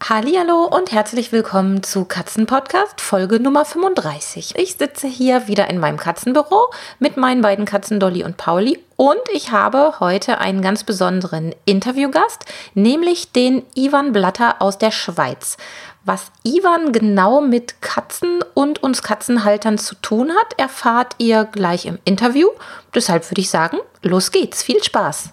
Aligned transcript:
Hallo 0.00 0.64
und 0.64 0.92
herzlich 0.92 1.32
willkommen 1.32 1.82
zu 1.82 2.04
Katzenpodcast 2.04 3.00
Folge 3.00 3.40
Nummer 3.40 3.64
35. 3.64 4.54
Ich 4.56 4.76
sitze 4.76 5.08
hier 5.08 5.48
wieder 5.48 5.68
in 5.68 5.78
meinem 5.78 5.98
Katzenbüro 5.98 6.72
mit 7.00 7.16
meinen 7.16 7.42
beiden 7.42 7.64
Katzen 7.64 7.98
Dolly 7.98 8.22
und 8.22 8.36
Pauli 8.36 8.78
und 8.96 9.20
ich 9.32 9.50
habe 9.50 9.94
heute 9.98 10.38
einen 10.38 10.62
ganz 10.62 10.84
besonderen 10.84 11.52
Interviewgast, 11.64 12.44
nämlich 12.74 13.32
den 13.32 13.66
Ivan 13.74 14.12
Blatter 14.12 14.62
aus 14.62 14.78
der 14.78 14.92
Schweiz. 14.92 15.56
Was 16.04 16.30
Ivan 16.44 16.92
genau 16.92 17.40
mit 17.40 17.82
Katzen 17.82 18.40
und 18.54 18.82
uns 18.82 19.02
Katzenhaltern 19.02 19.78
zu 19.78 19.96
tun 19.96 20.30
hat, 20.30 20.58
erfahrt 20.58 21.16
ihr 21.18 21.44
gleich 21.44 21.86
im 21.86 21.98
Interview. 22.04 22.48
Deshalb 22.94 23.28
würde 23.30 23.40
ich 23.40 23.50
sagen, 23.50 23.78
los 24.02 24.30
geht's. 24.30 24.62
Viel 24.62 24.82
Spaß. 24.82 25.32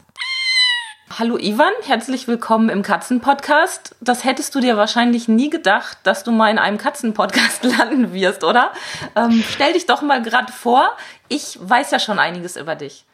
Hallo 1.18 1.38
Ivan, 1.38 1.72
herzlich 1.86 2.28
willkommen 2.28 2.68
im 2.68 2.82
Katzenpodcast. 2.82 3.96
Das 4.02 4.26
hättest 4.26 4.54
du 4.54 4.60
dir 4.60 4.76
wahrscheinlich 4.76 5.30
nie 5.30 5.50
gedacht, 5.50 5.98
dass 6.04 6.26
du 6.26 6.34
mal 6.34 6.52
in 6.52 6.58
einem 6.58 6.78
Katzenpodcast 6.78 7.64
landen 7.78 8.12
wirst, 8.12 8.44
oder? 8.44 8.72
Ähm, 9.16 9.42
stell 9.48 9.72
dich 9.72 9.86
doch 9.86 10.02
mal 10.02 10.22
gerade 10.22 10.52
vor. 10.52 10.90
Ich 11.30 11.58
weiß 11.62 11.92
ja 11.92 12.00
schon 12.00 12.20
einiges 12.20 12.58
über 12.58 12.76
dich. 12.76 13.06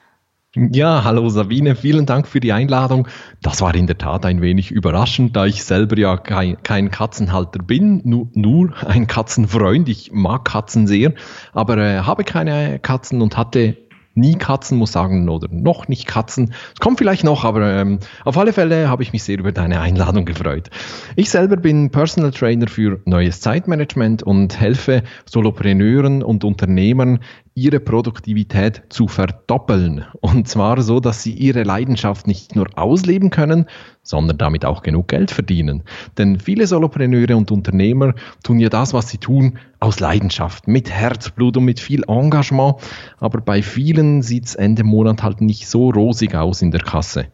Ja, 0.56 1.04
hallo 1.04 1.30
Sabine, 1.30 1.76
vielen 1.76 2.08
Dank 2.08 2.28
für 2.28 2.40
die 2.40 2.54
Einladung. 2.54 3.08
Das 3.44 3.62
war 3.62 3.76
in 3.76 3.86
der 3.86 4.00
Tat 4.00 4.26
ein 4.26 4.42
wenig 4.42 4.72
überraschend, 4.72 5.36
da 5.36 5.46
ich 5.46 5.64
selber 5.64 5.96
ja 5.96 6.18
kein, 6.18 6.58
kein 6.64 6.90
Katzenhalter 6.90 7.62
bin, 7.62 8.02
nur, 8.04 8.30
nur, 8.34 8.74
ein 8.84 9.06
Katzenfreund. 9.06 9.88
Ich 9.88 10.12
mag 10.12 10.44
Katzen 10.46 10.88
sehr, 10.88 11.14
aber 11.54 11.78
äh, 11.78 12.00
habe 12.00 12.24
keine 12.24 12.80
Katzen 12.80 13.22
und 13.22 13.38
hatte 13.38 13.78
nie 14.14 14.36
Katzen, 14.36 14.78
muss 14.78 14.92
sagen, 14.92 15.30
oder 15.30 15.48
noch 15.52 15.88
nicht 15.88 16.06
Katzen. 16.06 16.54
Es 16.74 16.80
kommt 16.80 16.98
vielleicht 16.98 17.24
noch, 17.24 17.44
aber 17.44 17.74
ähm, 17.74 18.00
auf 18.26 18.38
alle 18.38 18.54
Fälle 18.54 18.90
habe 18.90 19.04
ich 19.04 19.14
mich 19.14 19.24
sehr 19.24 19.40
über 19.40 19.52
deine 19.52 19.80
Einladung 19.82 20.26
gefreut. 20.26 20.70
Ich 21.16 21.30
selber 21.30 21.58
bin 21.58 21.92
Personal 21.92 22.32
Trainer 22.32 22.68
für 22.68 23.00
neues 23.06 23.42
Zeitmanagement 23.42 24.24
und 24.24 24.60
helfe 24.60 25.04
Solopreneuren 25.26 26.24
und 26.24 26.44
Unternehmern, 26.44 27.20
ihre 27.54 27.80
Produktivität 27.80 28.84
zu 28.90 29.08
verdoppeln. 29.08 30.06
Und 30.22 30.48
zwar 30.48 30.82
so, 30.82 31.00
dass 31.00 31.22
sie 31.22 31.34
ihre 31.34 31.64
Leidenschaft 31.64 32.28
nicht 32.28 32.56
nur 32.56 32.68
ausleben 32.76 33.30
können, 33.30 33.66
sondern 34.04 34.38
damit 34.38 34.66
auch 34.66 34.84
genug 34.84 35.10
Geld 35.10 35.32
verdienen. 35.32 35.84
Denn 36.18 36.40
viele 36.40 36.66
Solopreneure 36.66 37.36
und 37.36 37.52
Unternehmer 37.52 38.14
tun 38.44 38.60
ja 38.60 38.70
das, 38.70 38.94
was 38.94 39.10
sie 39.10 39.18
tun, 39.18 39.60
aus 39.80 40.00
Leidenschaft, 40.00 40.68
mit 40.68 40.90
Herzblut 40.90 41.58
und 41.58 41.66
mit 41.66 41.80
viel 41.80 42.04
Engagement. 42.08 42.76
Aber 43.20 43.42
bei 43.42 43.62
vielen 43.62 44.22
sieht 44.22 44.46
es 44.46 44.56
Ende 44.56 44.84
Monat 44.84 45.24
halt 45.24 45.42
nicht 45.42 45.68
so 45.68 45.90
rosig 45.90 46.36
aus 46.36 46.62
in 46.62 46.72
der 46.72 46.82
Kasse. 46.82 47.28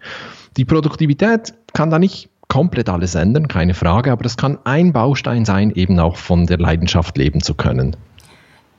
Die 0.58 0.66
Produktivität 0.66 1.54
kann 1.74 1.92
da 1.92 2.00
nicht 2.00 2.30
komplett 2.48 2.90
alles 2.90 3.14
ändern, 3.16 3.48
keine 3.48 3.74
Frage, 3.74 4.12
aber 4.12 4.26
es 4.26 4.38
kann 4.38 4.58
ein 4.64 4.94
Baustein 4.94 5.46
sein, 5.46 5.72
eben 5.72 6.00
auch 6.00 6.16
von 6.16 6.48
der 6.48 6.58
Leidenschaft 6.58 7.18
leben 7.18 7.42
zu 7.42 7.54
können. 7.54 7.96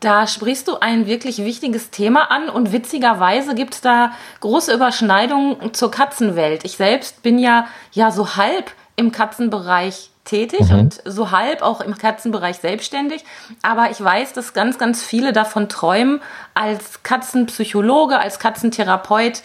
Da 0.00 0.26
sprichst 0.26 0.68
du 0.68 0.78
ein 0.78 1.06
wirklich 1.06 1.38
wichtiges 1.38 1.90
Thema 1.90 2.30
an 2.30 2.48
und 2.48 2.72
witzigerweise 2.72 3.54
gibt 3.54 3.74
es 3.74 3.80
da 3.80 4.12
große 4.40 4.72
Überschneidungen 4.72 5.74
zur 5.74 5.90
Katzenwelt. 5.90 6.64
Ich 6.64 6.76
selbst 6.76 7.22
bin 7.22 7.38
ja, 7.38 7.66
ja 7.92 8.10
so 8.10 8.36
halb 8.36 8.70
im 8.94 9.10
Katzenbereich 9.10 10.10
tätig 10.24 10.70
mhm. 10.70 10.78
und 10.78 11.02
so 11.04 11.30
halb 11.30 11.62
auch 11.62 11.80
im 11.80 11.96
Katzenbereich 11.96 12.58
selbstständig. 12.58 13.24
Aber 13.62 13.90
ich 13.90 14.02
weiß, 14.02 14.34
dass 14.34 14.52
ganz, 14.52 14.78
ganz 14.78 15.02
viele 15.02 15.32
davon 15.32 15.68
träumen, 15.68 16.20
als 16.54 17.02
Katzenpsychologe, 17.02 18.18
als 18.18 18.38
Katzentherapeut 18.38 19.42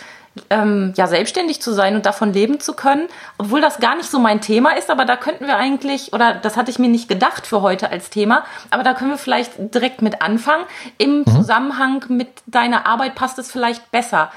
ähm, 0.50 0.94
ja 0.96 1.08
selbstständig 1.08 1.62
zu 1.62 1.74
sein 1.74 1.96
und 1.96 2.06
davon 2.06 2.34
leben 2.34 2.60
zu 2.60 2.74
können, 2.74 3.08
obwohl 3.38 3.62
das 3.62 3.80
gar 3.80 3.96
nicht 3.96 4.10
so 4.10 4.20
mein 4.20 4.42
Thema 4.42 4.76
ist, 4.76 4.90
aber 4.90 5.06
da 5.06 5.16
könnten 5.16 5.46
wir 5.46 5.58
eigentlich, 5.58 6.14
oder 6.14 6.34
das 6.34 6.58
hatte 6.58 6.72
ich 6.72 6.80
mir 6.80 6.90
nicht 6.90 7.08
gedacht 7.08 7.46
für 7.46 7.62
heute 7.62 7.92
als 7.92 8.10
Thema, 8.10 8.44
aber 8.72 8.84
da 8.84 8.94
können 8.94 9.12
wir 9.12 9.18
vielleicht 9.18 9.52
direkt 9.58 10.02
mit 10.02 10.22
anfangen. 10.22 10.64
Im 10.98 11.20
mhm. 11.20 11.26
Zusammenhang 11.28 12.06
mit 12.10 12.30
deiner 12.48 12.86
Arbeit 12.86 13.16
passt 13.16 13.38
es 13.38 13.52
vielleicht 13.52 13.92
besser. 13.92 14.32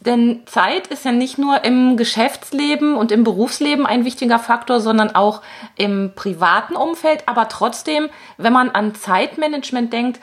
Denn 0.00 0.42
Zeit 0.46 0.86
ist 0.88 1.04
ja 1.04 1.10
nicht 1.10 1.36
nur 1.36 1.64
im 1.64 1.96
Geschäftsleben 1.96 2.96
und 2.96 3.10
im 3.10 3.24
Berufsleben 3.24 3.86
ein 3.86 4.04
wichtiger 4.04 4.38
Faktor, 4.38 4.78
sondern 4.78 5.14
auch 5.14 5.42
im 5.76 6.12
privaten 6.14 6.76
Umfeld. 6.76 7.24
Aber 7.26 7.48
trotzdem, 7.48 8.08
wenn 8.36 8.52
man 8.52 8.70
an 8.70 8.94
Zeitmanagement 8.94 9.92
denkt, 9.92 10.20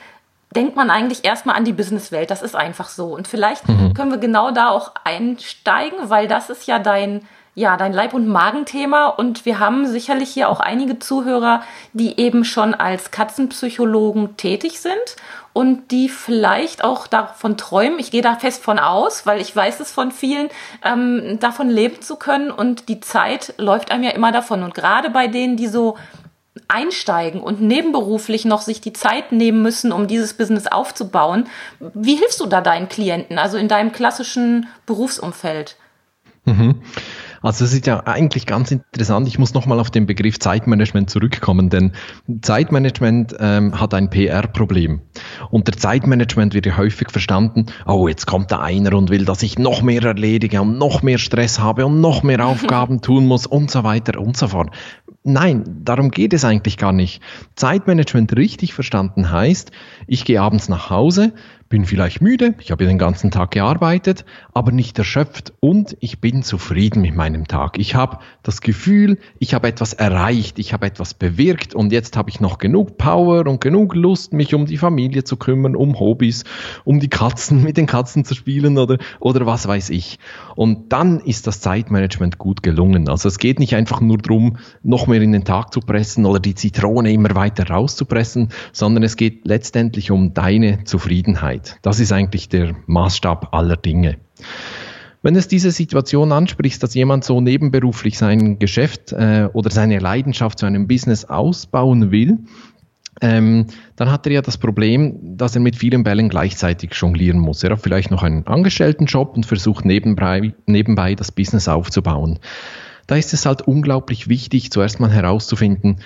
denkt 0.54 0.76
man 0.76 0.90
eigentlich 0.90 1.24
erstmal 1.24 1.56
an 1.56 1.64
die 1.64 1.72
Businesswelt. 1.72 2.30
Das 2.30 2.42
ist 2.42 2.56
einfach 2.56 2.88
so. 2.88 3.06
Und 3.06 3.28
vielleicht 3.28 3.68
mhm. 3.68 3.94
können 3.94 4.10
wir 4.10 4.18
genau 4.18 4.50
da 4.50 4.70
auch 4.70 4.92
einsteigen, 5.04 6.10
weil 6.10 6.28
das 6.28 6.50
ist 6.50 6.66
ja 6.66 6.78
dein, 6.78 7.22
ja, 7.54 7.76
dein 7.76 7.92
Leib- 7.92 8.14
und 8.14 8.28
Magenthema. 8.28 9.08
Und 9.08 9.44
wir 9.44 9.58
haben 9.58 9.86
sicherlich 9.86 10.30
hier 10.30 10.48
auch 10.48 10.60
einige 10.60 10.98
Zuhörer, 10.98 11.62
die 11.92 12.18
eben 12.20 12.44
schon 12.44 12.74
als 12.74 13.10
Katzenpsychologen 13.10 14.36
tätig 14.36 14.80
sind 14.80 15.16
und 15.54 15.92
die 15.92 16.08
vielleicht 16.08 16.82
auch 16.82 17.06
davon 17.06 17.56
träumen, 17.56 18.00
ich 18.00 18.10
gehe 18.10 18.22
da 18.22 18.34
fest 18.34 18.62
von 18.62 18.80
aus, 18.80 19.24
weil 19.24 19.40
ich 19.40 19.54
weiß 19.54 19.78
es 19.78 19.92
von 19.92 20.10
vielen, 20.10 20.48
ähm, 20.84 21.38
davon 21.38 21.70
leben 21.70 22.02
zu 22.02 22.16
können. 22.16 22.50
Und 22.50 22.88
die 22.88 23.00
Zeit 23.00 23.54
läuft 23.56 23.92
einem 23.92 24.02
ja 24.02 24.10
immer 24.10 24.32
davon. 24.32 24.64
Und 24.64 24.74
gerade 24.74 25.10
bei 25.10 25.28
denen, 25.28 25.56
die 25.56 25.68
so 25.68 25.96
einsteigen 26.68 27.40
und 27.40 27.60
nebenberuflich 27.60 28.44
noch 28.44 28.62
sich 28.62 28.80
die 28.80 28.92
Zeit 28.92 29.32
nehmen 29.32 29.62
müssen, 29.62 29.92
um 29.92 30.06
dieses 30.06 30.34
Business 30.34 30.66
aufzubauen. 30.66 31.46
Wie 31.94 32.16
hilfst 32.16 32.40
du 32.40 32.46
da 32.46 32.60
deinen 32.60 32.88
Klienten, 32.88 33.38
also 33.38 33.56
in 33.56 33.68
deinem 33.68 33.92
klassischen 33.92 34.68
Berufsumfeld? 34.86 35.76
Mhm. 36.44 36.82
Also 37.44 37.66
es 37.66 37.74
ist 37.74 37.86
ja 37.86 38.00
eigentlich 38.06 38.46
ganz 38.46 38.70
interessant. 38.70 39.28
Ich 39.28 39.38
muss 39.38 39.52
nochmal 39.52 39.78
auf 39.78 39.90
den 39.90 40.06
Begriff 40.06 40.38
Zeitmanagement 40.38 41.10
zurückkommen, 41.10 41.68
denn 41.68 41.92
Zeitmanagement 42.40 43.36
ähm, 43.38 43.78
hat 43.78 43.92
ein 43.92 44.08
PR-Problem. 44.08 45.02
Unter 45.50 45.72
Zeitmanagement 45.72 46.54
wird 46.54 46.64
ja 46.64 46.78
häufig 46.78 47.10
verstanden, 47.10 47.66
oh, 47.84 48.08
jetzt 48.08 48.26
kommt 48.26 48.50
da 48.50 48.60
einer 48.60 48.94
und 48.94 49.10
will, 49.10 49.26
dass 49.26 49.42
ich 49.42 49.58
noch 49.58 49.82
mehr 49.82 50.02
erledige 50.02 50.62
und 50.62 50.78
noch 50.78 51.02
mehr 51.02 51.18
Stress 51.18 51.60
habe 51.60 51.84
und 51.84 52.00
noch 52.00 52.22
mehr 52.22 52.46
Aufgaben 52.46 53.02
tun 53.02 53.26
muss 53.26 53.46
und 53.46 53.70
so 53.70 53.84
weiter 53.84 54.18
und 54.18 54.38
so 54.38 54.48
fort. 54.48 54.70
Nein, 55.26 55.64
darum 55.82 56.10
geht 56.10 56.34
es 56.34 56.44
eigentlich 56.44 56.76
gar 56.76 56.92
nicht. 56.92 57.22
Zeitmanagement 57.56 58.36
richtig 58.36 58.74
verstanden 58.74 59.30
heißt, 59.30 59.70
ich 60.06 60.26
gehe 60.26 60.42
abends 60.42 60.68
nach 60.68 60.90
Hause, 60.90 61.32
bin 61.74 61.86
vielleicht 61.86 62.20
müde, 62.20 62.54
ich 62.60 62.70
habe 62.70 62.86
den 62.86 62.98
ganzen 62.98 63.32
Tag 63.32 63.50
gearbeitet, 63.50 64.24
aber 64.52 64.70
nicht 64.70 64.96
erschöpft 64.96 65.54
und 65.58 65.96
ich 65.98 66.20
bin 66.20 66.44
zufrieden 66.44 67.02
mit 67.02 67.16
meinem 67.16 67.48
Tag. 67.48 67.80
Ich 67.80 67.96
habe 67.96 68.18
das 68.44 68.60
Gefühl, 68.60 69.18
ich 69.40 69.54
habe 69.54 69.66
etwas 69.66 69.92
erreicht, 69.92 70.60
ich 70.60 70.72
habe 70.72 70.86
etwas 70.86 71.14
bewirkt 71.14 71.74
und 71.74 71.90
jetzt 71.90 72.16
habe 72.16 72.30
ich 72.30 72.38
noch 72.38 72.58
genug 72.58 72.96
Power 72.96 73.48
und 73.48 73.60
genug 73.60 73.96
Lust, 73.96 74.32
mich 74.32 74.54
um 74.54 74.66
die 74.66 74.76
Familie 74.76 75.24
zu 75.24 75.36
kümmern, 75.36 75.74
um 75.74 75.98
Hobbys, 75.98 76.44
um 76.84 77.00
die 77.00 77.08
Katzen, 77.08 77.64
mit 77.64 77.76
den 77.76 77.86
Katzen 77.86 78.24
zu 78.24 78.36
spielen 78.36 78.78
oder, 78.78 78.98
oder 79.18 79.44
was 79.44 79.66
weiß 79.66 79.90
ich. 79.90 80.20
Und 80.54 80.92
dann 80.92 81.18
ist 81.18 81.48
das 81.48 81.60
Zeitmanagement 81.60 82.38
gut 82.38 82.62
gelungen. 82.62 83.08
Also 83.08 83.26
es 83.26 83.38
geht 83.38 83.58
nicht 83.58 83.74
einfach 83.74 84.00
nur 84.00 84.18
darum, 84.18 84.58
noch 84.84 85.08
mehr 85.08 85.20
in 85.20 85.32
den 85.32 85.44
Tag 85.44 85.72
zu 85.72 85.80
pressen 85.80 86.24
oder 86.24 86.38
die 86.38 86.54
Zitrone 86.54 87.10
immer 87.10 87.34
weiter 87.34 87.66
rauszupressen, 87.68 88.50
sondern 88.72 89.02
es 89.02 89.16
geht 89.16 89.44
letztendlich 89.44 90.12
um 90.12 90.34
deine 90.34 90.84
Zufriedenheit. 90.84 91.63
Zeit. 91.64 91.78
Das 91.82 92.00
ist 92.00 92.12
eigentlich 92.12 92.48
der 92.48 92.74
Maßstab 92.86 93.54
aller 93.54 93.76
Dinge. 93.76 94.16
Wenn 95.22 95.36
es 95.36 95.48
diese 95.48 95.70
Situation 95.70 96.32
ansprichst, 96.32 96.82
dass 96.82 96.94
jemand 96.94 97.24
so 97.24 97.40
nebenberuflich 97.40 98.18
sein 98.18 98.58
Geschäft 98.58 99.12
äh, 99.12 99.48
oder 99.52 99.70
seine 99.70 99.98
Leidenschaft 99.98 100.58
zu 100.58 100.66
einem 100.66 100.86
Business 100.86 101.24
ausbauen 101.24 102.10
will, 102.10 102.40
ähm, 103.22 103.68
dann 103.96 104.10
hat 104.10 104.26
er 104.26 104.32
ja 104.32 104.42
das 104.42 104.58
Problem, 104.58 105.36
dass 105.38 105.54
er 105.54 105.62
mit 105.62 105.76
vielen 105.76 106.02
Bällen 106.02 106.28
gleichzeitig 106.28 106.92
jonglieren 106.94 107.38
muss. 107.38 107.62
Er 107.62 107.70
hat 107.70 107.80
vielleicht 107.80 108.10
noch 108.10 108.22
einen 108.22 108.46
Angestelltenjob 108.46 109.36
und 109.36 109.46
versucht 109.46 109.84
nebenbei, 109.84 110.52
nebenbei 110.66 111.14
das 111.14 111.32
Business 111.32 111.68
aufzubauen. 111.68 112.38
Da 113.06 113.16
ist 113.16 113.32
es 113.32 113.46
halt 113.46 113.62
unglaublich 113.62 114.28
wichtig, 114.28 114.72
zuerst 114.72 114.98
mal 115.00 115.10
herauszufinden, 115.10 116.00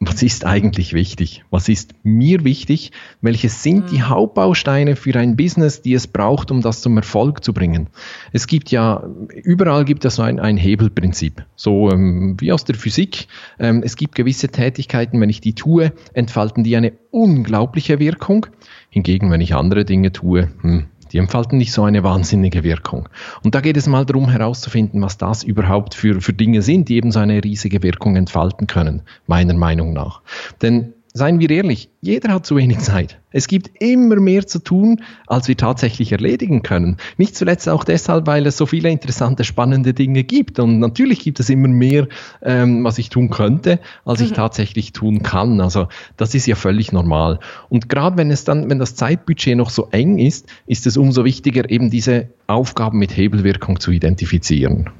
was 0.00 0.22
ist 0.22 0.44
eigentlich 0.44 0.92
wichtig? 0.92 1.44
Was 1.50 1.68
ist 1.68 1.94
mir 2.02 2.44
wichtig? 2.44 2.92
Welche 3.20 3.48
sind 3.48 3.90
die 3.90 3.98
mhm. 3.98 4.08
Hauptbausteine 4.08 4.96
für 4.96 5.14
ein 5.18 5.36
Business, 5.36 5.82
die 5.82 5.94
es 5.94 6.06
braucht, 6.06 6.50
um 6.50 6.60
das 6.60 6.80
zum 6.80 6.96
Erfolg 6.96 7.44
zu 7.44 7.52
bringen? 7.52 7.88
Es 8.32 8.46
gibt 8.46 8.70
ja, 8.70 9.04
überall 9.42 9.84
gibt 9.84 10.04
es 10.04 10.16
so 10.16 10.22
ein, 10.22 10.40
ein 10.40 10.56
Hebelprinzip, 10.56 11.44
so 11.56 11.90
ähm, 11.90 12.36
wie 12.38 12.52
aus 12.52 12.64
der 12.64 12.74
Physik. 12.74 13.28
Ähm, 13.58 13.82
es 13.84 13.96
gibt 13.96 14.14
gewisse 14.14 14.48
Tätigkeiten, 14.48 15.20
wenn 15.20 15.30
ich 15.30 15.40
die 15.40 15.54
tue, 15.54 15.92
entfalten 16.12 16.64
die 16.64 16.76
eine 16.76 16.92
unglaubliche 17.10 17.98
Wirkung. 17.98 18.46
Hingegen, 18.90 19.30
wenn 19.30 19.40
ich 19.40 19.54
andere 19.54 19.84
Dinge 19.84 20.12
tue, 20.12 20.50
hm, 20.60 20.86
Die 21.14 21.18
entfalten 21.18 21.58
nicht 21.58 21.72
so 21.72 21.84
eine 21.84 22.02
wahnsinnige 22.02 22.64
Wirkung. 22.64 23.08
Und 23.44 23.54
da 23.54 23.60
geht 23.60 23.76
es 23.76 23.86
mal 23.86 24.04
darum 24.04 24.28
herauszufinden, 24.28 25.00
was 25.00 25.16
das 25.16 25.44
überhaupt 25.44 25.94
für, 25.94 26.20
für 26.20 26.32
Dinge 26.32 26.60
sind, 26.60 26.88
die 26.88 26.96
eben 26.96 27.12
so 27.12 27.20
eine 27.20 27.42
riesige 27.44 27.84
Wirkung 27.84 28.16
entfalten 28.16 28.66
können, 28.66 29.02
meiner 29.28 29.54
Meinung 29.54 29.92
nach. 29.92 30.22
Denn 30.60 30.93
seien 31.16 31.38
wir 31.38 31.48
ehrlich, 31.48 31.90
jeder 32.00 32.34
hat 32.34 32.44
zu 32.44 32.56
wenig 32.56 32.80
Zeit. 32.80 33.20
Es 33.30 33.46
gibt 33.46 33.70
immer 33.80 34.16
mehr 34.16 34.48
zu 34.48 34.58
tun, 34.58 35.00
als 35.28 35.46
wir 35.46 35.56
tatsächlich 35.56 36.10
erledigen 36.10 36.64
können. 36.64 36.96
Nicht 37.18 37.36
zuletzt 37.36 37.68
auch 37.68 37.84
deshalb, 37.84 38.26
weil 38.26 38.44
es 38.46 38.56
so 38.56 38.66
viele 38.66 38.90
interessante, 38.90 39.44
spannende 39.44 39.94
Dinge 39.94 40.24
gibt. 40.24 40.58
Und 40.58 40.80
natürlich 40.80 41.20
gibt 41.20 41.38
es 41.38 41.50
immer 41.50 41.68
mehr, 41.68 42.08
ähm, 42.42 42.82
was 42.82 42.98
ich 42.98 43.10
tun 43.10 43.30
könnte, 43.30 43.78
als 44.04 44.20
ich 44.22 44.30
mhm. 44.30 44.34
tatsächlich 44.34 44.92
tun 44.92 45.22
kann. 45.22 45.60
Also 45.60 45.86
das 46.16 46.34
ist 46.34 46.46
ja 46.46 46.56
völlig 46.56 46.90
normal. 46.90 47.38
Und 47.68 47.88
gerade 47.88 48.16
wenn 48.16 48.32
es 48.32 48.42
dann, 48.42 48.68
wenn 48.68 48.80
das 48.80 48.96
Zeitbudget 48.96 49.56
noch 49.56 49.70
so 49.70 49.86
eng 49.92 50.18
ist, 50.18 50.48
ist 50.66 50.84
es 50.84 50.96
umso 50.96 51.24
wichtiger, 51.24 51.70
eben 51.70 51.90
diese 51.90 52.28
Aufgaben 52.48 52.98
mit 52.98 53.16
Hebelwirkung 53.16 53.78
zu 53.78 53.92
identifizieren. 53.92 54.90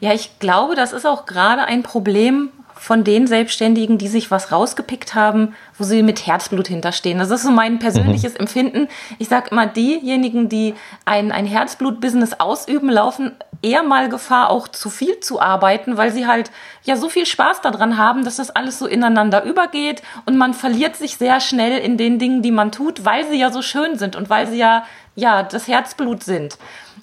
Ja, 0.00 0.12
ich 0.12 0.38
glaube, 0.40 0.74
das 0.74 0.92
ist 0.92 1.06
auch 1.06 1.24
gerade 1.26 1.64
ein 1.64 1.82
Problem, 1.82 2.50
von 2.74 3.04
den 3.04 3.26
Selbstständigen, 3.26 3.98
die 3.98 4.08
sich 4.08 4.30
was 4.30 4.52
rausgepickt 4.52 5.14
haben, 5.14 5.54
wo 5.78 5.84
sie 5.84 6.02
mit 6.02 6.26
Herzblut 6.26 6.68
hinterstehen. 6.68 7.18
Das 7.18 7.30
ist 7.30 7.42
so 7.42 7.50
mein 7.50 7.78
persönliches 7.78 8.34
mhm. 8.34 8.40
Empfinden. 8.40 8.88
Ich 9.18 9.28
sage 9.28 9.50
immer, 9.50 9.66
diejenigen, 9.66 10.48
die 10.48 10.74
ein, 11.04 11.32
ein 11.32 11.46
Herzblut-Business 11.46 12.34
ausüben, 12.40 12.90
laufen 12.90 13.32
eher 13.62 13.82
mal 13.82 14.08
Gefahr, 14.08 14.50
auch 14.50 14.68
zu 14.68 14.90
viel 14.90 15.20
zu 15.20 15.40
arbeiten, 15.40 15.96
weil 15.96 16.10
sie 16.10 16.26
halt 16.26 16.50
ja 16.82 16.96
so 16.96 17.08
viel 17.08 17.26
Spaß 17.26 17.60
daran 17.60 17.96
haben, 17.96 18.24
dass 18.24 18.36
das 18.36 18.50
alles 18.50 18.78
so 18.78 18.86
ineinander 18.86 19.44
übergeht 19.44 20.02
und 20.26 20.36
man 20.36 20.52
verliert 20.52 20.96
sich 20.96 21.16
sehr 21.16 21.40
schnell 21.40 21.78
in 21.78 21.96
den 21.96 22.18
Dingen, 22.18 22.42
die 22.42 22.50
man 22.50 22.72
tut, 22.72 23.04
weil 23.04 23.28
sie 23.28 23.38
ja 23.38 23.52
so 23.52 23.62
schön 23.62 23.98
sind 23.98 24.16
und 24.16 24.28
weil 24.28 24.48
sie 24.48 24.58
ja, 24.58 24.84
ja 25.14 25.42
das 25.42 25.68
Herzblut 25.68 26.24
sind. 26.24 26.58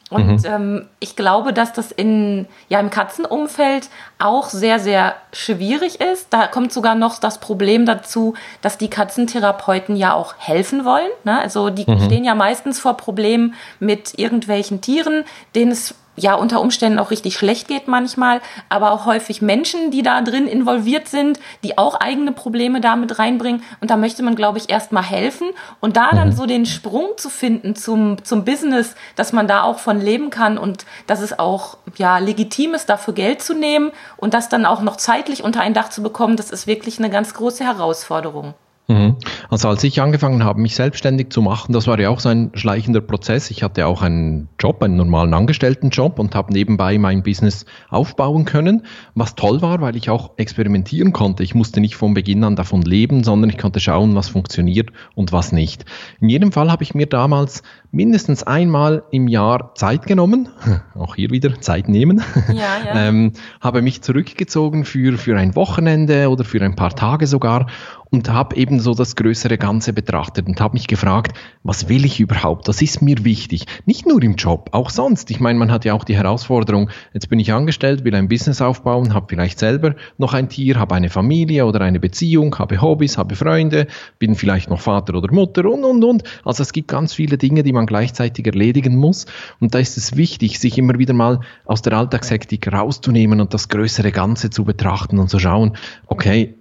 Und 0.09 0.27
mhm. 0.27 0.45
ähm, 0.45 0.85
ich 1.00 1.15
glaube, 1.15 1.53
dass 1.53 1.71
das 1.71 1.91
in, 1.91 2.47
ja, 2.67 2.79
im 2.79 2.89
Katzenumfeld 2.89 3.89
auch 4.17 4.50
sehr, 4.50 4.79
sehr 4.79 5.15
schwierig 5.33 6.01
ist. 6.01 6.27
Da 6.31 6.47
kommt 6.47 6.73
sogar 6.73 6.95
noch 6.95 7.19
das 7.19 7.39
Problem 7.39 7.85
dazu, 7.85 8.33
dass 8.61 8.79
die 8.79 8.89
Katzentherapeuten 8.89 9.95
ja 9.95 10.13
auch 10.13 10.33
helfen 10.39 10.83
wollen. 10.83 11.09
Ne? 11.25 11.39
Also 11.39 11.69
die 11.69 11.89
mhm. 11.89 12.01
stehen 12.01 12.23
ja 12.23 12.33
meistens 12.33 12.79
vor 12.79 12.97
Problemen 12.97 13.53
mit 13.79 14.17
irgendwelchen 14.17 14.81
Tieren, 14.81 15.25
denen 15.53 15.71
es 15.71 15.94
ja 16.15 16.33
unter 16.33 16.61
Umständen 16.61 17.00
auch 17.00 17.11
richtig 17.11 17.35
schlecht 17.35 17.67
geht 17.67 17.88
manchmal, 17.88 18.41
aber 18.67 18.91
auch 18.91 19.06
häufig 19.06 19.41
Menschen, 19.41 19.91
die 19.91 20.01
da 20.01 20.21
drin 20.21 20.47
involviert 20.47 21.07
sind, 21.07 21.39
die 21.63 21.77
auch 21.77 21.95
eigene 21.95 22.31
Probleme 22.31 22.81
damit 22.81 23.19
reinbringen. 23.19 23.63
Und 23.81 23.89
da 23.89 23.97
möchte 23.97 24.23
man, 24.23 24.35
glaube 24.35 24.57
ich, 24.57 24.69
erstmal 24.69 25.03
helfen 25.03 25.50
und 25.79 25.97
da 25.97 26.11
dann 26.11 26.29
mhm. 26.29 26.33
so 26.33 26.45
den 26.45 26.65
Sprung 26.65 27.17
zu 27.17 27.29
finden 27.29 27.75
zum, 27.75 28.23
zum 28.23 28.45
Business, 28.45 28.95
dass 29.15 29.33
man 29.33 29.47
da 29.47 29.63
auch 29.63 29.79
von 29.79 30.00
leben 30.00 30.29
kann 30.29 30.57
und 30.57 30.85
dass 31.07 31.21
es 31.21 31.38
auch 31.38 31.77
ja 31.97 32.17
legitim 32.17 32.73
ist, 32.73 32.89
dafür 32.89 33.13
Geld 33.13 33.41
zu 33.41 33.53
nehmen 33.53 33.91
und 34.17 34.33
das 34.33 34.50
dann 34.50 34.65
auch 34.65 34.81
noch 34.81 34.97
zeitlich 34.97 35.44
unter 35.44 35.62
ein 35.62 35.73
Dach 35.73 35.89
zu 35.89 36.03
bekommen, 36.03 36.35
das 36.35 36.51
ist 36.51 36.67
wirklich 36.67 37.00
eine 37.00 37.09
ganz 37.09 37.33
große 37.33 37.63
Herausforderung. 37.63 38.53
Mhm. 38.89 39.18
Also 39.50 39.69
als 39.69 39.83
ich 39.83 40.01
angefangen 40.01 40.44
habe, 40.44 40.59
mich 40.59 40.74
selbstständig 40.74 41.30
zu 41.30 41.44
machen, 41.44 41.74
das 41.74 41.86
war 41.86 42.00
ja 42.00 42.09
auch 42.09 42.19
so 42.19 42.30
ein 42.30 42.50
schleichender 42.56 43.01
Prozess. 43.01 43.51
Ich 43.51 43.62
hatte 43.62 43.86
auch 43.86 44.01
einen 44.01 44.50
Job, 44.59 44.81
einen 44.81 44.95
normalen 44.95 45.36
Angestelltenjob 45.36 46.18
und 46.18 46.33
habe 46.33 46.51
nebenbei 46.51 46.97
mein 46.97 47.21
Business 47.21 47.65
aufbauen 47.89 48.45
können, 48.45 48.88
was 49.13 49.36
toll 49.36 49.62
war, 49.62 49.80
weil 49.81 49.95
ich 49.95 50.09
auch 50.09 50.31
experimentieren 50.38 51.13
konnte. 51.13 51.44
Ich 51.44 51.53
musste 51.53 51.81
nicht 51.81 51.95
von 51.95 52.15
Beginn 52.15 52.44
an 52.44 52.56
davon 52.56 52.81
leben, 52.81 53.24
sondern 53.24 53.51
ich 53.51 53.59
konnte 53.59 53.80
schauen, 53.80 54.15
was 54.15 54.27
funktioniert 54.27 54.89
und 55.13 55.31
was 55.31 55.51
nicht. 55.51 55.86
In 56.19 56.30
jedem 56.30 56.51
Fall 56.51 56.71
habe 56.71 56.81
ich 56.81 56.95
mir 56.95 57.06
damals 57.06 57.62
mindestens 57.91 58.41
einmal 58.41 59.03
im 59.12 59.27
Jahr 59.27 59.75
Zeit 59.75 60.07
genommen, 60.07 60.50
auch 60.95 61.15
hier 61.15 61.30
wieder 61.30 61.62
Zeit 61.62 61.89
nehmen, 61.89 62.24
ja, 62.47 62.53
ja. 62.86 62.95
ähm, 63.07 63.33
habe 63.62 63.83
mich 63.83 64.01
zurückgezogen 64.01 64.83
für, 64.83 65.18
für 65.19 65.38
ein 65.38 65.56
Wochenende 65.56 66.30
oder 66.30 66.44
für 66.44 66.62
ein 66.62 66.75
paar 66.75 66.95
Tage 66.95 67.27
sogar 67.27 67.68
und 68.11 68.29
habe 68.29 68.56
eben 68.56 68.79
so 68.79 68.94
das 68.94 69.15
größere 69.15 69.57
Ganze 69.57 69.94
betrachtet 69.94 70.47
und 70.47 70.59
habe 70.59 70.73
mich 70.73 70.88
gefragt, 70.88 71.38
was 71.63 71.89
will 71.89 72.06
ich 72.06 72.19
überhaupt? 72.19 72.67
Was 72.67 72.81
ist 72.81 73.01
mir 73.01 73.23
wichtig? 73.23 73.65
Nicht 73.85 74.07
nur 74.07 74.21
im 74.23 74.35
Job, 74.35 74.69
auch 74.71 74.89
sonst. 74.89 75.29
Ich 75.29 75.39
meine, 75.39 75.59
man 75.59 75.71
hat 75.71 75.85
ja 75.85 75.94
auch 75.94 76.03
die 76.03 76.15
Herausforderung, 76.15 76.89
jetzt 77.13 77.29
bin 77.29 77.39
ich 77.39 77.53
angestellt, 77.53 78.03
will 78.03 78.15
ein 78.15 78.27
Business 78.27 78.61
aufbauen, 78.61 79.13
habe 79.13 79.27
vielleicht 79.29 79.59
selber 79.59 79.95
noch 80.17 80.33
ein 80.33 80.50
Tier, 80.50 80.79
habe 80.79 80.95
eine 80.95 81.09
Familie 81.09 81.65
oder 81.65 81.81
eine 81.81 82.00
Beziehung, 82.00 82.57
habe 82.57 82.81
Hobbys, 82.81 83.17
habe 83.17 83.35
Freunde, 83.35 83.88
bin 84.17 84.35
vielleicht 84.35 84.69
noch 84.69 84.81
Vater 84.81 85.15
oder 85.15 85.31
Mutter 85.31 85.65
und, 85.65 85.83
und, 85.83 86.03
und. 86.03 86.23
Also 86.44 86.63
es 86.63 86.73
gibt 86.73 86.88
ganz 86.88 87.13
viele 87.13 87.38
Dinge, 87.38 87.63
die 87.63 87.73
man 87.73 87.85
gleichzeitig 87.85 88.45
erledigen 88.47 88.95
muss. 88.95 89.25
Und 89.59 89.75
da 89.75 89.79
ist 89.79 89.97
es 89.97 90.15
wichtig, 90.15 90.59
sich 90.59 90.77
immer 90.77 90.97
wieder 90.97 91.13
mal 91.13 91.41
aus 91.65 91.81
der 91.81 91.94
Alltagshektik 91.94 92.71
rauszunehmen 92.71 93.39
und 93.39 93.53
das 93.53 93.69
größere 93.69 94.12
Ganze 94.12 94.50
zu 94.50 94.63
betrachten 94.63 95.19
und 95.19 95.29
zu 95.29 95.39
schauen, 95.39 95.77
okay, 96.07 96.58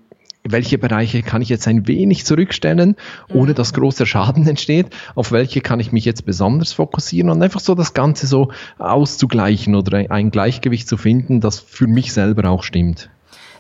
welche 0.53 0.79
Bereiche 0.79 1.23
kann 1.23 1.43
ich 1.43 1.49
jetzt 1.49 1.69
ein 1.69 1.87
wenig 1.87 2.25
zurückstellen, 2.25 2.97
ohne 3.33 3.55
dass 3.55 3.73
mhm. 3.73 3.81
großer 3.81 4.07
Schaden 4.07 4.47
entsteht, 4.47 4.89
auf 5.15 5.33
welche 5.33 5.61
kann 5.61 5.81
ich 5.81 5.93
mich 5.93 6.05
jetzt 6.05 6.25
besonders 6.25 6.73
fokussieren 6.73 7.31
und 7.31 7.43
einfach 7.43 7.61
so 7.61 7.75
das 7.75 7.95
Ganze 7.95 8.27
so 8.27 8.51
auszugleichen 8.79 9.75
oder 9.75 10.11
ein 10.11 10.31
Gleichgewicht 10.31 10.89
zu 10.89 10.97
finden, 10.97 11.41
das 11.41 11.61
für 11.61 11.87
mich 11.87 12.13
selber 12.13 12.49
auch 12.51 12.63
stimmt. 12.63 13.11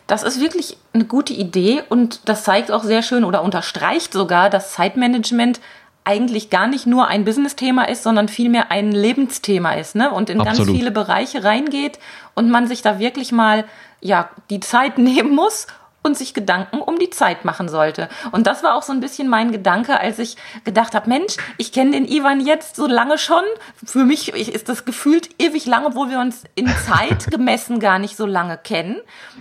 Das 0.06 0.22
ist 0.22 0.40
wirklich 0.40 0.78
eine 0.94 1.04
gute 1.04 1.34
Idee 1.34 1.82
und 1.88 2.20
das 2.24 2.42
zeigt 2.42 2.72
auch 2.72 2.82
sehr 2.82 3.02
schön 3.02 3.24
oder 3.24 3.42
unterstreicht 3.42 4.14
sogar, 4.14 4.48
dass 4.48 4.72
Zeitmanagement 4.72 5.60
eigentlich 6.08 6.48
gar 6.48 6.66
nicht 6.66 6.86
nur 6.86 7.08
ein 7.08 7.26
Business-Thema 7.26 7.86
ist, 7.86 8.02
sondern 8.02 8.28
vielmehr 8.28 8.70
ein 8.70 8.92
Lebensthema 8.92 9.72
ist, 9.74 9.94
ne? 9.94 10.10
Und 10.10 10.30
in 10.30 10.40
Absolut. 10.40 10.68
ganz 10.68 10.78
viele 10.78 10.90
Bereiche 10.90 11.44
reingeht 11.44 11.98
und 12.34 12.48
man 12.50 12.66
sich 12.66 12.80
da 12.80 12.98
wirklich 12.98 13.30
mal 13.30 13.66
ja 14.00 14.30
die 14.48 14.60
Zeit 14.60 14.96
nehmen 14.98 15.34
muss 15.34 15.66
und 16.08 16.16
sich 16.16 16.34
Gedanken 16.34 16.80
um 16.80 16.98
die 16.98 17.10
Zeit 17.10 17.44
machen 17.44 17.68
sollte. 17.68 18.08
Und 18.32 18.46
das 18.46 18.64
war 18.64 18.74
auch 18.74 18.82
so 18.82 18.92
ein 18.92 19.00
bisschen 19.00 19.28
mein 19.28 19.52
Gedanke, 19.52 20.00
als 20.00 20.18
ich 20.18 20.36
gedacht 20.64 20.94
habe, 20.94 21.08
Mensch, 21.08 21.36
ich 21.58 21.70
kenne 21.70 21.92
den 21.92 22.08
Ivan 22.08 22.44
jetzt 22.44 22.76
so 22.76 22.86
lange 22.86 23.18
schon. 23.18 23.42
Für 23.84 24.04
mich 24.04 24.30
ist 24.32 24.68
das 24.68 24.84
gefühlt 24.84 25.28
ewig 25.38 25.66
lang, 25.66 25.86
obwohl 25.86 26.10
wir 26.10 26.18
uns 26.18 26.44
in 26.54 26.66
Zeit 26.66 27.26
gemessen 27.30 27.78
gar 27.78 27.98
nicht 27.98 28.16
so 28.16 28.26
lange 28.26 28.56
kennen. 28.56 28.96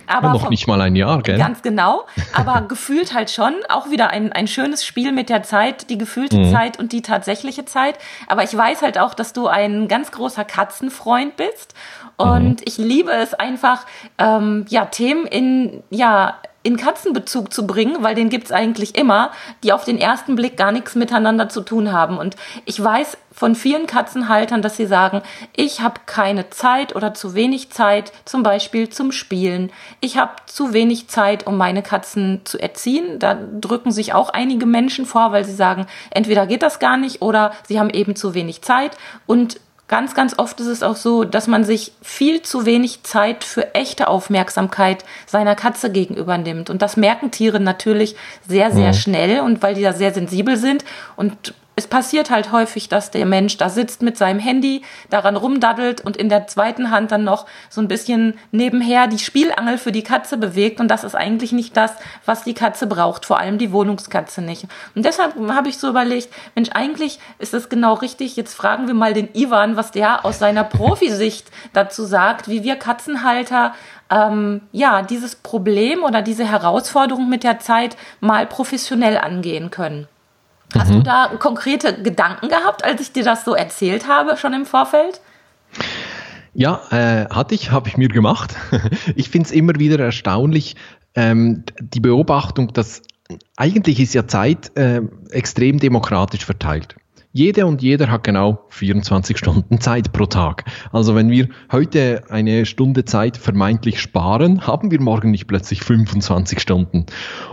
Aber 0.06 0.28
ja, 0.28 0.32
noch 0.34 0.50
nicht 0.50 0.66
mal 0.66 0.80
ein 0.80 0.94
Jahr, 0.94 1.22
gell? 1.22 1.38
Ganz 1.38 1.62
genau. 1.62 2.06
Aber 2.34 2.60
gefühlt 2.68 3.14
halt 3.14 3.30
schon 3.30 3.54
auch 3.68 3.90
wieder 3.90 4.10
ein, 4.10 4.32
ein 4.32 4.46
schönes 4.46 4.84
Spiel 4.84 5.12
mit 5.12 5.30
der 5.30 5.42
Zeit, 5.42 5.90
die 5.90 5.98
gefühlte 5.98 6.36
mhm. 6.36 6.52
Zeit 6.52 6.78
und 6.78 6.92
die 6.92 7.02
tatsächliche 7.02 7.64
Zeit. 7.64 7.98
Aber 8.26 8.44
ich 8.44 8.54
weiß 8.54 8.82
halt 8.82 8.98
auch, 8.98 9.14
dass 9.14 9.32
du 9.32 9.46
ein 9.48 9.88
ganz 9.88 10.12
großer 10.12 10.44
Katzenfreund 10.44 11.36
bist. 11.36 11.74
Und 12.18 12.60
mhm. 12.60 12.64
ich 12.64 12.76
liebe 12.76 13.12
es 13.12 13.32
einfach, 13.32 13.86
ähm, 14.18 14.66
ja, 14.68 14.84
Themen 14.86 15.24
in, 15.26 15.82
ja, 15.88 16.34
in 16.64 16.76
Katzenbezug 16.76 17.52
zu 17.52 17.66
bringen, 17.66 18.02
weil 18.02 18.16
den 18.16 18.28
gibt's 18.28 18.50
eigentlich 18.50 18.96
immer, 18.96 19.30
die 19.62 19.72
auf 19.72 19.84
den 19.84 19.98
ersten 19.98 20.34
Blick 20.34 20.56
gar 20.56 20.72
nichts 20.72 20.96
miteinander 20.96 21.48
zu 21.48 21.62
tun 21.62 21.92
haben. 21.92 22.18
Und 22.18 22.36
ich 22.64 22.82
weiß 22.82 23.16
von 23.32 23.54
vielen 23.54 23.86
Katzenhaltern, 23.86 24.60
dass 24.60 24.76
sie 24.76 24.86
sagen, 24.86 25.22
ich 25.54 25.80
habe 25.80 26.00
keine 26.06 26.50
Zeit 26.50 26.96
oder 26.96 27.14
zu 27.14 27.34
wenig 27.34 27.70
Zeit, 27.70 28.12
zum 28.24 28.42
Beispiel 28.42 28.88
zum 28.88 29.12
Spielen. 29.12 29.70
Ich 30.00 30.18
habe 30.18 30.32
zu 30.46 30.72
wenig 30.72 31.08
Zeit, 31.08 31.46
um 31.46 31.56
meine 31.56 31.82
Katzen 31.82 32.40
zu 32.44 32.60
erziehen. 32.60 33.20
Da 33.20 33.34
drücken 33.34 33.92
sich 33.92 34.12
auch 34.12 34.30
einige 34.30 34.66
Menschen 34.66 35.06
vor, 35.06 35.30
weil 35.30 35.44
sie 35.44 35.54
sagen, 35.54 35.86
entweder 36.10 36.48
geht 36.48 36.62
das 36.64 36.80
gar 36.80 36.96
nicht 36.96 37.22
oder 37.22 37.52
sie 37.68 37.78
haben 37.78 37.90
eben 37.90 38.16
zu 38.16 38.34
wenig 38.34 38.62
Zeit. 38.62 38.98
Und 39.26 39.60
ganz, 39.88 40.14
ganz 40.14 40.38
oft 40.38 40.60
ist 40.60 40.66
es 40.66 40.82
auch 40.82 40.96
so, 40.96 41.24
dass 41.24 41.46
man 41.46 41.64
sich 41.64 41.92
viel 42.02 42.42
zu 42.42 42.66
wenig 42.66 43.02
Zeit 43.02 43.42
für 43.42 43.74
echte 43.74 44.08
Aufmerksamkeit 44.08 45.04
seiner 45.26 45.54
Katze 45.56 45.90
gegenüber 45.90 46.38
nimmt. 46.38 46.70
Und 46.70 46.82
das 46.82 46.96
merken 46.96 47.30
Tiere 47.30 47.58
natürlich 47.58 48.14
sehr, 48.46 48.70
sehr 48.70 48.88
mhm. 48.88 48.94
schnell 48.94 49.40
und 49.40 49.62
weil 49.62 49.74
die 49.74 49.82
da 49.82 49.94
sehr 49.94 50.12
sensibel 50.12 50.56
sind 50.56 50.84
und 51.16 51.54
es 51.78 51.86
passiert 51.86 52.28
halt 52.30 52.50
häufig, 52.50 52.88
dass 52.88 53.12
der 53.12 53.24
Mensch 53.24 53.56
da 53.56 53.68
sitzt 53.68 54.02
mit 54.02 54.18
seinem 54.18 54.40
Handy, 54.40 54.82
daran 55.10 55.36
rumdaddelt 55.36 56.00
und 56.00 56.16
in 56.16 56.28
der 56.28 56.48
zweiten 56.48 56.90
Hand 56.90 57.12
dann 57.12 57.22
noch 57.22 57.46
so 57.70 57.80
ein 57.80 57.86
bisschen 57.86 58.36
nebenher 58.50 59.06
die 59.06 59.20
Spielangel 59.20 59.78
für 59.78 59.92
die 59.92 60.02
Katze 60.02 60.38
bewegt. 60.38 60.80
Und 60.80 60.88
das 60.88 61.04
ist 61.04 61.14
eigentlich 61.14 61.52
nicht 61.52 61.76
das, 61.76 61.92
was 62.26 62.42
die 62.42 62.54
Katze 62.54 62.88
braucht, 62.88 63.24
vor 63.24 63.38
allem 63.38 63.58
die 63.58 63.70
Wohnungskatze 63.70 64.42
nicht. 64.42 64.64
Und 64.96 65.04
deshalb 65.04 65.36
habe 65.50 65.68
ich 65.68 65.78
so 65.78 65.88
überlegt, 65.88 66.30
Mensch, 66.56 66.70
eigentlich 66.72 67.20
ist 67.38 67.54
das 67.54 67.68
genau 67.68 67.94
richtig. 67.94 68.34
Jetzt 68.34 68.54
fragen 68.54 68.88
wir 68.88 68.94
mal 68.94 69.14
den 69.14 69.28
Ivan, 69.34 69.76
was 69.76 69.92
der 69.92 70.24
aus 70.24 70.40
seiner 70.40 70.64
Profisicht 70.64 71.46
dazu 71.74 72.02
sagt, 72.02 72.48
wie 72.48 72.64
wir 72.64 72.74
Katzenhalter 72.74 73.72
ähm, 74.10 74.62
ja, 74.72 75.02
dieses 75.02 75.36
Problem 75.36 76.02
oder 76.02 76.22
diese 76.22 76.44
Herausforderung 76.44 77.28
mit 77.28 77.44
der 77.44 77.60
Zeit 77.60 77.96
mal 78.18 78.46
professionell 78.46 79.16
angehen 79.16 79.70
können. 79.70 80.08
Hast 80.74 80.90
mhm. 80.90 80.96
du 80.96 81.02
da 81.02 81.30
konkrete 81.38 82.02
Gedanken 82.02 82.48
gehabt, 82.48 82.84
als 82.84 83.00
ich 83.00 83.12
dir 83.12 83.24
das 83.24 83.44
so 83.44 83.54
erzählt 83.54 84.06
habe, 84.06 84.36
schon 84.36 84.52
im 84.52 84.66
Vorfeld? 84.66 85.20
Ja, 86.54 86.82
äh, 86.90 87.26
hatte 87.30 87.54
ich, 87.54 87.70
habe 87.70 87.88
ich 87.88 87.96
mir 87.96 88.08
gemacht. 88.08 88.54
ich 89.14 89.30
finde 89.30 89.46
es 89.46 89.52
immer 89.52 89.74
wieder 89.78 89.98
erstaunlich, 89.98 90.76
ähm, 91.14 91.64
die 91.80 92.00
Beobachtung, 92.00 92.72
dass 92.72 93.02
eigentlich 93.56 94.00
ist 94.00 94.14
ja 94.14 94.26
Zeit 94.26 94.76
äh, 94.76 95.02
extrem 95.30 95.78
demokratisch 95.78 96.44
verteilt. 96.44 96.96
Jede 97.32 97.66
und 97.66 97.82
jeder 97.82 98.10
hat 98.10 98.24
genau 98.24 98.64
24 98.70 99.36
Stunden 99.36 99.80
Zeit 99.80 100.12
pro 100.12 100.24
Tag. 100.24 100.64
Also 100.92 101.14
wenn 101.14 101.30
wir 101.30 101.48
heute 101.70 102.22
eine 102.30 102.64
Stunde 102.64 103.04
Zeit 103.04 103.36
vermeintlich 103.36 104.00
sparen, 104.00 104.66
haben 104.66 104.90
wir 104.90 105.00
morgen 105.00 105.30
nicht 105.30 105.46
plötzlich 105.46 105.82
25 105.82 106.58
Stunden. 106.58 107.04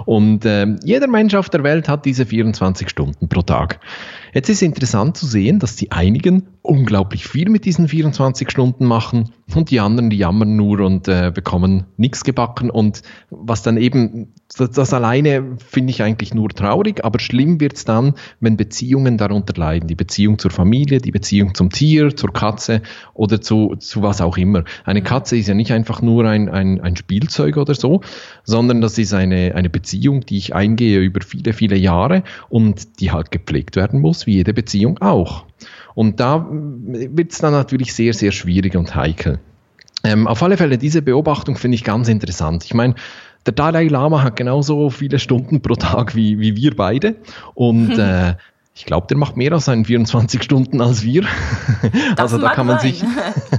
Und 0.05 0.45
äh, 0.45 0.75
jeder 0.83 1.07
Mensch 1.07 1.35
auf 1.35 1.49
der 1.49 1.63
Welt 1.63 1.89
hat 1.89 2.05
diese 2.05 2.25
24 2.25 2.89
Stunden 2.89 3.27
pro 3.27 3.41
Tag. 3.41 3.81
Jetzt 4.33 4.49
ist 4.49 4.61
interessant 4.61 5.17
zu 5.17 5.25
sehen, 5.25 5.59
dass 5.59 5.75
die 5.75 5.91
einigen 5.91 6.47
unglaublich 6.61 7.27
viel 7.27 7.49
mit 7.49 7.65
diesen 7.65 7.87
24 7.87 8.49
Stunden 8.49 8.85
machen 8.85 9.31
und 9.55 9.71
die 9.71 9.79
anderen, 9.79 10.09
die 10.09 10.17
jammern 10.17 10.55
nur 10.55 10.79
und 10.81 11.07
äh, 11.07 11.31
bekommen 11.33 11.85
nichts 11.97 12.23
gebacken. 12.23 12.69
Und 12.69 13.01
was 13.29 13.61
dann 13.63 13.77
eben, 13.77 14.33
das, 14.53 14.71
das 14.71 14.93
alleine 14.93 15.57
finde 15.57 15.91
ich 15.91 16.03
eigentlich 16.03 16.33
nur 16.33 16.49
traurig, 16.49 17.03
aber 17.03 17.19
schlimm 17.19 17.59
wird's 17.59 17.83
dann, 17.83 18.13
wenn 18.39 18.57
Beziehungen 18.57 19.17
darunter 19.17 19.53
leiden. 19.59 19.87
Die 19.87 19.95
Beziehung 19.95 20.37
zur 20.39 20.51
Familie, 20.51 20.99
die 20.99 21.11
Beziehung 21.11 21.55
zum 21.55 21.71
Tier, 21.71 22.15
zur 22.15 22.31
Katze 22.31 22.81
oder 23.13 23.41
zu, 23.41 23.75
zu 23.79 24.01
was 24.03 24.21
auch 24.21 24.37
immer. 24.37 24.63
Eine 24.83 25.01
Katze 25.01 25.37
ist 25.37 25.47
ja 25.47 25.55
nicht 25.55 25.71
einfach 25.71 26.01
nur 26.01 26.25
ein, 26.25 26.47
ein, 26.47 26.79
ein 26.79 26.95
Spielzeug 26.95 27.57
oder 27.57 27.73
so, 27.73 28.01
sondern 28.43 28.81
das 28.81 28.97
ist 28.97 29.13
eine, 29.13 29.55
eine 29.55 29.69
Beziehung, 29.69 30.21
die 30.25 30.37
ich 30.37 30.53
eingehe 30.53 30.99
über 30.99 31.21
viele, 31.21 31.53
viele 31.53 31.75
Jahre 31.75 32.23
und 32.47 32.99
die 32.99 33.11
halt 33.11 33.31
gepflegt 33.31 33.75
werden 33.75 33.99
muss, 33.99 34.27
wie 34.27 34.35
jede 34.35 34.53
Beziehung 34.53 34.99
auch. 34.99 35.45
Und 35.95 36.19
da 36.19 36.47
wird 36.49 37.31
es 37.31 37.39
dann 37.39 37.53
natürlich 37.53 37.93
sehr, 37.93 38.13
sehr 38.13 38.31
schwierig 38.31 38.75
und 38.75 38.95
heikel. 38.95 39.39
Ähm, 40.05 40.27
auf 40.27 40.43
alle 40.43 40.55
Fälle, 40.55 40.77
diese 40.77 41.01
Beobachtung 41.01 41.57
finde 41.57 41.75
ich 41.75 41.83
ganz 41.83 42.09
interessant. 42.09 42.63
Ich 42.63 42.75
meine, 42.75 42.93
der 43.45 43.53
Dalai 43.53 43.87
Lama 43.87 44.23
hat 44.23 44.35
genauso 44.35 44.89
viele 44.89 45.19
Stunden 45.19 45.61
pro 45.61 45.75
Tag 45.75 46.15
wie, 46.15 46.39
wie 46.39 46.55
wir 46.55 46.75
beide. 46.75 47.15
Und 47.53 47.91
äh, 47.97 48.35
ich 48.77 48.85
glaube, 48.85 49.07
der 49.07 49.17
macht 49.17 49.37
mehr 49.37 49.53
aus 49.53 49.65
seinen 49.65 49.85
24 49.85 50.43
Stunden 50.43 50.81
als 50.81 51.03
wir. 51.03 51.21
Das 52.17 52.33
also 52.33 52.37
da 52.39 52.49
kann 52.49 52.67
man 52.67 52.79
sein. 52.79 52.91
sich, 52.91 53.03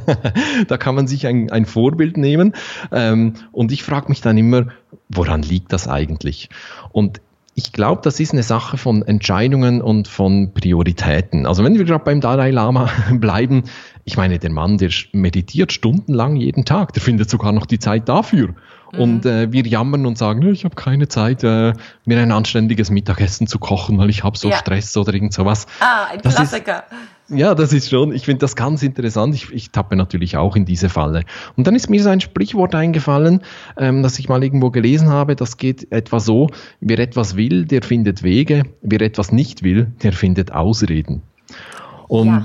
da 0.68 0.76
kann 0.76 0.94
man 0.94 1.06
sich 1.06 1.26
ein, 1.26 1.50
ein 1.50 1.64
Vorbild 1.64 2.18
nehmen. 2.18 2.52
Ähm, 2.92 3.34
und 3.50 3.72
ich 3.72 3.82
frage 3.82 4.08
mich 4.08 4.20
dann 4.20 4.36
immer, 4.36 4.66
woran 5.08 5.40
liegt 5.42 5.72
das 5.72 5.88
eigentlich? 5.88 6.50
Und 6.92 7.22
ich 7.54 7.72
glaube, 7.72 8.02
das 8.04 8.20
ist 8.20 8.34
eine 8.34 8.42
Sache 8.42 8.76
von 8.76 9.02
Entscheidungen 9.02 9.80
und 9.80 10.08
von 10.08 10.52
Prioritäten. 10.52 11.46
Also 11.46 11.64
wenn 11.64 11.78
wir 11.78 11.86
gerade 11.86 12.04
beim 12.04 12.20
Dalai 12.20 12.50
Lama 12.50 12.90
bleiben, 13.12 13.64
ich 14.04 14.18
meine, 14.18 14.38
der 14.38 14.50
Mann, 14.50 14.76
der 14.76 14.90
meditiert 15.12 15.72
stundenlang 15.72 16.36
jeden 16.36 16.66
Tag, 16.66 16.92
der 16.92 17.02
findet 17.02 17.30
sogar 17.30 17.52
noch 17.52 17.64
die 17.64 17.78
Zeit 17.78 18.10
dafür. 18.10 18.54
Mhm. 18.92 19.00
Und 19.00 19.26
äh, 19.26 19.52
wir 19.52 19.66
jammern 19.66 20.06
und 20.06 20.18
sagen, 20.18 20.42
ich 20.48 20.64
habe 20.64 20.74
keine 20.74 21.08
Zeit, 21.08 21.42
äh, 21.44 21.72
mir 22.04 22.20
ein 22.20 22.32
anständiges 22.32 22.90
Mittagessen 22.90 23.46
zu 23.46 23.58
kochen, 23.58 23.98
weil 23.98 24.10
ich 24.10 24.24
habe 24.24 24.36
so 24.36 24.50
ja. 24.50 24.56
Stress 24.56 24.96
oder 24.96 25.14
irgend 25.14 25.32
sowas. 25.32 25.66
Ah, 25.80 26.06
ein 26.12 26.20
Klassiker. 26.20 26.84
Ist, 27.28 27.38
ja, 27.38 27.54
das 27.54 27.72
ist 27.72 27.90
schon, 27.90 28.12
ich 28.12 28.24
finde 28.24 28.40
das 28.40 28.54
ganz 28.54 28.82
interessant. 28.82 29.34
Ich, 29.34 29.50
ich 29.52 29.70
tappe 29.70 29.96
natürlich 29.96 30.36
auch 30.36 30.54
in 30.54 30.64
diese 30.64 30.88
Falle. 30.88 31.22
Und 31.56 31.66
dann 31.66 31.74
ist 31.74 31.90
mir 31.90 32.00
so 32.02 32.08
ein 32.08 32.20
Sprichwort 32.20 32.74
eingefallen, 32.74 33.40
ähm, 33.76 34.02
das 34.02 34.18
ich 34.18 34.28
mal 34.28 34.42
irgendwo 34.44 34.70
gelesen 34.70 35.08
habe. 35.08 35.34
Das 35.34 35.56
geht 35.56 35.90
etwa 35.90 36.20
so, 36.20 36.48
wer 36.80 36.98
etwas 37.00 37.36
will, 37.36 37.64
der 37.64 37.82
findet 37.82 38.22
Wege, 38.22 38.62
wer 38.82 39.00
etwas 39.00 39.32
nicht 39.32 39.64
will, 39.64 39.88
der 40.02 40.12
findet 40.12 40.52
Ausreden. 40.52 41.22
Und 42.06 42.28
ja. 42.28 42.44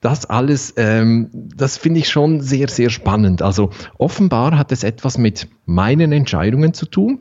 Das 0.00 0.26
alles, 0.26 0.74
ähm, 0.76 1.28
das 1.32 1.76
finde 1.76 2.00
ich 2.00 2.08
schon 2.08 2.40
sehr, 2.40 2.68
sehr 2.68 2.90
spannend. 2.90 3.42
Also 3.42 3.70
offenbar 3.98 4.56
hat 4.56 4.72
es 4.72 4.84
etwas 4.84 5.18
mit 5.18 5.48
meinen 5.66 6.12
Entscheidungen 6.12 6.74
zu 6.74 6.86
tun. 6.86 7.20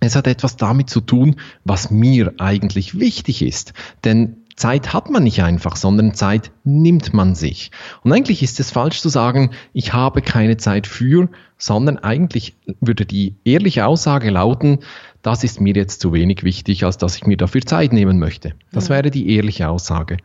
Es 0.00 0.14
hat 0.14 0.26
etwas 0.26 0.56
damit 0.56 0.90
zu 0.90 1.00
tun, 1.00 1.36
was 1.64 1.90
mir 1.90 2.34
eigentlich 2.38 2.98
wichtig 2.98 3.42
ist. 3.42 3.72
Denn 4.04 4.44
Zeit 4.58 4.92
hat 4.92 5.08
man 5.08 5.22
nicht 5.22 5.42
einfach, 5.42 5.76
sondern 5.76 6.14
Zeit 6.14 6.50
nimmt 6.64 7.14
man 7.14 7.34
sich. 7.34 7.70
Und 8.02 8.12
eigentlich 8.12 8.42
ist 8.42 8.58
es 8.60 8.72
falsch 8.72 9.00
zu 9.00 9.08
sagen, 9.08 9.50
ich 9.72 9.92
habe 9.92 10.20
keine 10.20 10.56
Zeit 10.56 10.86
für, 10.86 11.28
sondern 11.56 11.98
eigentlich 11.98 12.56
würde 12.80 13.06
die 13.06 13.36
ehrliche 13.44 13.86
Aussage 13.86 14.30
lauten, 14.30 14.80
das 15.22 15.44
ist 15.44 15.60
mir 15.60 15.74
jetzt 15.74 16.00
zu 16.00 16.12
wenig 16.12 16.42
wichtig, 16.42 16.84
als 16.84 16.98
dass 16.98 17.16
ich 17.16 17.26
mir 17.26 17.36
dafür 17.36 17.62
Zeit 17.62 17.92
nehmen 17.92 18.18
möchte. 18.18 18.54
Das 18.72 18.88
wäre 18.88 19.10
die 19.10 19.34
ehrliche 19.34 19.68
Aussage. 19.68 20.18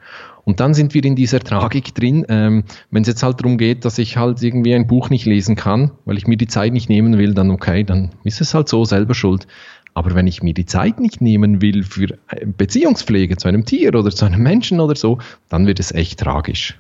Und 0.46 0.60
dann 0.60 0.74
sind 0.74 0.94
wir 0.94 1.04
in 1.06 1.16
dieser 1.16 1.40
Tragik 1.40 1.96
drin, 1.96 2.26
ähm, 2.28 2.66
wenn 2.92 3.04
es 3.04 3.08
jetzt 3.08 3.24
halt 3.24 3.40
darum 3.40 3.58
geht, 3.58 3.86
dass 3.86 3.98
ich 3.98 4.18
halt 4.18 4.42
irgendwie 4.42 4.76
ein 4.76 4.88
Buch 4.88 5.10
nicht 5.10 5.26
lesen 5.26 5.56
kann, 5.56 5.92
weil 6.06 6.18
ich 6.18 6.28
mir 6.28 6.38
die 6.38 6.48
Zeit 6.48 6.74
nicht 6.74 6.90
nehmen 6.90 7.18
will, 7.18 7.34
dann 7.34 7.50
okay, 7.50 7.84
dann 7.84 8.12
ist 8.24 8.42
es 8.42 8.54
halt 8.54 8.68
so 8.68 8.84
selber 8.84 9.14
schuld. 9.14 9.48
Aber 9.94 10.16
wenn 10.16 10.28
ich 10.28 10.42
mir 10.42 10.54
die 10.54 10.66
Zeit 10.66 11.00
nicht 11.00 11.22
nehmen 11.22 11.62
will 11.62 11.84
für 11.84 12.18
Beziehungspflege 12.58 13.38
zu 13.38 13.48
einem 13.48 13.64
Tier 13.64 13.90
oder 13.90 14.10
zu 14.10 14.26
einem 14.26 14.42
Menschen 14.42 14.80
oder 14.80 14.96
so, 14.96 15.20
dann 15.50 15.68
wird 15.68 15.80
es 15.80 15.92
echt 15.92 16.20
tragisch. 16.20 16.78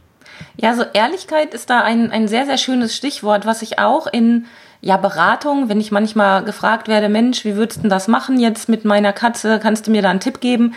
Ja, 0.57 0.73
so 0.75 0.83
Ehrlichkeit 0.93 1.53
ist 1.53 1.69
da 1.69 1.81
ein, 1.81 2.11
ein 2.11 2.27
sehr, 2.27 2.45
sehr 2.45 2.57
schönes 2.57 2.95
Stichwort, 2.95 3.45
was 3.45 3.61
ich 3.61 3.79
auch 3.79 4.07
in 4.07 4.45
ja, 4.81 4.97
Beratung, 4.97 5.69
wenn 5.69 5.79
ich 5.79 5.91
manchmal 5.91 6.43
gefragt 6.43 6.87
werde, 6.87 7.07
Mensch, 7.07 7.45
wie 7.45 7.55
würdest 7.55 7.83
du 7.83 7.87
das 7.87 8.09
machen 8.09 8.39
jetzt 8.39 8.67
mit 8.67 8.83
meiner 8.83 9.13
Katze? 9.13 9.59
Kannst 9.61 9.87
du 9.87 9.91
mir 9.91 10.01
da 10.01 10.09
einen 10.09 10.19
Tipp 10.19 10.41
geben? 10.41 10.73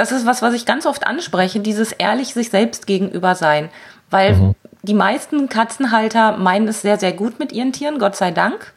Das 0.00 0.12
ist 0.12 0.24
was, 0.24 0.40
was 0.40 0.54
ich 0.54 0.64
ganz 0.64 0.86
oft 0.86 1.06
anspreche, 1.06 1.60
dieses 1.60 1.92
ehrlich 1.92 2.32
sich 2.32 2.48
selbst 2.48 2.86
gegenüber 2.86 3.34
sein. 3.34 3.68
Weil 4.08 4.34
mhm. 4.34 4.54
die 4.80 4.94
meisten 4.94 5.50
Katzenhalter 5.50 6.38
meinen 6.38 6.68
es 6.68 6.80
sehr, 6.80 6.98
sehr 6.98 7.12
gut 7.12 7.38
mit 7.38 7.52
ihren 7.52 7.74
Tieren, 7.74 7.98
Gott 7.98 8.16
sei 8.16 8.30
Dank. 8.30 8.72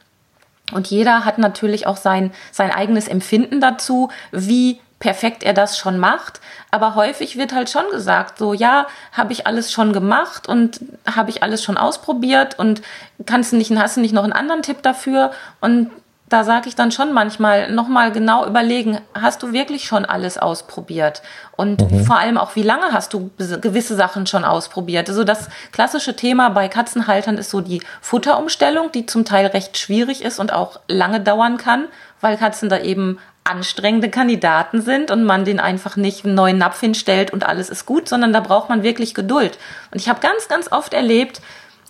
Und 0.73 0.87
jeder 0.87 1.23
hat 1.23 1.37
natürlich 1.37 1.87
auch 1.87 1.95
sein, 1.95 2.33
sein 2.51 2.71
eigenes 2.71 3.07
Empfinden 3.07 3.61
dazu, 3.61 4.09
wie 4.33 4.81
perfekt 4.99 5.43
er 5.43 5.53
das 5.53 5.77
schon 5.77 5.97
macht. 5.97 6.41
Aber 6.71 6.93
häufig 6.93 7.37
wird 7.37 7.53
halt 7.53 7.69
schon 7.69 7.89
gesagt, 7.89 8.37
so 8.37 8.53
ja, 8.53 8.85
habe 9.13 9.31
ich 9.31 9.47
alles 9.47 9.71
schon 9.71 9.93
gemacht 9.93 10.49
und 10.49 10.81
habe 11.09 11.29
ich 11.29 11.41
alles 11.41 11.63
schon 11.63 11.77
ausprobiert 11.77 12.59
und 12.59 12.81
kannst 13.25 13.53
du 13.53 13.55
nicht, 13.55 13.73
hast 13.73 13.95
du 13.95 14.01
nicht 14.01 14.13
noch 14.13 14.25
einen 14.25 14.33
anderen 14.33 14.61
Tipp 14.61 14.81
dafür? 14.81 15.31
Und 15.61 15.89
da 16.33 16.43
sage 16.43 16.67
ich 16.67 16.73
dann 16.73 16.91
schon 16.91 17.13
manchmal 17.13 17.71
nochmal 17.71 18.11
genau 18.11 18.47
überlegen, 18.47 18.99
hast 19.13 19.43
du 19.43 19.53
wirklich 19.53 19.85
schon 19.85 20.03
alles 20.03 20.39
ausprobiert? 20.39 21.21
Und 21.55 21.91
mhm. 21.91 22.05
vor 22.05 22.17
allem 22.17 22.39
auch, 22.39 22.55
wie 22.55 22.63
lange 22.63 22.91
hast 22.91 23.13
du 23.13 23.29
gewisse 23.37 23.95
Sachen 23.95 24.25
schon 24.25 24.43
ausprobiert? 24.43 25.07
Also 25.09 25.23
das 25.23 25.47
klassische 25.71 26.15
Thema 26.15 26.49
bei 26.49 26.69
Katzenhaltern 26.69 27.37
ist 27.37 27.51
so 27.51 27.61
die 27.61 27.83
Futterumstellung, 28.01 28.91
die 28.91 29.05
zum 29.05 29.25
Teil 29.25 29.45
recht 29.45 29.77
schwierig 29.77 30.23
ist 30.23 30.39
und 30.39 30.51
auch 30.51 30.79
lange 30.87 31.21
dauern 31.21 31.57
kann, 31.57 31.85
weil 32.19 32.35
Katzen 32.37 32.67
da 32.67 32.79
eben 32.79 33.19
anstrengende 33.43 34.09
Kandidaten 34.09 34.81
sind 34.81 35.11
und 35.11 35.25
man 35.25 35.45
den 35.45 35.59
einfach 35.59 35.97
nicht 35.97 36.25
einen 36.25 36.33
neuen 36.33 36.57
Napf 36.57 36.79
hinstellt 36.79 37.31
und 37.31 37.45
alles 37.45 37.69
ist 37.69 37.85
gut, 37.85 38.09
sondern 38.09 38.33
da 38.33 38.39
braucht 38.39 38.69
man 38.69 38.81
wirklich 38.81 39.13
Geduld. 39.13 39.59
Und 39.91 39.99
ich 39.99 40.09
habe 40.09 40.19
ganz, 40.19 40.47
ganz 40.47 40.71
oft 40.71 40.95
erlebt, 40.95 41.41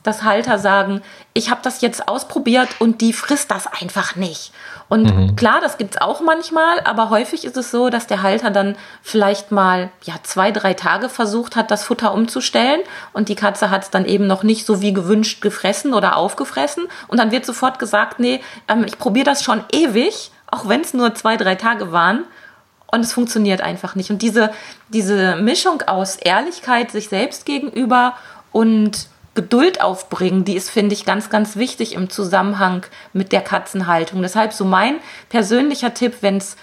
dass 0.04 0.24
Halter 0.24 0.60
sagen, 0.60 1.02
ich 1.34 1.50
habe 1.50 1.62
das 1.64 1.82
jetzt 1.82 2.08
ausprobiert 2.08 2.70
und 2.80 3.02
die 3.02 3.14
frisst 3.14 3.50
das 3.50 3.68
einfach 3.68 4.16
nicht. 4.16 4.52
Und 4.90 5.06
mhm. 5.06 5.36
klar, 5.36 5.60
das 5.62 5.78
gibt's 5.78 6.00
auch 6.00 6.22
manchmal, 6.22 6.82
aber 6.82 7.10
häufig 7.10 7.46
ist 7.46 7.58
es 7.58 7.72
so, 7.72 7.90
dass 7.90 8.06
der 8.06 8.22
Halter 8.22 8.52
dann 8.52 8.76
vielleicht 9.02 9.52
mal 9.52 9.90
ja, 10.04 10.16
zwei, 10.24 10.52
drei 10.52 10.74
Tage 10.74 11.10
versucht 11.10 11.56
hat, 11.56 11.72
das 11.72 11.86
Futter 11.86 12.14
umzustellen 12.14 12.82
und 13.14 13.30
die 13.30 13.36
Katze 13.36 13.70
hat 13.70 13.84
es 13.84 13.90
dann 13.90 14.06
eben 14.06 14.28
noch 14.28 14.44
nicht 14.44 14.66
so 14.66 14.82
wie 14.82 14.94
gewünscht 14.94 15.42
gefressen 15.42 15.94
oder 15.94 16.18
aufgefressen. 16.18 16.86
Und 17.08 17.18
dann 17.20 17.32
wird 17.32 17.46
sofort 17.46 17.80
gesagt, 17.80 18.20
nee, 18.20 18.42
ähm, 18.68 18.84
ich 18.86 19.00
probiere 19.00 19.26
das 19.26 19.42
schon 19.42 19.64
ewig, 19.72 20.32
auch 20.52 20.68
wenn 20.68 20.82
es 20.82 20.94
nur 20.94 21.16
zwei, 21.16 21.38
drei 21.38 21.56
Tage 21.56 21.92
waren. 21.92 22.26
Und 22.92 23.00
es 23.00 23.14
funktioniert 23.14 23.62
einfach 23.62 23.96
nicht. 23.96 24.12
Und 24.12 24.22
diese, 24.22 24.52
diese 24.90 25.38
Mischung 25.38 25.82
aus 25.82 26.16
Ehrlichkeit 26.18 26.92
sich 26.92 27.10
selbst 27.10 27.48
gegenüber 27.48 28.14
und 28.52 29.08
Geduld 29.36 29.82
aufbringen, 29.82 30.46
die 30.46 30.56
ist, 30.56 30.70
finde 30.70 30.94
ich, 30.94 31.06
ganz, 31.06 31.30
ganz 31.30 31.56
wichtig 31.56 31.96
im 31.96 32.10
Zusammenhang 32.10 32.86
mit 33.14 33.32
der 33.32 33.42
Katzenhaltung. 33.42 34.22
Deshalb 34.22 34.54
so 34.54 34.64
mein 34.64 34.98
persönlicher 35.30 35.94
Tipp, 35.94 36.18
wenn 36.22 36.38
es 36.38 36.56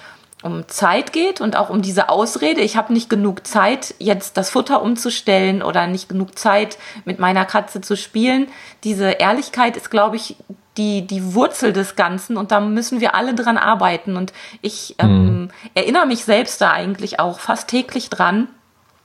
um 0.42 0.66
Zeit 0.68 1.12
geht 1.12 1.40
und 1.40 1.56
auch 1.56 1.68
um 1.68 1.82
diese 1.82 2.08
Ausrede, 2.08 2.60
ich 2.62 2.76
habe 2.76 2.92
nicht 2.92 3.10
genug 3.10 3.46
Zeit, 3.46 3.94
jetzt 3.98 4.36
das 4.36 4.50
Futter 4.50 4.82
umzustellen 4.82 5.62
oder 5.62 5.86
nicht 5.86 6.08
genug 6.08 6.38
Zeit, 6.38 6.78
mit 7.04 7.18
meiner 7.18 7.44
Katze 7.44 7.80
zu 7.80 7.96
spielen. 7.96 8.48
Diese 8.84 9.10
Ehrlichkeit 9.10 9.76
ist, 9.76 9.90
glaube 9.90 10.16
ich, 10.16 10.36
die, 10.76 11.06
die 11.06 11.34
Wurzel 11.34 11.72
des 11.72 11.96
Ganzen 11.96 12.36
und 12.36 12.52
da 12.52 12.60
müssen 12.60 13.00
wir 13.00 13.14
alle 13.14 13.34
dran 13.34 13.58
arbeiten. 13.58 14.16
Und 14.16 14.32
ich 14.62 14.94
ähm, 14.98 15.24
mhm. 15.24 15.50
erinnere 15.74 16.06
mich 16.06 16.24
selbst 16.24 16.60
da 16.60 16.70
eigentlich 16.70 17.20
auch 17.20 17.40
fast 17.40 17.68
täglich 17.68 18.08
dran, 18.08 18.48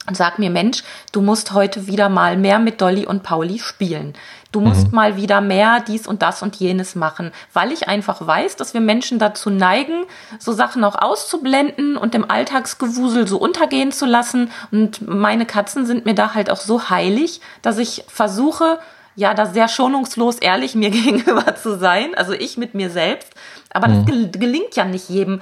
und 0.07 0.15
sag 0.15 0.39
mir, 0.39 0.49
Mensch, 0.49 0.83
du 1.11 1.21
musst 1.21 1.53
heute 1.53 1.87
wieder 1.87 2.09
mal 2.09 2.37
mehr 2.37 2.59
mit 2.59 2.81
Dolly 2.81 3.05
und 3.05 3.23
Pauli 3.23 3.59
spielen. 3.59 4.13
Du 4.51 4.61
musst 4.61 4.87
mhm. 4.87 4.95
mal 4.95 5.17
wieder 5.17 5.41
mehr 5.41 5.81
dies 5.85 6.07
und 6.07 6.21
das 6.21 6.41
und 6.41 6.55
jenes 6.55 6.95
machen, 6.95 7.31
weil 7.51 7.73
ich 7.73 7.89
einfach 7.89 8.25
weiß, 8.25 8.55
dass 8.55 8.73
wir 8.73 8.79
Menschen 8.79 9.19
dazu 9.19 9.49
neigen, 9.49 10.05
so 10.39 10.53
Sachen 10.53 10.85
auch 10.85 10.95
auszublenden 10.95 11.97
und 11.97 12.15
im 12.15 12.31
Alltagsgewusel 12.31 13.27
so 13.27 13.37
untergehen 13.37 13.91
zu 13.91 14.05
lassen. 14.05 14.49
Und 14.71 15.05
meine 15.05 15.45
Katzen 15.45 15.85
sind 15.85 16.05
mir 16.05 16.15
da 16.15 16.35
halt 16.35 16.49
auch 16.49 16.61
so 16.61 16.89
heilig, 16.89 17.41
dass 17.63 17.77
ich 17.77 18.05
versuche, 18.07 18.79
ja, 19.17 19.33
da 19.33 19.45
sehr 19.45 19.67
schonungslos 19.67 20.37
ehrlich 20.37 20.73
mir 20.73 20.89
gegenüber 20.91 21.57
zu 21.57 21.77
sein. 21.77 22.15
Also 22.15 22.31
ich 22.31 22.57
mit 22.57 22.75
mir 22.75 22.89
selbst. 22.89 23.33
Aber 23.71 23.89
mhm. 23.89 24.05
das 24.05 24.39
gelingt 24.39 24.75
ja 24.77 24.85
nicht 24.85 25.09
jedem. 25.09 25.41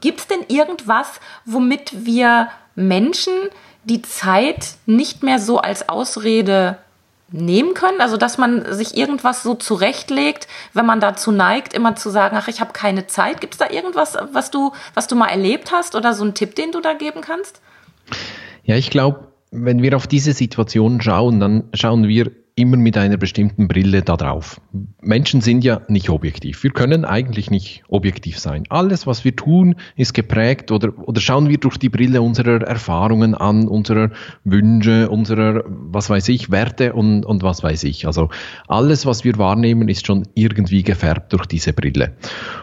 Gibt 0.00 0.18
es 0.18 0.26
denn 0.26 0.44
irgendwas, 0.48 1.20
womit 1.44 2.04
wir 2.04 2.48
Menschen 2.74 3.32
die 3.88 4.02
Zeit 4.02 4.74
nicht 4.86 5.22
mehr 5.22 5.38
so 5.38 5.58
als 5.58 5.88
Ausrede 5.88 6.78
nehmen 7.30 7.74
können? 7.74 8.00
Also, 8.00 8.16
dass 8.16 8.38
man 8.38 8.72
sich 8.72 8.96
irgendwas 8.96 9.42
so 9.42 9.54
zurechtlegt, 9.54 10.46
wenn 10.72 10.86
man 10.86 11.00
dazu 11.00 11.32
neigt, 11.32 11.74
immer 11.74 11.96
zu 11.96 12.10
sagen, 12.10 12.36
ach, 12.38 12.48
ich 12.48 12.60
habe 12.60 12.72
keine 12.72 13.06
Zeit. 13.06 13.40
Gibt 13.40 13.54
es 13.54 13.58
da 13.58 13.70
irgendwas, 13.70 14.16
was 14.32 14.50
du, 14.50 14.72
was 14.94 15.08
du 15.08 15.16
mal 15.16 15.28
erlebt 15.28 15.72
hast 15.72 15.94
oder 15.94 16.14
so 16.14 16.22
einen 16.24 16.34
Tipp, 16.34 16.54
den 16.54 16.72
du 16.72 16.80
da 16.80 16.94
geben 16.94 17.20
kannst? 17.20 17.60
Ja, 18.64 18.76
ich 18.76 18.90
glaube, 18.90 19.28
wenn 19.50 19.82
wir 19.82 19.96
auf 19.96 20.06
diese 20.06 20.32
Situation 20.32 21.00
schauen, 21.00 21.40
dann 21.40 21.64
schauen 21.72 22.06
wir 22.06 22.30
immer 22.58 22.76
mit 22.76 22.98
einer 22.98 23.16
bestimmten 23.16 23.68
Brille 23.68 24.02
da 24.02 24.16
drauf. 24.16 24.60
Menschen 25.00 25.40
sind 25.40 25.62
ja 25.64 25.80
nicht 25.88 26.10
objektiv. 26.10 26.62
Wir 26.62 26.70
können 26.70 27.04
eigentlich 27.04 27.50
nicht 27.50 27.84
objektiv 27.88 28.38
sein. 28.38 28.64
Alles, 28.68 29.06
was 29.06 29.24
wir 29.24 29.36
tun, 29.36 29.76
ist 29.96 30.12
geprägt 30.12 30.70
oder, 30.70 30.92
oder 30.98 31.20
schauen 31.20 31.48
wir 31.48 31.58
durch 31.58 31.78
die 31.78 31.88
Brille 31.88 32.20
unserer 32.20 32.62
Erfahrungen 32.62 33.34
an, 33.34 33.68
unserer 33.68 34.10
Wünsche, 34.44 35.08
unserer, 35.08 35.62
was 35.66 36.10
weiß 36.10 36.28
ich, 36.28 36.50
Werte 36.50 36.92
und, 36.92 37.24
und 37.24 37.42
was 37.42 37.62
weiß 37.62 37.84
ich. 37.84 38.06
Also 38.06 38.28
alles, 38.66 39.06
was 39.06 39.24
wir 39.24 39.38
wahrnehmen, 39.38 39.88
ist 39.88 40.06
schon 40.06 40.26
irgendwie 40.34 40.82
gefärbt 40.82 41.32
durch 41.32 41.46
diese 41.46 41.72
Brille. 41.72 42.16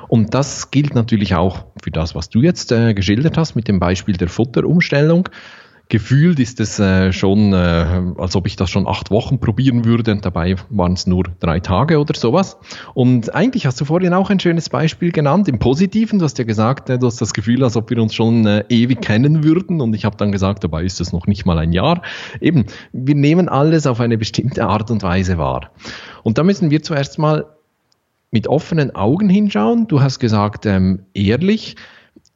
Und 0.09 0.33
das 0.33 0.71
gilt 0.71 0.93
natürlich 0.93 1.35
auch 1.35 1.65
für 1.81 1.91
das, 1.91 2.15
was 2.15 2.29
du 2.29 2.41
jetzt 2.41 2.71
äh, 2.71 2.93
geschildert 2.93 3.37
hast 3.37 3.55
mit 3.55 3.67
dem 3.67 3.79
Beispiel 3.79 4.17
der 4.17 4.27
Futterumstellung 4.27 5.29
gefühlt 5.89 6.39
ist 6.39 6.60
es 6.60 6.80
äh, 6.80 7.13
schon, 7.13 7.54
äh, 7.54 8.01
als 8.18 8.36
ob 8.36 8.48
ich 8.48 8.56
das 8.56 8.70
schon 8.70 8.88
acht 8.88 9.12
Wochen 9.12 9.39
probieren 9.39 9.86
würde 9.86 10.12
und 10.12 10.25
dabei 10.25 10.56
waren 10.70 10.94
es 10.94 11.06
nur 11.06 11.25
drei 11.39 11.60
Tage 11.60 12.00
oder 12.00 12.15
sowas. 12.15 12.58
Und 12.94 13.36
eigentlich 13.36 13.65
hast 13.65 13.80
du 13.80 13.86
vorhin 13.86 14.13
auch 14.13 14.30
ein 14.30 14.39
schönes 14.39 14.70
Beispiel 14.70 15.12
genannt, 15.12 15.48
im 15.48 15.60
Positiven. 15.60 16.20
Du 16.20 16.25
hast 16.25 16.38
ja 16.38 16.44
gesagt, 16.44 16.89
äh, 16.89 16.98
du 16.98 17.08
hast 17.08 17.22
das 17.22 17.34
Gefühl, 17.34 17.63
als 17.63 17.77
ob 17.77 17.89
wir 17.89 18.01
uns 18.01 18.15
schon 18.15 18.46
äh, 18.46 18.63
ewig 18.70 19.01
kennen 19.01 19.44
würden 19.44 19.82
und 19.82 19.94
ich 19.94 20.06
habe 20.06 20.18
dann 20.18 20.32
gesagt, 20.32 20.63
dabei 20.63 20.84
ist 20.84 21.00
es 21.01 21.13
noch 21.13 21.27
nicht 21.27 21.46
mal 21.46 21.60
ein 21.60 21.72
Jahr. 21.72 22.01
Eben, 22.42 22.65
wir 22.92 23.15
nehmen 23.15 23.48
alles 23.48 23.86
auf 23.86 24.00
eine 24.00 24.18
bestimmte 24.18 24.65
Art 24.65 24.89
und 24.89 25.04
Weise 25.04 25.38
wahr. 25.38 25.72
Und 26.24 26.38
da 26.38 26.44
müssen 26.44 26.72
wir 26.72 26.82
zuerst 26.82 27.20
mal 27.20 27.46
mit 28.32 28.48
offenen 28.48 28.96
Augen 28.96 29.30
hinschauen. 29.30 29.88
Du 29.88 30.01
hast 30.01 30.20
gesagt, 30.20 30.65
ähm, 30.65 31.04
ehrlich 31.13 31.75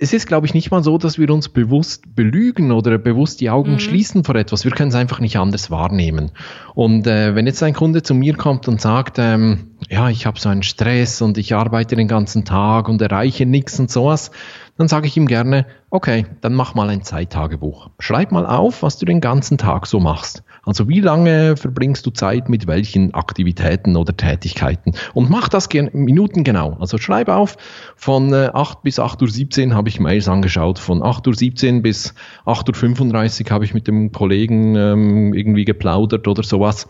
es 0.02 0.14
ist, 0.14 0.28
glaube 0.28 0.48
ich, 0.48 0.54
nicht 0.54 0.72
mal 0.72 0.82
so, 0.82 0.98
dass 0.98 1.20
wir 1.20 1.30
uns 1.30 1.50
bewusst 1.50 2.16
belügen 2.16 2.72
oder 2.72 2.98
bewusst 2.98 3.42
die 3.42 3.50
Augen 3.50 3.74
mhm. 3.74 3.80
schließen 3.80 4.24
vor 4.24 4.36
etwas. 4.36 4.64
Wir 4.64 4.72
können 4.72 4.90
es 4.90 4.96
einfach 4.96 5.20
nicht 5.20 5.38
anders 5.38 5.70
wahrnehmen. 5.72 6.32
Und 6.74 7.06
äh, 7.06 7.36
wenn 7.36 7.46
jetzt 7.46 7.62
ein 7.64 7.74
Kunde 7.74 8.02
zu 8.02 8.14
mir 8.14 8.38
kommt 8.38 8.70
und 8.70 8.80
sagt, 8.80 9.20
ähm, 9.20 9.72
ja, 9.90 10.10
ich 10.10 10.26
habe 10.26 10.40
so 10.40 10.48
einen 10.48 10.64
Stress 10.64 11.22
und 11.22 11.38
ich 11.38 11.54
arbeite 11.54 11.98
den 11.98 12.08
ganzen 12.08 12.46
Tag 12.46 12.88
und 12.88 13.02
erreiche 13.02 13.46
nichts 13.46 13.78
und 13.78 13.92
sowas, 13.92 14.32
dann 14.78 14.88
sage 14.88 15.06
ich 15.06 15.18
ihm 15.18 15.28
gerne, 15.28 15.66
okay, 15.90 16.26
dann 16.40 16.54
mach 16.54 16.76
mal 16.76 16.88
ein 16.88 17.04
Zeittagebuch. 17.04 17.90
Schreib 18.00 18.32
mal 18.32 18.46
auf, 18.46 18.84
was 18.84 18.98
du 18.98 19.06
den 19.06 19.20
ganzen 19.20 19.58
Tag 19.58 19.86
so 19.86 20.00
machst. 20.00 20.44
Also 20.70 20.88
wie 20.88 21.00
lange 21.00 21.58
verbringst 21.58 22.06
du 22.06 22.12
Zeit 22.12 22.48
mit 22.48 22.68
welchen 22.68 23.12
Aktivitäten 23.16 23.96
oder 23.96 24.16
Tätigkeiten? 24.16 24.94
Und 25.16 25.28
mach 25.28 25.50
das 25.50 25.68
Minuten 25.94 26.44
genau. 26.44 26.78
Also 26.80 27.00
schreib 27.00 27.28
auf, 27.28 27.58
von 27.96 28.32
8 28.32 28.56
äh, 28.56 28.80
bis 28.84 29.00
8.17 29.00 29.70
Uhr 29.70 29.76
habe 29.76 29.90
ich 29.90 30.00
Mails 30.00 30.28
angeschaut, 30.28 30.78
von 30.78 31.02
8.17 31.02 31.78
Uhr 31.78 31.82
bis 31.82 32.14
8.35 32.46 33.46
Uhr 33.46 33.50
habe 33.50 33.66
ich 33.66 33.74
mit 33.74 33.88
dem 33.88 34.12
Kollegen 34.12 34.76
ähm, 34.76 35.34
irgendwie 35.34 35.66
geplaudert 35.66 36.28
oder 36.28 36.44
sowas 36.44 36.88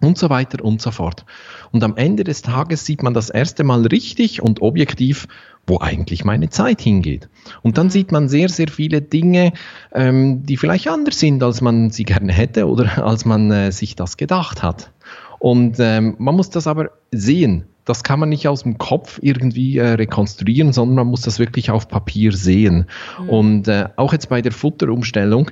und 0.00 0.16
so 0.16 0.30
weiter 0.30 0.64
und 0.64 0.80
so 0.80 0.90
fort. 0.90 1.26
Und 1.72 1.84
am 1.84 1.98
Ende 1.98 2.24
des 2.24 2.40
Tages 2.40 2.86
sieht 2.86 3.02
man 3.02 3.12
das 3.12 3.28
erste 3.28 3.64
Mal 3.64 3.86
richtig 3.86 4.40
und 4.40 4.62
objektiv, 4.62 5.28
wo 5.70 5.78
eigentlich 5.80 6.24
meine 6.24 6.50
Zeit 6.50 6.82
hingeht. 6.82 7.28
Und 7.62 7.78
dann 7.78 7.88
sieht 7.88 8.12
man 8.12 8.28
sehr, 8.28 8.48
sehr 8.50 8.68
viele 8.68 9.00
Dinge, 9.00 9.52
ähm, 9.94 10.44
die 10.44 10.56
vielleicht 10.56 10.88
anders 10.88 11.18
sind, 11.18 11.42
als 11.42 11.60
man 11.62 11.90
sie 11.90 12.04
gerne 12.04 12.32
hätte 12.32 12.68
oder 12.68 13.06
als 13.06 13.24
man 13.24 13.50
äh, 13.50 13.72
sich 13.72 13.96
das 13.96 14.18
gedacht 14.18 14.62
hat. 14.62 14.90
Und 15.38 15.76
ähm, 15.78 16.16
man 16.18 16.34
muss 16.34 16.50
das 16.50 16.66
aber 16.66 16.90
sehen. 17.12 17.64
Das 17.86 18.04
kann 18.04 18.20
man 18.20 18.28
nicht 18.28 18.46
aus 18.46 18.64
dem 18.64 18.76
Kopf 18.76 19.18
irgendwie 19.22 19.78
äh, 19.78 19.92
rekonstruieren, 19.92 20.72
sondern 20.72 20.96
man 20.96 21.06
muss 21.06 21.22
das 21.22 21.38
wirklich 21.38 21.70
auf 21.70 21.88
Papier 21.88 22.32
sehen. 22.32 22.86
Mhm. 23.22 23.28
Und 23.28 23.68
äh, 23.68 23.88
auch 23.96 24.12
jetzt 24.12 24.28
bei 24.28 24.42
der 24.42 24.52
Futterumstellung, 24.52 25.50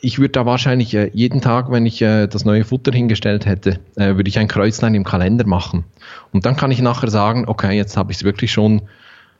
ich 0.00 0.18
würde 0.18 0.32
da 0.32 0.46
wahrscheinlich 0.46 0.94
äh, 0.94 1.10
jeden 1.12 1.42
Tag, 1.42 1.70
wenn 1.70 1.84
ich 1.84 2.00
äh, 2.00 2.26
das 2.26 2.44
neue 2.44 2.64
Futter 2.64 2.92
hingestellt 2.92 3.44
hätte, 3.44 3.78
äh, 3.96 4.16
würde 4.16 4.28
ich 4.28 4.38
ein 4.38 4.48
Kreuzlein 4.48 4.94
im 4.94 5.04
Kalender 5.04 5.46
machen. 5.46 5.84
Und 6.32 6.46
dann 6.46 6.56
kann 6.56 6.70
ich 6.70 6.80
nachher 6.80 7.10
sagen, 7.10 7.44
okay, 7.46 7.76
jetzt 7.76 7.98
habe 7.98 8.10
ich 8.10 8.18
es 8.18 8.24
wirklich 8.24 8.50
schon 8.50 8.82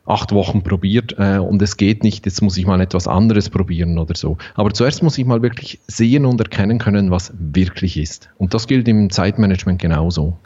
acht 0.06 0.32
Wochen 0.32 0.62
probiert 0.62 1.14
äh, 1.18 1.38
und 1.38 1.62
es 1.62 1.76
geht 1.76 2.02
nicht, 2.02 2.26
jetzt 2.26 2.42
muss 2.42 2.56
ich 2.56 2.66
mal 2.66 2.80
etwas 2.80 3.06
anderes 3.06 3.50
probieren 3.50 3.98
oder 3.98 4.14
so. 4.16 4.38
Aber 4.54 4.72
zuerst 4.72 5.02
muss 5.02 5.18
ich 5.18 5.24
mal 5.24 5.42
wirklich 5.42 5.80
sehen 5.86 6.26
und 6.26 6.40
erkennen 6.40 6.78
können, 6.78 7.10
was 7.10 7.32
wirklich 7.38 7.96
ist. 7.96 8.28
Und 8.38 8.54
das 8.54 8.66
gilt 8.66 8.88
im 8.88 9.10
Zeitmanagement 9.10 9.80
genauso. 9.80 10.36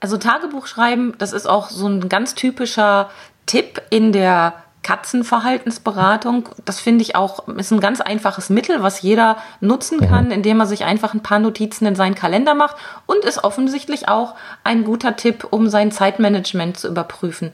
Also 0.00 0.18
Tagebuch 0.18 0.66
schreiben, 0.66 1.14
das 1.18 1.32
ist 1.32 1.48
auch 1.48 1.70
so 1.70 1.86
ein 1.86 2.08
ganz 2.08 2.34
typischer 2.34 3.08
Tipp 3.46 3.80
in 3.90 4.12
der 4.12 4.54
Katzenverhaltensberatung. 4.82 6.50
Das 6.64 6.78
finde 6.78 7.02
ich 7.02 7.16
auch, 7.16 7.48
ist 7.48 7.72
ein 7.72 7.80
ganz 7.80 8.00
einfaches 8.00 8.50
Mittel, 8.50 8.82
was 8.82 9.00
jeder 9.00 9.38
nutzen 9.60 9.98
mhm. 10.00 10.08
kann, 10.08 10.30
indem 10.30 10.60
er 10.60 10.66
sich 10.66 10.84
einfach 10.84 11.14
ein 11.14 11.22
paar 11.22 11.38
Notizen 11.38 11.86
in 11.86 11.96
seinen 11.96 12.14
Kalender 12.14 12.54
macht 12.54 12.76
und 13.06 13.24
ist 13.24 13.42
offensichtlich 13.42 14.08
auch 14.08 14.34
ein 14.62 14.84
guter 14.84 15.16
Tipp, 15.16 15.46
um 15.50 15.68
sein 15.68 15.90
Zeitmanagement 15.90 16.76
zu 16.76 16.88
überprüfen. 16.88 17.50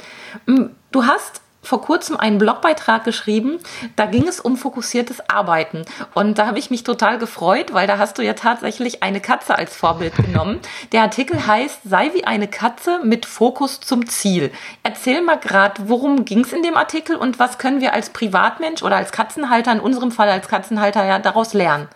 Hm, 0.46 0.70
du 0.90 1.04
hast 1.04 1.40
vor 1.62 1.82
kurzem 1.82 2.16
einen 2.16 2.38
Blogbeitrag 2.38 3.04
geschrieben, 3.04 3.58
da 3.96 4.06
ging 4.06 4.26
es 4.26 4.40
um 4.40 4.56
fokussiertes 4.56 5.28
Arbeiten. 5.28 5.84
Und 6.14 6.38
da 6.38 6.46
habe 6.46 6.58
ich 6.58 6.70
mich 6.70 6.84
total 6.84 7.18
gefreut, 7.18 7.72
weil 7.74 7.86
da 7.86 7.98
hast 7.98 8.18
du 8.18 8.22
ja 8.22 8.32
tatsächlich 8.32 9.02
eine 9.02 9.20
Katze 9.20 9.56
als 9.56 9.76
Vorbild 9.76 10.16
genommen. 10.16 10.60
Der 10.92 11.02
Artikel 11.02 11.46
heißt, 11.46 11.80
sei 11.84 12.10
wie 12.14 12.24
eine 12.24 12.48
Katze 12.48 13.00
mit 13.04 13.26
Fokus 13.26 13.80
zum 13.80 14.06
Ziel. 14.08 14.50
Erzähl 14.82 15.22
mal 15.22 15.38
gerade, 15.38 15.88
worum 15.88 16.24
ging 16.24 16.40
es 16.40 16.52
in 16.52 16.62
dem 16.62 16.76
Artikel 16.76 17.16
und 17.16 17.38
was 17.38 17.58
können 17.58 17.80
wir 17.80 17.92
als 17.92 18.10
Privatmensch 18.10 18.82
oder 18.82 18.96
als 18.96 19.12
Katzenhalter, 19.12 19.72
in 19.72 19.80
unserem 19.80 20.12
Fall 20.12 20.30
als 20.30 20.48
Katzenhalter, 20.48 21.04
ja 21.04 21.18
daraus 21.18 21.52
lernen? 21.52 21.88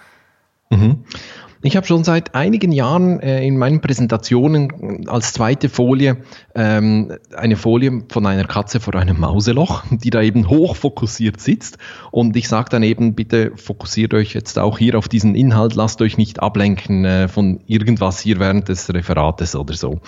Mhm. 0.70 1.04
Ich 1.66 1.76
habe 1.76 1.86
schon 1.86 2.04
seit 2.04 2.34
einigen 2.34 2.72
Jahren 2.72 3.20
äh, 3.20 3.42
in 3.42 3.56
meinen 3.56 3.80
Präsentationen 3.80 5.08
als 5.08 5.32
zweite 5.32 5.70
Folie 5.70 6.18
ähm, 6.54 7.12
eine 7.36 7.56
Folie 7.56 8.02
von 8.08 8.26
einer 8.26 8.44
Katze 8.44 8.80
vor 8.80 8.94
einem 8.94 9.18
Mauseloch, 9.18 9.82
die 9.90 10.10
da 10.10 10.22
eben 10.22 10.48
hoch 10.48 10.76
fokussiert 10.76 11.40
sitzt. 11.40 11.78
Und 12.10 12.36
ich 12.36 12.48
sage 12.48 12.70
dann 12.70 12.82
eben, 12.82 13.14
bitte 13.14 13.52
fokussiert 13.56 14.14
euch 14.14 14.34
jetzt 14.34 14.58
auch 14.58 14.78
hier 14.78 14.96
auf 14.96 15.08
diesen 15.08 15.34
Inhalt, 15.34 15.74
lasst 15.74 16.00
euch 16.00 16.16
nicht 16.16 16.40
ablenken 16.40 17.04
äh, 17.04 17.28
von 17.28 17.60
irgendwas 17.66 18.20
hier 18.20 18.38
während 18.38 18.68
des 18.68 18.92
Referates 18.92 19.56
oder 19.56 19.74
so. 19.74 20.00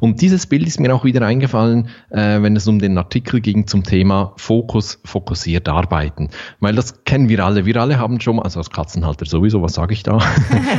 Und 0.00 0.22
dieses 0.22 0.46
Bild 0.46 0.66
ist 0.66 0.80
mir 0.80 0.94
auch 0.94 1.04
wieder 1.04 1.22
eingefallen, 1.26 1.88
äh, 2.10 2.40
wenn 2.40 2.56
es 2.56 2.66
um 2.66 2.78
den 2.78 2.96
Artikel 2.96 3.40
ging 3.40 3.66
zum 3.66 3.84
Thema 3.84 4.32
Fokus, 4.36 5.00
fokussiert 5.04 5.68
arbeiten. 5.68 6.30
Weil 6.60 6.74
das 6.74 7.04
kennen 7.04 7.28
wir 7.28 7.44
alle. 7.44 7.66
Wir 7.66 7.76
alle 7.76 7.98
haben 7.98 8.20
schon, 8.20 8.40
also 8.40 8.60
als 8.60 8.70
Katzenhalter 8.70 9.26
sowieso, 9.26 9.62
was 9.62 9.74
sage 9.74 9.92
ich 9.92 10.02
da? 10.02 10.18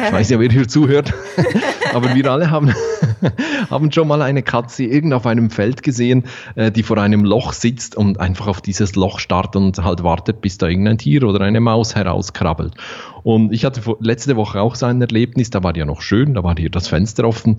ich 0.07 0.13
weiß 0.13 0.29
ja, 0.29 0.39
wer 0.39 0.49
hier 0.49 0.67
zuhört, 0.67 1.13
aber 1.93 2.15
wir 2.15 2.31
alle 2.31 2.49
haben, 2.49 2.73
haben 3.69 3.91
schon 3.91 4.07
mal 4.07 4.21
eine 4.21 4.41
Katze 4.41 4.85
irgend 5.03 5.13
auf 5.13 5.25
einem 5.25 5.49
Feld 5.49 5.83
gesehen, 5.83 6.23
äh, 6.55 6.71
die 6.71 6.83
vor 6.83 6.97
einem 6.97 7.25
Loch 7.25 7.53
sitzt 7.53 7.95
und 7.95 8.19
einfach 8.19 8.47
auf 8.47 8.61
dieses 8.61 8.95
Loch 8.95 9.19
starrt 9.19 9.55
und 9.55 9.83
halt 9.83 10.03
wartet, 10.03 10.41
bis 10.41 10.57
da 10.57 10.67
irgendein 10.67 10.97
Tier 10.97 11.23
oder 11.23 11.41
eine 11.41 11.59
Maus 11.59 11.95
herauskrabbelt. 11.95 12.75
Und 13.23 13.53
ich 13.53 13.65
hatte 13.65 13.81
letzte 13.99 14.35
Woche 14.35 14.61
auch 14.61 14.75
so 14.75 14.85
ein 14.85 15.01
Erlebnis, 15.01 15.49
da 15.49 15.63
war 15.63 15.75
ja 15.75 15.85
noch 15.85 16.01
schön, 16.01 16.33
da 16.33 16.43
war 16.43 16.55
hier 16.57 16.69
das 16.69 16.87
Fenster 16.87 17.25
offen 17.25 17.57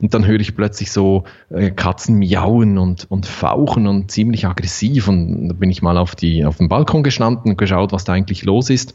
und 0.00 0.14
dann 0.14 0.26
höre 0.26 0.40
ich 0.40 0.56
plötzlich 0.56 0.90
so 0.90 1.24
äh, 1.50 1.70
Katzen 1.70 2.16
miauen 2.16 2.78
und, 2.78 3.06
und 3.10 3.26
fauchen 3.26 3.86
und 3.86 4.10
ziemlich 4.10 4.46
aggressiv 4.46 5.08
und 5.08 5.48
da 5.48 5.54
bin 5.54 5.70
ich 5.70 5.82
mal 5.82 5.98
auf, 5.98 6.14
die, 6.14 6.44
auf 6.44 6.56
den 6.58 6.68
Balkon 6.68 7.02
gestanden 7.02 7.52
und 7.52 7.58
geschaut, 7.58 7.92
was 7.92 8.04
da 8.04 8.12
eigentlich 8.12 8.44
los 8.44 8.70
ist. 8.70 8.94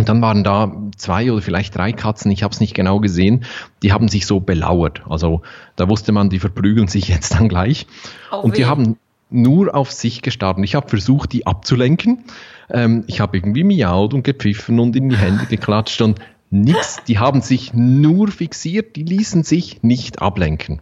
Und 0.00 0.08
dann 0.08 0.22
waren 0.22 0.42
da 0.44 0.72
zwei 0.96 1.30
oder 1.30 1.42
vielleicht 1.42 1.76
drei 1.76 1.92
Katzen, 1.92 2.30
ich 2.30 2.42
habe 2.42 2.52
es 2.52 2.60
nicht 2.60 2.74
genau 2.74 3.00
gesehen, 3.00 3.44
die 3.82 3.92
haben 3.92 4.08
sich 4.08 4.24
so 4.24 4.40
belauert. 4.40 5.02
Also 5.06 5.42
da 5.76 5.90
wusste 5.90 6.12
man, 6.12 6.30
die 6.30 6.38
verprügeln 6.38 6.88
sich 6.88 7.08
jetzt 7.08 7.34
dann 7.34 7.50
gleich. 7.50 7.86
Oh, 8.32 8.38
und 8.38 8.56
die 8.56 8.64
haben 8.64 8.96
nur 9.28 9.74
auf 9.74 9.92
sich 9.92 10.22
gestarrt. 10.22 10.56
Ich 10.62 10.74
habe 10.74 10.88
versucht, 10.88 11.34
die 11.34 11.46
abzulenken. 11.46 12.24
Ähm, 12.70 13.04
ich 13.08 13.20
habe 13.20 13.36
irgendwie 13.36 13.62
miaut 13.62 14.14
und 14.14 14.22
gepfiffen 14.22 14.80
und 14.80 14.96
in 14.96 15.10
die 15.10 15.18
Hände 15.18 15.44
geklatscht 15.50 16.00
und 16.00 16.18
nichts. 16.48 17.04
Die 17.06 17.18
haben 17.18 17.42
sich 17.42 17.74
nur 17.74 18.28
fixiert, 18.28 18.96
die 18.96 19.04
ließen 19.04 19.44
sich 19.44 19.82
nicht 19.82 20.22
ablenken. 20.22 20.80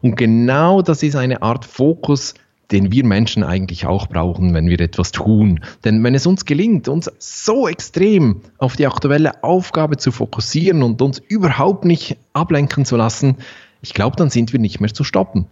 Und 0.00 0.16
genau 0.16 0.80
das 0.80 1.02
ist 1.02 1.16
eine 1.16 1.42
Art 1.42 1.66
Fokus, 1.66 2.32
den 2.72 2.90
wir 2.90 3.04
Menschen 3.04 3.44
eigentlich 3.44 3.86
auch 3.86 4.08
brauchen, 4.08 4.54
wenn 4.54 4.68
wir 4.68 4.80
etwas 4.80 5.12
tun. 5.12 5.60
Denn 5.84 6.02
wenn 6.02 6.14
es 6.14 6.26
uns 6.26 6.44
gelingt, 6.44 6.88
uns 6.88 7.10
so 7.18 7.68
extrem 7.68 8.40
auf 8.58 8.76
die 8.76 8.86
aktuelle 8.86 9.44
Aufgabe 9.44 9.96
zu 9.96 10.12
fokussieren 10.12 10.82
und 10.82 11.00
uns 11.02 11.18
überhaupt 11.18 11.84
nicht 11.84 12.16
ablenken 12.32 12.84
zu 12.84 12.96
lassen, 12.96 13.36
ich 13.82 13.94
glaube, 13.94 14.16
dann 14.16 14.30
sind 14.30 14.52
wir 14.52 14.58
nicht 14.58 14.80
mehr 14.80 14.92
zu 14.92 15.04
stoppen. 15.04 15.46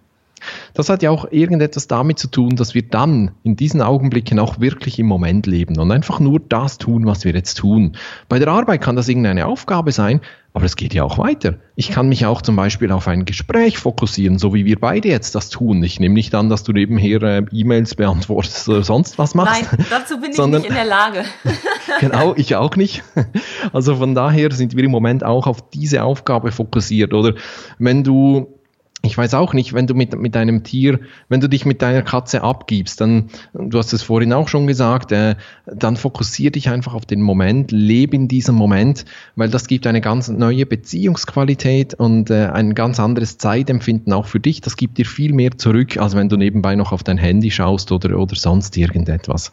Das 0.74 0.88
hat 0.88 1.02
ja 1.02 1.10
auch 1.10 1.26
irgendetwas 1.30 1.86
damit 1.86 2.18
zu 2.18 2.28
tun, 2.28 2.56
dass 2.56 2.74
wir 2.74 2.82
dann 2.82 3.32
in 3.42 3.56
diesen 3.56 3.82
Augenblicken 3.82 4.38
auch 4.38 4.60
wirklich 4.60 4.98
im 4.98 5.06
Moment 5.06 5.46
leben 5.46 5.78
und 5.78 5.90
einfach 5.90 6.20
nur 6.20 6.40
das 6.40 6.78
tun, 6.78 7.06
was 7.06 7.24
wir 7.24 7.32
jetzt 7.32 7.54
tun. 7.54 7.96
Bei 8.28 8.38
der 8.38 8.48
Arbeit 8.48 8.80
kann 8.80 8.96
das 8.96 9.08
irgendeine 9.08 9.46
Aufgabe 9.46 9.92
sein, 9.92 10.20
aber 10.56 10.66
es 10.66 10.76
geht 10.76 10.94
ja 10.94 11.02
auch 11.02 11.18
weiter. 11.18 11.56
Ich 11.74 11.90
kann 11.90 12.08
mich 12.08 12.26
auch 12.26 12.40
zum 12.40 12.54
Beispiel 12.54 12.92
auf 12.92 13.08
ein 13.08 13.24
Gespräch 13.24 13.78
fokussieren, 13.78 14.38
so 14.38 14.54
wie 14.54 14.64
wir 14.64 14.78
beide 14.78 15.08
jetzt 15.08 15.34
das 15.34 15.50
tun. 15.50 15.82
Ich 15.82 15.98
nehme 15.98 16.14
nicht 16.14 16.32
an, 16.34 16.48
dass 16.48 16.62
du 16.62 16.72
nebenher 16.72 17.20
äh, 17.22 17.44
E-Mails 17.50 17.96
beantwortest 17.96 18.68
oder 18.68 18.84
sonst 18.84 19.18
was 19.18 19.34
machst. 19.34 19.66
Nein, 19.72 19.86
dazu 19.90 20.20
bin 20.20 20.30
ich 20.30 20.36
Sondern, 20.36 20.62
nicht 20.62 20.70
in 20.70 20.76
der 20.76 20.84
Lage. 20.84 21.24
genau, 22.00 22.34
ich 22.36 22.54
auch 22.54 22.76
nicht. 22.76 23.02
Also 23.72 23.96
von 23.96 24.14
daher 24.14 24.52
sind 24.52 24.76
wir 24.76 24.84
im 24.84 24.92
Moment 24.92 25.24
auch 25.24 25.48
auf 25.48 25.70
diese 25.70 26.04
Aufgabe 26.04 26.52
fokussiert. 26.52 27.14
Oder 27.14 27.34
wenn 27.78 28.04
du 28.04 28.60
ich 29.04 29.16
weiß 29.16 29.34
auch 29.34 29.52
nicht, 29.52 29.72
wenn 29.72 29.86
du 29.86 29.94
mit, 29.94 30.18
mit 30.18 30.34
deinem 30.34 30.62
Tier, 30.62 31.00
wenn 31.28 31.40
du 31.40 31.48
dich 31.48 31.66
mit 31.66 31.82
deiner 31.82 32.02
Katze 32.02 32.42
abgibst, 32.42 33.00
dann, 33.00 33.30
du 33.52 33.78
hast 33.78 33.92
es 33.92 34.02
vorhin 34.02 34.32
auch 34.32 34.48
schon 34.48 34.66
gesagt, 34.66 35.12
äh, 35.12 35.36
dann 35.66 35.96
fokussier 35.96 36.50
dich 36.50 36.68
einfach 36.68 36.94
auf 36.94 37.06
den 37.06 37.20
Moment, 37.20 37.70
lebe 37.70 38.16
in 38.16 38.28
diesem 38.28 38.54
Moment, 38.54 39.04
weil 39.36 39.48
das 39.48 39.66
gibt 39.66 39.86
eine 39.86 40.00
ganz 40.00 40.28
neue 40.28 40.66
Beziehungsqualität 40.66 41.94
und 41.94 42.30
äh, 42.30 42.46
ein 42.46 42.74
ganz 42.74 43.00
anderes 43.00 43.38
Zeitempfinden 43.38 44.12
auch 44.12 44.26
für 44.26 44.40
dich. 44.40 44.60
Das 44.60 44.76
gibt 44.76 44.98
dir 44.98 45.06
viel 45.06 45.32
mehr 45.32 45.56
zurück, 45.56 45.96
als 45.96 46.14
wenn 46.14 46.28
du 46.28 46.36
nebenbei 46.36 46.74
noch 46.74 46.92
auf 46.92 47.02
dein 47.02 47.18
Handy 47.18 47.50
schaust 47.50 47.92
oder, 47.92 48.18
oder 48.18 48.36
sonst 48.36 48.76
irgendetwas. 48.76 49.52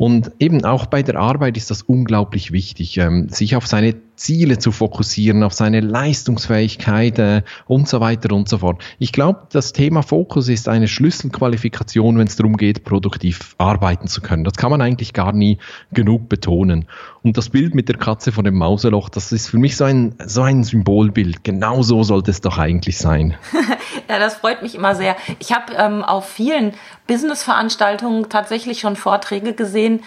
Und 0.00 0.32
eben 0.38 0.64
auch 0.64 0.86
bei 0.86 1.02
der 1.02 1.16
Arbeit 1.16 1.58
ist 1.58 1.70
das 1.70 1.82
unglaublich 1.82 2.52
wichtig, 2.52 2.96
ähm, 2.96 3.28
sich 3.28 3.54
auf 3.54 3.66
seine 3.66 3.94
Ziele 4.20 4.58
zu 4.58 4.70
fokussieren, 4.70 5.42
auf 5.42 5.54
seine 5.54 5.80
Leistungsfähigkeit 5.80 7.18
äh, 7.18 7.42
und 7.66 7.88
so 7.88 8.00
weiter 8.00 8.34
und 8.34 8.50
so 8.50 8.58
fort. 8.58 8.82
Ich 8.98 9.12
glaube, 9.12 9.46
das 9.50 9.72
Thema 9.72 10.02
Fokus 10.02 10.50
ist 10.50 10.68
eine 10.68 10.88
Schlüsselqualifikation, 10.88 12.18
wenn 12.18 12.26
es 12.26 12.36
darum 12.36 12.58
geht, 12.58 12.84
produktiv 12.84 13.54
arbeiten 13.56 14.08
zu 14.08 14.20
können. 14.20 14.44
Das 14.44 14.56
kann 14.56 14.70
man 14.70 14.82
eigentlich 14.82 15.14
gar 15.14 15.32
nie 15.32 15.56
genug 15.90 16.28
betonen. 16.28 16.84
Und 17.22 17.38
das 17.38 17.48
Bild 17.48 17.74
mit 17.74 17.88
der 17.88 17.96
Katze 17.96 18.30
von 18.30 18.44
dem 18.44 18.56
Mauseloch, 18.56 19.08
das 19.08 19.32
ist 19.32 19.48
für 19.48 19.58
mich 19.58 19.78
so 19.78 19.84
ein, 19.84 20.14
so 20.26 20.42
ein 20.42 20.64
Symbolbild. 20.64 21.42
Genau 21.42 21.80
so 21.82 22.02
sollte 22.02 22.30
es 22.30 22.42
doch 22.42 22.58
eigentlich 22.58 22.98
sein. 22.98 23.38
ja, 24.08 24.18
das 24.18 24.34
freut 24.34 24.60
mich 24.60 24.74
immer 24.74 24.94
sehr. 24.94 25.16
Ich 25.38 25.54
habe 25.54 25.72
ähm, 25.72 26.04
auf 26.04 26.28
vielen 26.28 26.74
Business-Veranstaltungen 27.06 28.28
tatsächlich 28.28 28.80
schon 28.80 28.96
Vorträge 28.96 29.54
gesehen, 29.54 30.00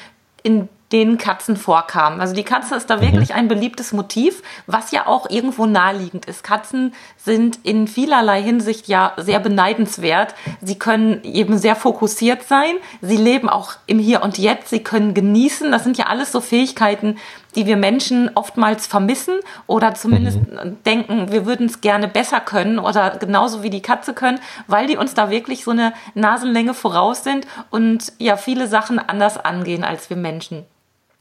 in 0.44 0.70
denen 0.94 1.18
Katzen 1.18 1.58
vorkamen. 1.58 2.22
Also 2.22 2.36
die 2.36 2.44
Katze 2.44 2.76
ist 2.76 2.90
da 2.90 2.98
mhm. 2.98 3.02
wirklich 3.02 3.34
ein 3.34 3.48
beliebtes 3.48 3.92
Motiv, 3.92 4.44
was 4.68 4.92
ja 4.92 5.08
auch 5.08 5.30
irgendwo 5.30 5.66
naheliegend 5.66 6.26
ist. 6.26 6.44
Katzen 6.44 6.94
sind 7.18 7.60
in 7.64 7.88
vielerlei 7.88 8.42
Hinsicht 8.42 8.88
ja 8.88 9.14
sehr 9.18 9.40
beneidenswert. 9.40 10.36
Sie 10.62 10.78
können 10.78 11.24
eben 11.24 11.58
sehr 11.58 11.76
fokussiert 11.76 12.44
sein. 12.44 12.76
Sie 13.02 13.18
leben 13.18 13.50
auch 13.50 13.74
im 13.88 13.98
Hier 13.98 14.22
und 14.22 14.38
Jetzt. 14.38 14.70
Sie 14.70 14.84
können 14.84 15.16
genießen. 15.16 15.72
Das 15.72 15.84
sind 15.84 15.98
ja 15.98 16.06
alles 16.06 16.32
so 16.32 16.40
Fähigkeiten, 16.42 17.18
die 17.56 17.66
wir 17.66 17.78
Menschen 17.78 18.30
oftmals 18.36 18.86
vermissen 18.86 19.36
oder 19.68 19.96
zumindest 19.96 20.38
mhm. 20.38 20.78
denken, 20.86 21.32
wir 21.32 21.46
würden 21.46 21.66
es 21.66 21.82
gerne 21.82 22.08
besser 22.08 22.40
können 22.40 22.78
oder 22.80 23.18
genauso 23.18 23.64
wie 23.64 23.70
die 23.70 23.82
Katze 23.82 24.14
können, 24.14 24.40
weil 24.68 24.88
die 24.88 24.98
uns 24.98 25.14
da 25.14 25.30
wirklich 25.30 25.64
so 25.64 25.72
eine 25.72 25.94
Nasenlänge 26.14 26.74
voraus 26.74 27.24
sind 27.24 27.48
und 27.72 28.14
ja 28.20 28.38
viele 28.38 28.68
Sachen 28.68 29.00
anders 29.00 29.44
angehen 29.44 29.84
als 29.84 30.10
wir 30.10 30.18
Menschen. 30.18 30.66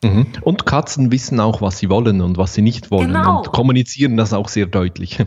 Mhm. 0.03 0.27
Und 0.41 0.67
Katzen 0.67 1.13
wissen 1.13 1.39
auch, 1.39 1.63
was 1.63 1.79
sie 1.79 1.89
wollen 1.89 2.21
und 2.21 2.37
was 2.37 2.55
sie 2.55 2.63
nicht 2.63 2.91
wollen 2.91 3.13
genau. 3.13 3.39
und 3.39 3.53
kommunizieren 3.53 4.17
das 4.17 4.33
auch 4.33 4.49
sehr 4.49 4.67
deutlich. 4.67 5.19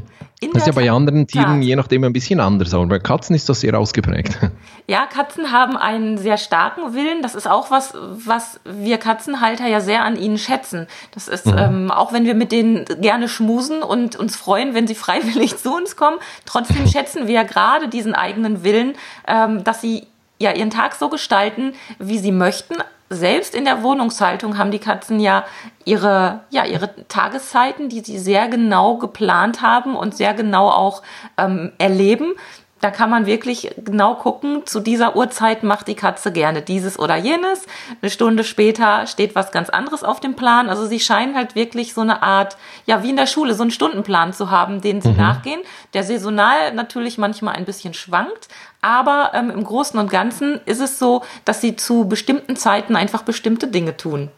In 0.41 0.51
das 0.51 0.63
ist 0.63 0.67
ja 0.67 0.73
bei 0.73 0.91
anderen 0.91 1.27
Tieren 1.27 1.61
je 1.61 1.77
nachdem 1.77 2.03
ein 2.03 2.11
bisschen 2.11 2.41
anders, 2.41 2.73
aber 2.73 2.85
bei 2.85 2.99
Katzen 2.99 3.35
ist 3.35 3.47
das 3.47 3.61
sehr 3.61 3.77
ausgeprägt. 3.77 4.37
Ja, 4.87 5.07
Katzen 5.07 5.51
haben 5.51 5.77
einen 5.77 6.19
sehr 6.19 6.37
starken 6.37 6.93
Willen. 6.93 7.23
Das 7.23 7.33
ist 7.33 7.47
auch 7.47 7.71
was, 7.71 7.95
was 7.95 8.59
wir 8.65 8.99
Katzenhalter 8.99 9.67
ja 9.67 9.81
sehr 9.81 10.03
an 10.03 10.15
ihnen 10.15 10.37
schätzen. 10.37 10.85
Das 11.11 11.27
ist, 11.27 11.47
mhm. 11.47 11.57
ähm, 11.57 11.91
auch 11.91 12.13
wenn 12.13 12.25
wir 12.25 12.35
mit 12.35 12.51
denen 12.51 12.85
gerne 13.01 13.27
schmusen 13.27 13.81
und 13.81 14.15
uns 14.15 14.35
freuen, 14.35 14.75
wenn 14.75 14.85
sie 14.85 14.93
freiwillig 15.05 15.57
zu 15.57 15.75
uns 15.75 15.95
kommen, 15.95 16.17
trotzdem 16.45 16.85
schätzen 16.91 17.25
wir 17.25 17.33
ja 17.33 17.43
gerade 17.43 17.87
diesen 17.87 18.13
eigenen 18.13 18.63
Willen, 18.63 18.93
ähm, 19.27 19.63
dass 19.63 19.81
sie 19.81 20.05
ja 20.37 20.51
ihren 20.51 20.69
Tag 20.69 20.93
so 20.93 21.09
gestalten, 21.09 21.73
wie 21.97 22.19
sie 22.19 22.31
möchten, 22.31 22.75
selbst 23.09 23.53
in 23.53 23.65
der 23.65 23.83
Wohnungshaltung 23.83 24.57
haben 24.57 24.71
die 24.71 24.79
Katzen 24.79 25.19
ja 25.19 25.45
ihre, 25.85 26.41
ja, 26.49 26.65
ihre 26.65 26.89
Tageszeiten, 27.07 27.89
die 27.89 27.99
sie 27.99 28.17
sehr 28.17 28.47
genau 28.47 28.97
geplant 28.97 29.61
haben 29.61 29.95
und 29.95 30.15
sehr 30.15 30.33
genau 30.33 30.69
auch 30.69 31.03
ähm, 31.37 31.71
erleben. 31.77 32.33
Da 32.81 32.91
kann 32.91 33.09
man 33.09 33.25
wirklich 33.25 33.73
genau 33.77 34.15
gucken, 34.15 34.65
zu 34.65 34.81
dieser 34.81 35.15
Uhrzeit 35.15 35.63
macht 35.63 35.87
die 35.87 35.95
Katze 35.95 36.31
gerne 36.31 36.61
dieses 36.61 36.99
oder 36.99 37.15
jenes. 37.15 37.65
Eine 38.01 38.11
Stunde 38.11 38.43
später 38.43 39.07
steht 39.07 39.33
was 39.33 39.53
ganz 39.53 39.69
anderes 39.69 40.03
auf 40.03 40.19
dem 40.19 40.35
Plan. 40.35 40.69
Also 40.69 40.85
sie 40.85 40.99
scheinen 40.99 41.35
halt 41.35 41.55
wirklich 41.55 41.93
so 41.93 42.01
eine 42.01 42.21
Art, 42.21 42.57
ja, 42.85 43.01
wie 43.01 43.11
in 43.11 43.15
der 43.15 43.27
Schule, 43.27 43.55
so 43.55 43.63
einen 43.63 43.71
Stundenplan 43.71 44.33
zu 44.33 44.51
haben, 44.51 44.81
den 44.81 45.01
sie 45.01 45.09
mhm. 45.09 45.17
nachgehen, 45.17 45.61
der 45.93 46.03
saisonal 46.03 46.73
natürlich 46.73 47.17
manchmal 47.17 47.55
ein 47.55 47.65
bisschen 47.65 47.93
schwankt, 47.93 48.49
aber 48.81 49.31
ähm, 49.33 49.49
im 49.49 49.63
Großen 49.63 49.99
und 49.99 50.11
Ganzen 50.11 50.59
ist 50.65 50.81
es 50.81 50.99
so, 50.99 51.23
dass 51.45 51.61
sie 51.61 51.77
zu 51.77 52.07
bestimmten 52.07 52.57
Zeiten 52.57 52.95
einfach 52.97 53.23
bestimmte 53.23 53.67
Dinge 53.67 53.95
tun. 53.95 54.29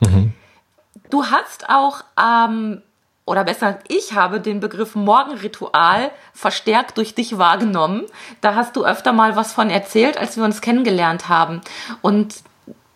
Mhm. 0.00 0.34
Du 1.08 1.24
hast 1.26 1.70
auch, 1.70 2.02
ähm, 2.20 2.82
oder 3.24 3.44
besser, 3.44 3.78
ich 3.88 4.14
habe 4.14 4.40
den 4.40 4.60
Begriff 4.60 4.94
Morgenritual 4.94 6.10
verstärkt 6.34 6.98
durch 6.98 7.14
dich 7.14 7.38
wahrgenommen. 7.38 8.06
Da 8.40 8.54
hast 8.54 8.76
du 8.76 8.84
öfter 8.84 9.12
mal 9.12 9.36
was 9.36 9.52
von 9.52 9.70
erzählt, 9.70 10.16
als 10.16 10.36
wir 10.36 10.44
uns 10.44 10.60
kennengelernt 10.60 11.28
haben. 11.28 11.60
Und 12.02 12.42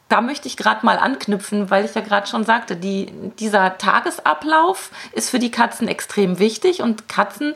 da 0.09 0.21
möchte 0.21 0.49
ich 0.49 0.57
gerade 0.57 0.85
mal 0.85 0.99
anknüpfen, 0.99 1.71
weil 1.71 1.85
ich 1.85 1.95
ja 1.95 2.01
gerade 2.01 2.27
schon 2.27 2.45
sagte, 2.45 2.77
die, 2.77 3.13
dieser 3.39 3.79
Tagesablauf 3.79 4.91
ist 5.13 5.31
für 5.31 5.39
die 5.39 5.51
Katzen 5.51 5.89
extrem 5.89 6.39
wichtig 6.39 6.83
und 6.83 7.09
Katzen 7.09 7.55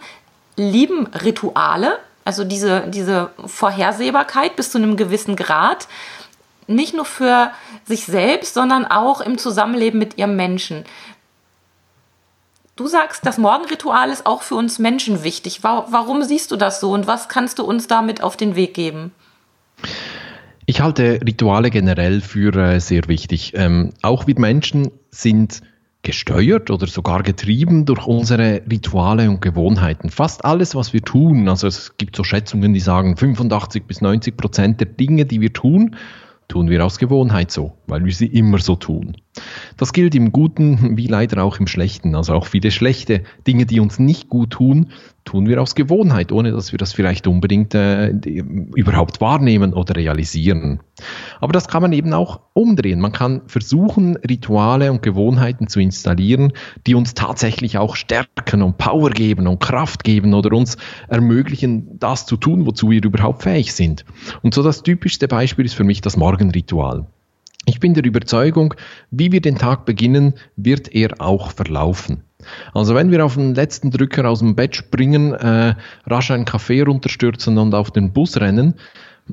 lieben 0.57 1.07
Rituale 1.09 1.99
also 2.29 2.45
diese, 2.45 2.83
diese 2.89 3.31
Vorhersehbarkeit 3.47 4.55
bis 4.55 4.71
zu 4.71 4.77
einem 4.77 4.99
gewissen 4.99 5.35
Grad, 5.35 5.89
nicht 6.67 6.93
nur 6.93 7.07
für 7.07 7.53
sich 7.87 8.05
selbst, 8.05 8.53
sondern 8.53 8.85
auch 8.85 9.23
im 9.23 9.39
Zusammenleben 9.39 9.99
mit 9.99 10.19
ihrem 10.19 10.37
Menschen. 10.37 10.85
Du 12.79 12.87
sagst, 12.87 13.27
das 13.27 13.39
Morgenritual 13.39 14.09
ist 14.09 14.25
auch 14.25 14.43
für 14.43 14.55
uns 14.55 14.79
Menschen 14.79 15.25
wichtig. 15.25 15.65
Warum 15.65 16.23
siehst 16.23 16.53
du 16.53 16.57
das 16.57 16.79
so 16.79 16.93
und 16.93 17.09
was 17.09 17.29
kannst 17.29 17.59
du 17.59 17.65
uns 17.65 17.89
damit 17.89 18.23
auf 18.23 18.37
den 18.37 18.55
Weg 18.55 18.73
geben? 18.73 19.11
Ich 20.65 20.81
halte 20.81 21.19
Rituale 21.27 21.71
generell 21.71 22.21
für 22.21 22.55
äh, 22.55 22.79
sehr 22.79 23.09
wichtig. 23.09 23.55
Ähm, 23.57 23.91
auch 24.03 24.29
wir 24.29 24.39
Menschen 24.39 24.93
sind 25.11 25.61
gesteuert 26.03 26.71
oder 26.71 26.87
sogar 26.87 27.25
getrieben 27.25 27.85
durch 27.85 28.07
unsere 28.07 28.63
Rituale 28.71 29.29
und 29.29 29.43
Gewohnheiten. 29.43 30.11
Fast 30.11 30.45
alles, 30.45 30.77
was 30.77 30.93
wir 30.93 31.03
tun, 31.03 31.49
also 31.49 31.67
es 31.67 31.97
gibt 31.97 32.15
so 32.15 32.23
Schätzungen, 32.23 32.75
die 32.75 32.81
sagen 32.81 33.17
85 33.17 33.87
bis 33.89 34.01
90 34.01 34.37
Prozent 34.37 34.79
der 34.79 34.87
Dinge, 34.87 35.27
die 35.27 35.41
wir 35.41 35.53
tun, 35.53 35.97
tun 36.47 36.71
wir 36.71 36.87
aus 36.87 36.99
Gewohnheit 36.99 37.51
so, 37.51 37.73
weil 37.89 38.05
wir 38.05 38.13
sie 38.13 38.27
immer 38.27 38.61
so 38.61 38.77
tun. 38.77 39.17
Das 39.79 39.93
gilt 39.93 40.15
im 40.17 40.33
Guten 40.33 40.97
wie 40.97 41.07
leider 41.07 41.43
auch 41.45 41.59
im 41.61 41.69
Schlechten. 41.69 42.15
Also 42.17 42.35
auch 42.35 42.47
viele 42.47 42.71
schlechte 42.73 43.23
Dinge, 43.47 43.65
die 43.65 43.79
uns 43.81 43.99
nicht 43.99 44.29
gut 44.29 44.51
tun, 44.51 44.91
tun 45.25 45.47
wir 45.47 45.63
aus 45.63 45.77
Gewohnheit, 45.77 46.33
ohne 46.33 46.51
dass 46.51 46.73
wir 46.73 46.79
das 46.79 46.93
vielleicht 46.93 47.29
unbedingt 47.29 47.75
äh, 47.75 48.09
überhaupt 48.09 49.21
wahrnehmen 49.21 49.75
oder 49.75 49.95
realisieren. 49.95 50.81
Aber 51.41 51.53
das 51.53 51.69
kann 51.69 51.83
man 51.83 51.93
eben 51.93 52.13
auch 52.13 52.41
umdrehen. 52.55 52.99
Man 52.99 53.13
kann 53.13 53.43
versuchen, 53.47 54.17
Rituale 54.17 54.91
und 54.91 55.01
Gewohnheiten 55.03 55.69
zu 55.69 55.79
installieren, 55.81 56.53
die 56.87 56.97
uns 56.97 57.15
tatsächlich 57.15 57.79
auch 57.79 57.95
stärken 57.95 58.63
und 58.63 58.79
Power 58.79 59.11
geben 59.11 59.47
und 59.47 59.61
Kraft 59.61 60.03
geben 60.03 60.35
oder 60.35 60.57
uns 60.57 60.77
ermöglichen, 61.07 61.99
das 62.01 62.27
zu 62.27 62.37
tun, 62.37 62.67
wozu 62.67 62.91
wir 62.91 63.05
überhaupt 63.05 63.45
fähig 63.45 63.75
sind. 63.75 64.05
Und 64.43 64.55
so 64.55 64.65
das 64.65 64.83
typischste 64.83 65.29
Beispiel 65.29 65.67
ist 65.67 65.75
für 65.75 65.85
mich 65.85 66.01
das 66.01 66.17
Morgenritual. 66.17 67.07
Ich 67.69 67.81
bin 67.81 67.93
der 67.93 68.05
Überzeugung, 68.05 68.73
wie 69.11 69.31
wir 69.31 69.43
den 69.43 69.59
Tag 69.59 69.85
beginnen, 69.85 70.33
wird 70.57 70.95
er 70.95 71.21
auch 71.21 71.51
verlaufen. 71.51 72.25
Also 72.73 72.95
wenn 72.95 73.11
wir 73.11 73.23
auf 73.23 73.35
den 73.35 73.55
letzten 73.55 73.91
Drücker 73.91 74.27
aus 74.27 74.39
dem 74.39 74.57
Bett 74.57 74.75
springen, 74.75 75.35
äh, 75.35 75.75
rasch 76.07 76.31
einen 76.31 76.47
Kaffee 76.47 76.81
runterstürzen 76.81 77.59
und 77.59 77.75
auf 77.75 77.91
den 77.91 78.15
Bus 78.15 78.39
rennen, 78.39 78.73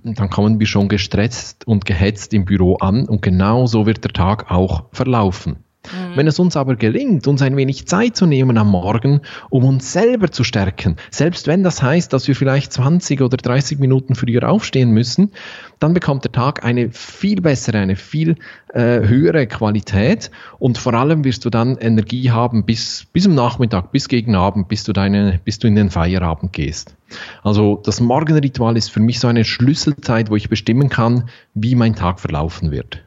dann 0.03 0.29
kommen 0.29 0.59
wir 0.59 0.67
schon 0.67 0.89
gestresst 0.89 1.65
und 1.65 1.85
gehetzt 1.85 2.33
im 2.33 2.43
Büro 2.43 2.75
an 2.75 3.07
und 3.07 3.21
genau 3.21 3.67
so 3.67 3.85
wird 3.85 4.03
der 4.03 4.11
Tag 4.11 4.51
auch 4.51 4.83
verlaufen. 4.91 5.63
Mhm. 5.85 6.17
Wenn 6.17 6.27
es 6.27 6.39
uns 6.39 6.57
aber 6.57 6.75
gelingt, 6.75 7.27
uns 7.27 7.41
ein 7.41 7.55
wenig 7.55 7.87
Zeit 7.87 8.15
zu 8.15 8.25
nehmen 8.25 8.57
am 8.57 8.69
Morgen, 8.69 9.21
um 9.49 9.63
uns 9.63 9.91
selber 9.91 10.31
zu 10.31 10.43
stärken, 10.43 10.97
selbst 11.11 11.47
wenn 11.47 11.63
das 11.63 11.81
heißt, 11.81 12.11
dass 12.11 12.27
wir 12.27 12.35
vielleicht 12.35 12.73
20 12.73 13.21
oder 13.21 13.37
30 13.37 13.79
Minuten 13.79 14.15
früher 14.15 14.49
aufstehen 14.49 14.91
müssen, 14.91 15.31
dann 15.79 15.93
bekommt 15.93 16.23
der 16.23 16.31
Tag 16.31 16.63
eine 16.63 16.89
viel 16.91 17.41
bessere, 17.41 17.79
eine 17.79 17.95
viel 17.95 18.35
äh, 18.73 19.01
höhere 19.01 19.47
Qualität 19.47 20.31
und 20.59 20.77
vor 20.77 20.93
allem 20.93 21.23
wirst 21.23 21.45
du 21.45 21.49
dann 21.49 21.77
Energie 21.77 22.31
haben 22.31 22.65
bis, 22.65 23.05
bis 23.11 23.25
am 23.25 23.35
Nachmittag, 23.35 23.91
bis 23.91 24.07
gegen 24.07 24.35
Abend, 24.35 24.67
bis 24.67 24.83
du, 24.83 24.93
deine, 24.93 25.39
bis 25.43 25.59
du 25.59 25.67
in 25.67 25.75
den 25.75 25.89
Feierabend 25.89 26.53
gehst. 26.53 26.95
Also 27.43 27.81
das 27.83 28.01
Morgenritual 28.01 28.77
ist 28.77 28.89
für 28.89 28.99
mich 28.99 29.19
so 29.19 29.27
eine 29.27 29.45
Schlüsselzeit, 29.45 30.29
wo 30.29 30.35
ich 30.35 30.49
bestimmen 30.49 30.89
kann, 30.89 31.29
wie 31.53 31.75
mein 31.75 31.95
Tag 31.95 32.19
verlaufen 32.19 32.71
wird. 32.71 33.03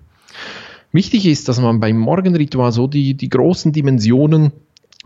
Wichtig 0.92 1.26
ist, 1.26 1.48
dass 1.48 1.60
man 1.60 1.80
beim 1.80 1.98
Morgenritual 1.98 2.72
so 2.72 2.86
die, 2.86 3.14
die 3.14 3.28
großen 3.28 3.72
Dimensionen 3.72 4.52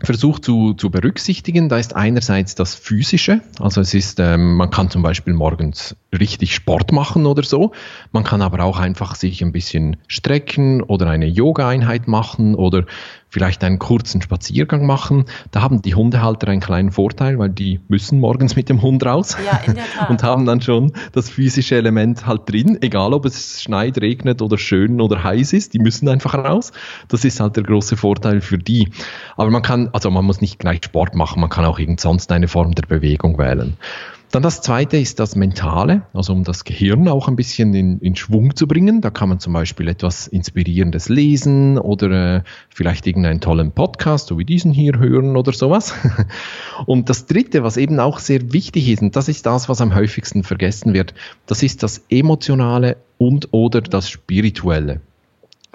versucht 0.01 0.43
zu, 0.43 0.73
zu 0.73 0.89
berücksichtigen. 0.89 1.69
Da 1.69 1.77
ist 1.77 1.95
einerseits 1.95 2.55
das 2.55 2.75
Physische, 2.75 3.41
also 3.59 3.81
es 3.81 3.93
ist, 3.93 4.19
ähm, 4.19 4.55
man 4.55 4.69
kann 4.69 4.89
zum 4.89 5.03
Beispiel 5.03 5.33
morgens 5.33 5.95
richtig 6.17 6.55
Sport 6.55 6.91
machen 6.91 7.25
oder 7.25 7.43
so. 7.43 7.71
Man 8.11 8.23
kann 8.23 8.41
aber 8.41 8.63
auch 8.63 8.79
einfach 8.79 9.15
sich 9.15 9.41
ein 9.41 9.51
bisschen 9.51 9.97
strecken 10.07 10.81
oder 10.81 11.09
eine 11.09 11.27
Yoga-Einheit 11.27 12.07
machen 12.07 12.55
oder 12.55 12.85
vielleicht 13.33 13.63
einen 13.63 13.79
kurzen 13.79 14.21
Spaziergang 14.21 14.85
machen. 14.85 15.25
Da 15.49 15.63
haben 15.63 15.81
die 15.81 15.95
Hundehalter 15.95 16.49
einen 16.49 16.61
kleinen 16.61 16.91
Vorteil, 16.91 17.39
weil 17.39 17.49
die 17.49 17.79
müssen 17.87 18.19
morgens 18.19 18.55
mit 18.55 18.69
dem 18.69 18.83
Hund 18.83 19.03
raus 19.03 19.35
ja, 19.43 19.59
in 19.65 19.73
der 19.73 19.85
Tat. 19.85 20.09
und 20.11 20.21
haben 20.21 20.45
dann 20.45 20.61
schon 20.61 20.93
das 21.13 21.31
physische 21.31 21.75
Element 21.75 22.27
halt 22.27 22.47
drin, 22.47 22.77
egal 22.81 23.11
ob 23.11 23.25
es 23.25 23.63
schneit, 23.63 23.99
regnet 23.99 24.43
oder 24.43 24.59
schön 24.59 25.01
oder 25.01 25.23
heiß 25.23 25.53
ist, 25.53 25.73
die 25.73 25.79
müssen 25.79 26.07
einfach 26.09 26.35
raus. 26.35 26.73
Das 27.07 27.25
ist 27.25 27.39
halt 27.39 27.55
der 27.55 27.63
große 27.63 27.97
Vorteil 27.97 28.39
für 28.39 28.59
die. 28.59 28.89
Aber 29.35 29.49
man 29.49 29.63
kann, 29.63 29.89
also 29.93 30.11
man 30.11 30.25
muss 30.25 30.39
nicht 30.39 30.59
gleich 30.59 30.85
Sport 30.85 31.15
machen, 31.15 31.41
man 31.41 31.49
kann 31.49 31.65
auch 31.65 31.79
irgend 31.79 32.01
sonst 32.01 32.31
eine 32.31 32.47
Form 32.47 32.75
der 32.75 32.83
Bewegung 32.83 33.39
wählen. 33.39 33.77
Dann 34.33 34.41
das 34.41 34.61
zweite 34.61 34.97
ist 34.97 35.19
das 35.19 35.35
Mentale, 35.35 36.07
also 36.11 36.33
um 36.33 36.43
das 36.43 36.63
Gehirn 36.63 37.07
auch 37.07 37.27
ein 37.27 37.35
bisschen 37.35 37.75
in, 37.75 37.99
in 37.99 38.15
Schwung 38.15 38.55
zu 38.55 38.65
bringen. 38.67 38.99
Da 38.99 39.11
kann 39.11 39.29
man 39.29 39.39
zum 39.39 39.53
Beispiel 39.53 39.87
etwas 39.87 40.25
Inspirierendes 40.25 41.07
lesen 41.07 41.77
oder 41.77 42.37
äh, 42.37 42.41
vielleicht 42.69 43.05
irgendeinen 43.05 43.41
tollen 43.41 43.73
Podcast, 43.73 44.29
so 44.29 44.39
wie 44.39 44.43
diesen 44.43 44.71
hier 44.71 44.97
hören 44.97 45.37
oder 45.37 45.53
sowas. 45.53 45.93
Und 46.87 47.11
das 47.11 47.27
dritte, 47.27 47.61
was 47.61 47.77
eben 47.77 47.99
auch 47.99 48.17
sehr 48.17 48.53
wichtig 48.53 48.89
ist, 48.89 49.03
und 49.03 49.15
das 49.15 49.29
ist 49.29 49.45
das, 49.45 49.69
was 49.69 49.81
am 49.81 49.93
häufigsten 49.93 50.41
vergessen 50.41 50.95
wird, 50.95 51.13
das 51.45 51.61
ist 51.61 51.83
das 51.83 52.03
Emotionale 52.09 52.97
und 53.19 53.49
oder 53.51 53.81
das 53.81 54.09
Spirituelle. 54.09 55.01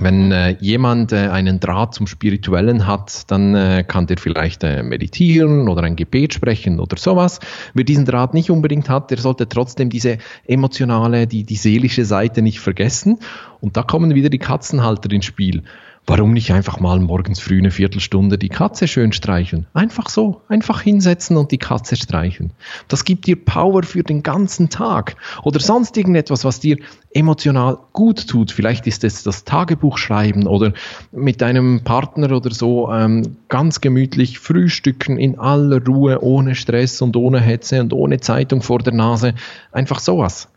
Wenn 0.01 0.31
äh, 0.31 0.57
jemand 0.61 1.13
äh, 1.13 1.29
einen 1.29 1.59
Draht 1.59 1.93
zum 1.93 2.07
Spirituellen 2.07 2.87
hat, 2.87 3.29
dann 3.33 3.57
äh, 3.57 3.85
kann 3.87 4.07
der 4.07 4.17
vielleicht 4.17 4.63
äh, 4.63 4.85
meditieren 4.85 5.69
oder 5.69 5.83
ein 5.83 5.97
Gebet 5.97 6.35
sprechen 6.35 6.79
oder 6.79 6.97
sowas. 6.97 7.41
Wer 7.75 7.83
diesen 7.83 8.05
Draht 8.05 8.33
nicht 8.33 8.51
unbedingt 8.51 8.89
hat, 8.89 9.11
der 9.11 9.19
sollte 9.19 9.49
trotzdem 9.49 9.91
diese 9.91 10.19
emotionale, 10.47 11.27
die, 11.27 11.43
die 11.43 11.57
seelische 11.57 12.05
Seite 12.05 12.43
nicht 12.43 12.61
vergessen. 12.61 13.19
Und 13.61 13.77
da 13.77 13.83
kommen 13.83 14.15
wieder 14.15 14.31
die 14.31 14.39
Katzenhalter 14.39 15.11
ins 15.11 15.25
Spiel. 15.25 15.65
Warum 16.09 16.33
nicht 16.33 16.51
einfach 16.53 16.81
mal 16.81 16.99
morgens 17.01 17.39
früh 17.39 17.59
eine 17.59 17.71
Viertelstunde 17.71 18.39
die 18.39 18.49
Katze 18.49 18.89
schön 18.89 19.13
streicheln? 19.13 19.67
Einfach 19.75 20.09
so, 20.09 20.41
einfach 20.49 20.81
hinsetzen 20.81 21.37
und 21.37 21.53
die 21.53 21.59
Katze 21.59 21.97
streicheln. 21.97 22.51
Das 22.89 23.05
gibt 23.05 23.27
dir 23.27 23.37
Power 23.37 23.83
für 23.83 24.03
den 24.03 24.23
ganzen 24.23 24.71
Tag. 24.71 25.17
Oder 25.43 25.61
sonst 25.61 25.99
irgendetwas, 25.99 26.47
was 26.47 26.61
dir 26.61 26.79
emotional 27.13 27.77
gut 27.93 28.27
tut. 28.27 28.53
Vielleicht 28.53 28.87
ist 28.87 29.05
es 29.05 29.23
das 29.23 29.45
Tagebuch 29.45 29.99
schreiben 29.99 30.47
oder 30.47 30.73
mit 31.13 31.43
deinem 31.43 31.83
Partner 31.85 32.35
oder 32.35 32.53
so 32.53 32.91
ähm, 32.91 33.37
ganz 33.51 33.83
gemütlich 33.83 34.39
frühstücken 34.39 35.19
in 35.19 35.39
aller 35.39 35.85
Ruhe, 35.85 36.23
ohne 36.23 36.55
Stress 36.55 37.03
und 37.03 37.17
ohne 37.17 37.39
Hetze 37.39 37.83
und 37.83 37.93
ohne 37.93 38.19
Zeitung 38.19 38.63
vor 38.63 38.79
der 38.79 38.95
Nase. 38.95 39.35
Einfach 39.73 40.01
sowas. 40.01 40.49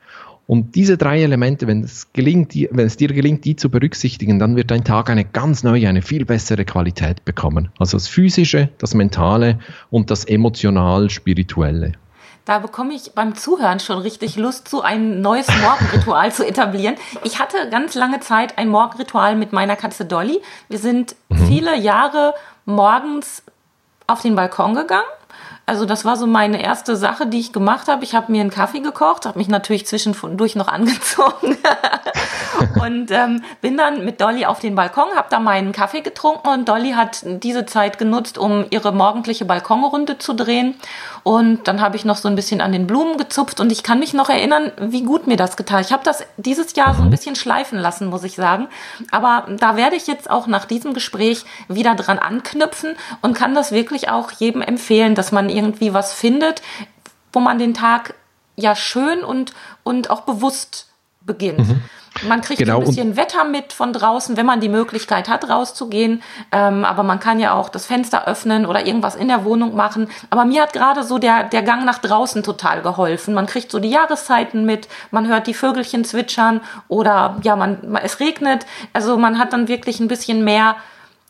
Und 0.51 0.75
diese 0.75 0.97
drei 0.97 1.23
Elemente, 1.23 1.65
wenn 1.65 1.81
es, 1.81 2.11
gelingt, 2.11 2.53
wenn 2.53 2.85
es 2.85 2.97
dir 2.97 3.07
gelingt, 3.07 3.45
die 3.45 3.55
zu 3.55 3.69
berücksichtigen, 3.69 4.37
dann 4.37 4.57
wird 4.57 4.69
dein 4.69 4.83
Tag 4.83 5.09
eine 5.09 5.23
ganz 5.23 5.63
neue, 5.63 5.87
eine 5.87 6.01
viel 6.01 6.25
bessere 6.25 6.65
Qualität 6.65 7.23
bekommen. 7.23 7.71
Also 7.79 7.95
das 7.95 8.09
Physische, 8.09 8.67
das 8.77 8.93
Mentale 8.93 9.59
und 9.91 10.11
das 10.11 10.25
Emotional-Spirituelle. 10.25 11.93
Da 12.43 12.59
bekomme 12.59 12.93
ich 12.93 13.13
beim 13.15 13.33
Zuhören 13.33 13.79
schon 13.79 13.99
richtig 13.99 14.35
Lust, 14.35 14.67
so 14.67 14.81
ein 14.81 15.21
neues 15.21 15.47
Morgenritual 15.61 16.33
zu 16.33 16.45
etablieren. 16.45 16.95
Ich 17.23 17.39
hatte 17.39 17.55
ganz 17.69 17.95
lange 17.95 18.19
Zeit 18.19 18.57
ein 18.57 18.67
Morgenritual 18.67 19.37
mit 19.37 19.53
meiner 19.53 19.77
Katze 19.77 20.03
Dolly. 20.03 20.41
Wir 20.67 20.79
sind 20.79 21.15
mhm. 21.29 21.47
viele 21.47 21.77
Jahre 21.77 22.33
morgens 22.65 23.41
auf 24.05 24.21
den 24.21 24.35
Balkon 24.35 24.75
gegangen 24.75 25.07
also 25.71 25.85
das 25.85 26.03
war 26.03 26.17
so 26.17 26.27
meine 26.27 26.61
erste 26.61 26.97
Sache, 26.97 27.25
die 27.25 27.39
ich 27.39 27.53
gemacht 27.53 27.87
habe. 27.87 28.03
Ich 28.03 28.13
habe 28.13 28.29
mir 28.29 28.41
einen 28.41 28.49
Kaffee 28.49 28.81
gekocht, 28.81 29.25
habe 29.25 29.39
mich 29.39 29.47
natürlich 29.47 29.87
zwischendurch 29.87 30.57
noch 30.57 30.67
angezogen 30.77 31.57
und 32.81 33.09
ähm, 33.09 33.41
bin 33.61 33.77
dann 33.77 34.03
mit 34.03 34.19
Dolly 34.19 34.45
auf 34.45 34.59
den 34.59 34.75
Balkon, 34.75 35.15
habe 35.15 35.27
da 35.29 35.39
meinen 35.39 35.71
Kaffee 35.71 36.01
getrunken 36.01 36.49
und 36.49 36.67
Dolly 36.67 36.91
hat 36.91 37.21
diese 37.23 37.65
Zeit 37.65 37.97
genutzt, 37.97 38.37
um 38.37 38.65
ihre 38.69 38.91
morgendliche 38.91 39.45
Balkonrunde 39.45 40.17
zu 40.17 40.33
drehen. 40.33 40.75
Und 41.23 41.69
dann 41.69 41.79
habe 41.79 41.95
ich 41.95 42.03
noch 42.03 42.17
so 42.17 42.27
ein 42.27 42.35
bisschen 42.35 42.59
an 42.59 42.73
den 42.73 42.85
Blumen 42.85 43.17
gezupft 43.17 43.61
und 43.61 43.71
ich 43.71 43.83
kann 43.83 43.99
mich 43.99 44.13
noch 44.13 44.29
erinnern, 44.29 44.73
wie 44.77 45.03
gut 45.03 45.25
mir 45.25 45.37
das 45.37 45.55
getan. 45.55 45.81
Ich 45.81 45.93
habe 45.93 46.03
das 46.03 46.25
dieses 46.35 46.75
Jahr 46.75 46.95
so 46.95 47.01
ein 47.03 47.11
bisschen 47.11 47.35
schleifen 47.35 47.79
lassen, 47.79 48.07
muss 48.07 48.25
ich 48.25 48.35
sagen. 48.35 48.67
Aber 49.11 49.45
da 49.57 49.77
werde 49.77 49.95
ich 49.95 50.07
jetzt 50.07 50.29
auch 50.29 50.47
nach 50.47 50.65
diesem 50.65 50.93
Gespräch 50.93 51.45
wieder 51.69 51.95
dran 51.95 52.19
anknüpfen 52.19 52.95
und 53.21 53.35
kann 53.35 53.55
das 53.55 53.71
wirklich 53.71 54.09
auch 54.09 54.31
jedem 54.31 54.61
empfehlen, 54.61 55.15
dass 55.15 55.31
man 55.31 55.47
irgendwie 55.61 55.93
was 55.93 56.13
findet, 56.13 56.61
wo 57.31 57.39
man 57.39 57.59
den 57.59 57.73
Tag 57.73 58.15
ja 58.55 58.75
schön 58.75 59.23
und, 59.23 59.53
und 59.83 60.09
auch 60.09 60.21
bewusst 60.21 60.87
beginnt. 61.21 61.67
Mhm. 61.67 61.81
Man 62.27 62.41
kriegt 62.41 62.59
genau. 62.59 62.79
ein 62.79 62.85
bisschen 62.85 63.15
Wetter 63.15 63.45
mit 63.45 63.71
von 63.71 63.93
draußen, 63.93 64.35
wenn 64.35 64.45
man 64.45 64.59
die 64.59 64.69
Möglichkeit 64.69 65.29
hat, 65.29 65.49
rauszugehen. 65.49 66.21
Ähm, 66.51 66.83
aber 66.83 67.03
man 67.03 67.19
kann 67.19 67.39
ja 67.39 67.53
auch 67.53 67.69
das 67.69 67.85
Fenster 67.85 68.27
öffnen 68.27 68.65
oder 68.65 68.85
irgendwas 68.85 69.15
in 69.15 69.29
der 69.29 69.45
Wohnung 69.45 69.75
machen. 69.75 70.09
Aber 70.29 70.43
mir 70.43 70.61
hat 70.61 70.73
gerade 70.73 71.03
so 71.03 71.17
der, 71.17 71.45
der 71.45 71.63
Gang 71.63 71.85
nach 71.85 71.99
draußen 71.99 72.43
total 72.43 72.81
geholfen. 72.81 73.33
Man 73.33 73.45
kriegt 73.45 73.71
so 73.71 73.79
die 73.79 73.89
Jahreszeiten 73.89 74.65
mit, 74.65 74.89
man 75.09 75.27
hört 75.27 75.47
die 75.47 75.53
Vögelchen 75.53 76.03
zwitschern 76.03 76.59
oder 76.89 77.37
ja, 77.43 77.55
man, 77.55 77.95
es 78.03 78.19
regnet. 78.19 78.65
Also 78.91 79.17
man 79.17 79.39
hat 79.39 79.53
dann 79.53 79.69
wirklich 79.69 79.99
ein 80.01 80.09
bisschen 80.09 80.43
mehr 80.43 80.75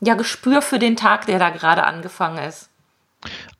ja, 0.02 0.16
Gespür 0.16 0.64
für 0.64 0.80
den 0.80 0.96
Tag, 0.96 1.28
der 1.28 1.38
da 1.38 1.52
gerade 1.52 1.84
angefangen 1.84 2.40
ist. 2.40 2.71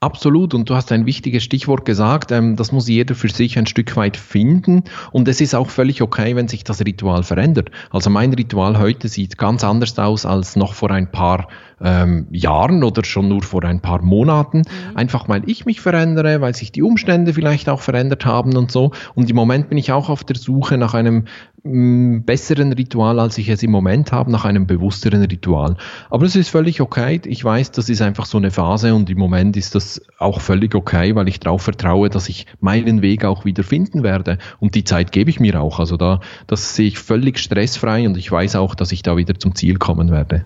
Absolut, 0.04 0.56
und 0.56 0.68
du 0.68 0.74
hast 0.74 0.92
ein 0.92 1.06
wichtiges 1.06 1.44
Stichwort 1.44 1.86
gesagt, 1.86 2.32
ähm, 2.32 2.56
das 2.56 2.72
muss 2.72 2.90
jeder 2.90 3.14
für 3.14 3.30
sich 3.30 3.60
ein 3.60 3.68
Stück 3.68 3.96
weit 3.96 4.18
finden 4.18 4.84
und 5.12 5.28
es 5.28 5.40
ist 5.42 5.54
auch 5.54 5.70
völlig 5.70 6.02
okay, 6.02 6.36
wenn 6.36 6.48
sich 6.48 6.64
das 6.64 6.82
Ritual 6.84 7.22
verändert. 7.22 7.70
Also 7.92 8.10
mein 8.10 8.34
Ritual 8.34 8.80
heute 8.80 9.08
sieht 9.08 9.38
ganz 9.38 9.64
anders 9.64 10.00
aus 10.00 10.26
als 10.26 10.56
noch 10.56 10.74
vor 10.74 10.90
ein 10.90 11.12
paar 11.12 11.50
ähm, 11.84 12.26
Jahren 12.32 12.84
oder 12.84 13.04
schon 13.04 13.28
nur 13.28 13.44
vor 13.44 13.64
ein 13.64 13.80
paar 13.80 14.02
Monaten, 14.02 14.60
mhm. 14.60 14.98
einfach 14.98 15.30
weil 15.30 15.48
ich 15.48 15.68
mich 15.68 15.82
verändere, 15.82 16.42
weil 16.42 16.56
sich 16.56 16.72
die 16.72 16.82
Umstände 16.82 17.36
vielleicht 17.36 17.70
auch 17.70 17.82
verändert 17.82 18.26
haben 18.26 18.58
und 18.58 18.72
so. 18.72 18.94
Und 19.14 19.30
im 19.30 19.36
Moment 19.36 19.70
bin 19.70 19.78
ich 19.78 19.92
auch 19.92 20.10
auf 20.10 20.24
der 20.24 20.36
Suche 20.36 20.80
nach 20.80 20.96
einem 20.96 21.26
besseren 21.64 22.74
Ritual, 22.74 23.20
als 23.20 23.38
ich 23.38 23.48
es 23.50 23.62
im 23.62 23.70
Moment 23.70 24.12
habe, 24.12 24.32
nach 24.32 24.46
einem 24.46 24.66
bewussteren 24.66 25.22
Ritual. 25.22 25.78
Aber 26.10 26.26
es 26.26 26.36
ist 26.36 26.50
völlig 26.50 26.82
okay. 26.82 27.22
Ich 27.26 27.44
weiß, 27.44 27.72
das 27.72 27.88
ist 27.88 28.02
einfach 28.02 28.26
so 28.26 28.38
eine 28.38 28.50
Phase 28.50 28.96
und 28.96 29.10
im 29.10 29.20
Moment 29.20 29.56
ist 29.58 29.76
das 29.76 30.02
auch 30.18 30.42
völlig 30.42 30.74
okay, 30.74 31.14
weil 31.16 31.28
ich 31.28 31.40
darauf 31.40 31.62
vertraue, 31.62 32.10
dass 32.10 32.30
ich 32.30 32.48
meinen 32.62 33.04
Weg 33.04 33.26
auch 33.26 33.46
wieder 33.46 33.64
finden 33.64 34.02
werde. 34.02 34.40
Und 34.60 34.74
die 34.74 34.84
Zeit 34.84 35.12
gebe 35.12 35.30
ich 35.30 35.40
mir 35.40 35.62
auch. 35.62 35.80
Also 35.80 35.98
da, 35.98 36.20
das 36.48 36.76
sehe 36.76 36.88
ich 36.88 36.98
völlig 36.98 37.38
stressfrei 37.38 38.08
und 38.08 38.18
ich 38.18 38.32
weiß 38.32 38.56
auch, 38.56 38.74
dass 38.74 38.92
ich 38.92 39.04
da 39.04 39.16
wieder 39.16 39.38
zum 39.38 39.54
Ziel 39.54 39.78
kommen 39.78 40.10
werde. 40.10 40.46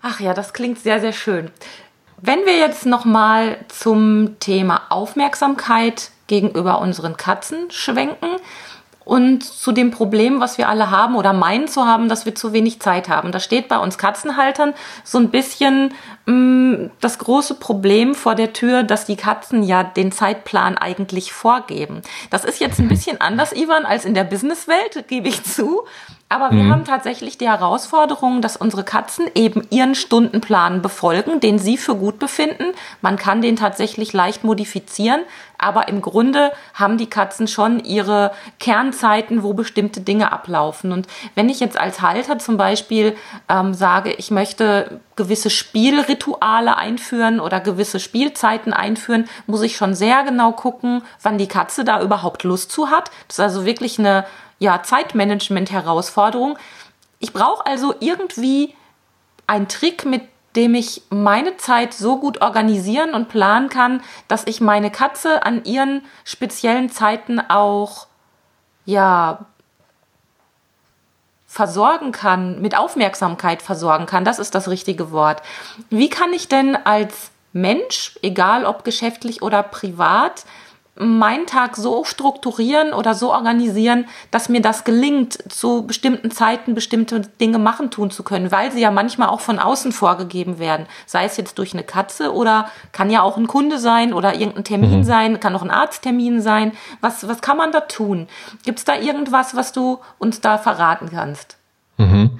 Ach 0.00 0.20
ja, 0.20 0.32
das 0.32 0.52
klingt 0.52 0.78
sehr, 0.78 1.00
sehr 1.00 1.12
schön. 1.12 1.50
Wenn 2.22 2.38
wir 2.46 2.56
jetzt 2.58 2.86
nochmal 2.86 3.58
zum 3.68 4.38
Thema 4.38 4.82
Aufmerksamkeit 4.90 6.10
gegenüber 6.28 6.80
unseren 6.80 7.16
Katzen 7.16 7.70
schwenken 7.70 8.36
und 9.06 9.44
zu 9.44 9.70
dem 9.70 9.92
Problem, 9.92 10.40
was 10.40 10.58
wir 10.58 10.68
alle 10.68 10.90
haben 10.90 11.14
oder 11.14 11.32
meinen 11.32 11.68
zu 11.68 11.86
haben, 11.86 12.08
dass 12.08 12.26
wir 12.26 12.34
zu 12.34 12.52
wenig 12.52 12.80
Zeit 12.80 13.08
haben. 13.08 13.30
Da 13.30 13.38
steht 13.38 13.68
bei 13.68 13.78
uns 13.78 13.98
Katzenhaltern 13.98 14.74
so 15.04 15.18
ein 15.18 15.30
bisschen 15.30 15.94
mh, 16.26 16.34
mm, 16.34 16.90
das 17.00 17.18
große 17.18 17.54
Problem 17.54 18.16
vor 18.16 18.34
der 18.34 18.52
Tür, 18.52 18.82
dass 18.82 19.06
die 19.06 19.14
Katzen 19.14 19.62
ja 19.62 19.84
den 19.84 20.10
Zeitplan 20.10 20.76
eigentlich 20.76 21.32
vorgeben. 21.32 22.02
Das 22.30 22.44
ist 22.44 22.58
jetzt 22.58 22.80
ein 22.80 22.88
bisschen 22.88 23.20
anders, 23.20 23.52
Ivan, 23.52 23.86
als 23.86 24.04
in 24.04 24.14
der 24.14 24.24
Businesswelt, 24.24 25.06
gebe 25.06 25.28
ich 25.28 25.44
zu. 25.44 25.84
Aber 26.28 26.50
wir 26.50 26.64
mhm. 26.64 26.72
haben 26.72 26.84
tatsächlich 26.84 27.38
die 27.38 27.48
Herausforderung, 27.48 28.42
dass 28.42 28.56
unsere 28.56 28.82
Katzen 28.82 29.26
eben 29.36 29.64
ihren 29.70 29.94
Stundenplan 29.94 30.82
befolgen, 30.82 31.38
den 31.38 31.60
sie 31.60 31.76
für 31.76 31.94
gut 31.94 32.18
befinden. 32.18 32.72
Man 33.00 33.16
kann 33.16 33.42
den 33.42 33.54
tatsächlich 33.54 34.12
leicht 34.12 34.42
modifizieren, 34.42 35.20
aber 35.56 35.86
im 35.86 36.02
Grunde 36.02 36.50
haben 36.74 36.98
die 36.98 37.08
Katzen 37.08 37.46
schon 37.46 37.78
ihre 37.78 38.32
Kernzeiten, 38.58 39.44
wo 39.44 39.54
bestimmte 39.54 40.00
Dinge 40.00 40.32
ablaufen. 40.32 40.90
Und 40.90 41.06
wenn 41.36 41.48
ich 41.48 41.60
jetzt 41.60 41.78
als 41.78 42.00
Halter 42.00 42.40
zum 42.40 42.56
Beispiel 42.56 43.16
ähm, 43.48 43.72
sage, 43.72 44.12
ich 44.12 44.32
möchte 44.32 45.00
gewisse 45.14 45.48
Spielrituale 45.48 46.76
einführen 46.76 47.38
oder 47.38 47.60
gewisse 47.60 48.00
Spielzeiten 48.00 48.72
einführen, 48.72 49.28
muss 49.46 49.62
ich 49.62 49.76
schon 49.76 49.94
sehr 49.94 50.24
genau 50.24 50.50
gucken, 50.50 51.02
wann 51.22 51.38
die 51.38 51.46
Katze 51.46 51.84
da 51.84 52.02
überhaupt 52.02 52.42
Lust 52.42 52.72
zu 52.72 52.90
hat. 52.90 53.12
Das 53.28 53.38
ist 53.38 53.40
also 53.40 53.64
wirklich 53.64 54.00
eine 54.00 54.24
ja, 54.58 54.82
Zeitmanagement-Herausforderung. 54.82 56.58
Ich 57.18 57.32
brauche 57.32 57.66
also 57.66 57.94
irgendwie 58.00 58.74
einen 59.46 59.68
Trick, 59.68 60.04
mit 60.04 60.22
dem 60.56 60.74
ich 60.74 61.02
meine 61.10 61.56
Zeit 61.58 61.92
so 61.92 62.18
gut 62.18 62.40
organisieren 62.40 63.14
und 63.14 63.28
planen 63.28 63.68
kann, 63.68 64.02
dass 64.26 64.46
ich 64.46 64.60
meine 64.60 64.90
Katze 64.90 65.44
an 65.44 65.64
ihren 65.64 66.02
speziellen 66.24 66.90
Zeiten 66.90 67.40
auch 67.40 68.06
ja 68.86 69.44
versorgen 71.46 72.12
kann, 72.12 72.60
mit 72.60 72.76
Aufmerksamkeit 72.76 73.62
versorgen 73.62 74.06
kann. 74.06 74.24
Das 74.24 74.38
ist 74.38 74.54
das 74.54 74.68
richtige 74.68 75.10
Wort. 75.10 75.42
Wie 75.90 76.08
kann 76.08 76.32
ich 76.32 76.48
denn 76.48 76.76
als 76.76 77.30
Mensch, 77.52 78.18
egal 78.22 78.64
ob 78.66 78.84
geschäftlich 78.84 79.42
oder 79.42 79.62
privat, 79.62 80.44
meinen 80.98 81.46
Tag 81.46 81.76
so 81.76 82.04
strukturieren 82.04 82.92
oder 82.92 83.14
so 83.14 83.32
organisieren, 83.32 84.06
dass 84.30 84.48
mir 84.48 84.62
das 84.62 84.84
gelingt, 84.84 85.52
zu 85.52 85.86
bestimmten 85.86 86.30
Zeiten 86.30 86.74
bestimmte 86.74 87.20
Dinge 87.20 87.58
machen 87.58 87.90
tun 87.90 88.10
zu 88.10 88.22
können, 88.22 88.50
weil 88.50 88.72
sie 88.72 88.80
ja 88.80 88.90
manchmal 88.90 89.28
auch 89.28 89.40
von 89.40 89.58
außen 89.58 89.92
vorgegeben 89.92 90.58
werden. 90.58 90.86
Sei 91.04 91.24
es 91.24 91.36
jetzt 91.36 91.58
durch 91.58 91.74
eine 91.74 91.82
Katze 91.82 92.32
oder 92.32 92.70
kann 92.92 93.10
ja 93.10 93.22
auch 93.22 93.36
ein 93.36 93.46
Kunde 93.46 93.78
sein 93.78 94.14
oder 94.14 94.34
irgendein 94.34 94.64
Termin 94.64 94.98
mhm. 94.98 95.04
sein, 95.04 95.40
kann 95.40 95.54
auch 95.54 95.62
ein 95.62 95.70
Arzttermin 95.70 96.40
sein. 96.40 96.72
Was, 97.00 97.28
was 97.28 97.42
kann 97.42 97.58
man 97.58 97.72
da 97.72 97.80
tun? 97.80 98.26
Gibt 98.64 98.78
es 98.78 98.84
da 98.84 98.96
irgendwas, 98.96 99.54
was 99.54 99.72
du 99.72 99.98
uns 100.18 100.40
da 100.40 100.56
verraten 100.56 101.10
kannst? 101.10 101.58
Mhm. 101.98 102.38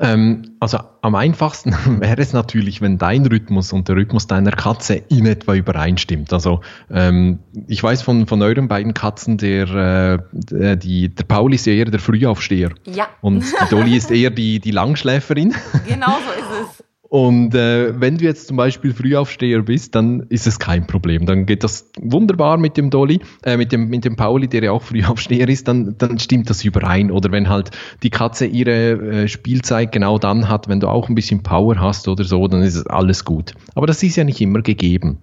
Ähm, 0.00 0.56
also 0.60 0.78
am 1.02 1.14
einfachsten 1.14 1.74
wäre 2.00 2.20
es 2.20 2.32
natürlich, 2.32 2.80
wenn 2.80 2.98
dein 2.98 3.26
Rhythmus 3.26 3.72
und 3.72 3.88
der 3.88 3.96
Rhythmus 3.96 4.26
deiner 4.26 4.52
Katze 4.52 4.94
in 4.94 5.26
etwa 5.26 5.54
übereinstimmt. 5.54 6.32
Also 6.32 6.60
ähm, 6.90 7.40
ich 7.66 7.82
weiß 7.82 8.02
von, 8.02 8.26
von 8.26 8.42
euren 8.42 8.68
beiden 8.68 8.94
Katzen, 8.94 9.38
der, 9.38 10.20
äh, 10.32 10.76
die, 10.76 11.08
der 11.08 11.24
Paul 11.24 11.54
ist 11.54 11.66
ja 11.66 11.72
eher 11.72 11.86
der 11.86 12.00
Frühaufsteher. 12.00 12.70
Ja. 12.84 13.08
Und 13.20 13.44
die 13.44 13.68
Dolly 13.70 13.96
ist 13.96 14.10
eher 14.10 14.30
die, 14.30 14.60
die 14.60 14.70
Langschläferin. 14.70 15.54
Genau 15.88 16.06
so 16.06 16.32
ist 16.32 16.78
es. 16.78 16.84
Und 17.08 17.54
äh, 17.54 17.98
wenn 17.98 18.18
du 18.18 18.24
jetzt 18.24 18.48
zum 18.48 18.58
Beispiel 18.58 18.92
Frühaufsteher 18.92 19.62
bist, 19.62 19.94
dann 19.94 20.26
ist 20.28 20.46
es 20.46 20.58
kein 20.58 20.86
Problem. 20.86 21.24
Dann 21.24 21.46
geht 21.46 21.64
das 21.64 21.90
wunderbar 21.98 22.58
mit 22.58 22.76
dem 22.76 22.90
Dolly, 22.90 23.20
äh, 23.44 23.56
mit 23.56 23.72
dem 23.72 23.88
mit 23.88 24.04
dem 24.04 24.16
Pauli, 24.16 24.46
der 24.46 24.64
ja 24.64 24.72
auch 24.72 24.82
Frühaufsteher 24.82 25.48
ist, 25.48 25.68
dann 25.68 25.96
dann 25.96 26.18
stimmt 26.18 26.50
das 26.50 26.64
überein. 26.64 27.10
Oder 27.10 27.32
wenn 27.32 27.48
halt 27.48 27.70
die 28.02 28.10
Katze 28.10 28.44
ihre 28.44 29.22
äh, 29.22 29.28
Spielzeit 29.28 29.90
genau 29.90 30.18
dann 30.18 30.50
hat, 30.50 30.68
wenn 30.68 30.80
du 30.80 30.88
auch 30.88 31.08
ein 31.08 31.14
bisschen 31.14 31.42
Power 31.42 31.80
hast 31.80 32.08
oder 32.08 32.24
so, 32.24 32.46
dann 32.46 32.60
ist 32.60 32.84
alles 32.90 33.24
gut. 33.24 33.54
Aber 33.74 33.86
das 33.86 34.02
ist 34.02 34.16
ja 34.16 34.24
nicht 34.24 34.42
immer 34.42 34.60
gegeben. 34.60 35.18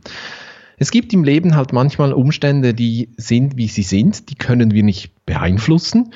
Es 0.78 0.92
gibt 0.92 1.14
im 1.14 1.24
Leben 1.24 1.56
halt 1.56 1.72
manchmal 1.72 2.12
Umstände, 2.12 2.74
die 2.74 3.10
sind, 3.16 3.58
wie 3.58 3.68
sie 3.68 3.84
sind, 3.84 4.30
die 4.30 4.36
können 4.36 4.72
wir 4.72 4.84
nicht 4.84 5.12
beeinflussen. 5.26 6.14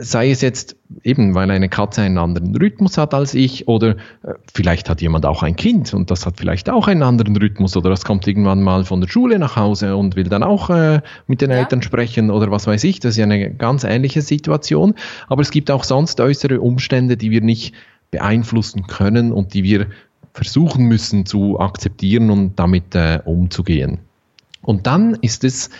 Sei 0.00 0.30
es 0.30 0.40
jetzt 0.40 0.76
eben, 1.02 1.34
weil 1.34 1.50
eine 1.50 1.68
Katze 1.68 2.00
einen 2.00 2.16
anderen 2.16 2.56
Rhythmus 2.56 2.96
hat 2.96 3.12
als 3.12 3.34
ich 3.34 3.68
oder 3.68 3.90
äh, 4.22 4.34
vielleicht 4.54 4.88
hat 4.88 5.02
jemand 5.02 5.26
auch 5.26 5.42
ein 5.42 5.54
Kind 5.54 5.92
und 5.92 6.10
das 6.10 6.24
hat 6.24 6.38
vielleicht 6.38 6.70
auch 6.70 6.88
einen 6.88 7.02
anderen 7.02 7.36
Rhythmus 7.36 7.76
oder 7.76 7.90
das 7.90 8.04
kommt 8.04 8.26
irgendwann 8.26 8.62
mal 8.62 8.84
von 8.84 9.02
der 9.02 9.08
Schule 9.08 9.38
nach 9.38 9.56
Hause 9.56 9.96
und 9.96 10.16
will 10.16 10.24
dann 10.24 10.42
auch 10.42 10.70
äh, 10.70 11.02
mit 11.26 11.42
den 11.42 11.50
ja. 11.50 11.58
Eltern 11.58 11.82
sprechen 11.82 12.30
oder 12.30 12.50
was 12.50 12.66
weiß 12.66 12.84
ich. 12.84 13.00
Das 13.00 13.10
ist 13.10 13.16
ja 13.18 13.24
eine 13.24 13.52
ganz 13.52 13.84
ähnliche 13.84 14.22
Situation. 14.22 14.94
Aber 15.28 15.42
es 15.42 15.50
gibt 15.50 15.70
auch 15.70 15.84
sonst 15.84 16.20
äußere 16.20 16.60
Umstände, 16.60 17.18
die 17.18 17.30
wir 17.30 17.42
nicht 17.42 17.74
beeinflussen 18.10 18.86
können 18.86 19.30
und 19.30 19.52
die 19.52 19.62
wir 19.62 19.88
versuchen 20.32 20.86
müssen 20.86 21.26
zu 21.26 21.60
akzeptieren 21.60 22.30
und 22.30 22.58
damit 22.58 22.94
äh, 22.94 23.20
umzugehen. 23.24 23.98
Und 24.62 24.86
dann 24.86 25.14
ist 25.20 25.44
es 25.44 25.70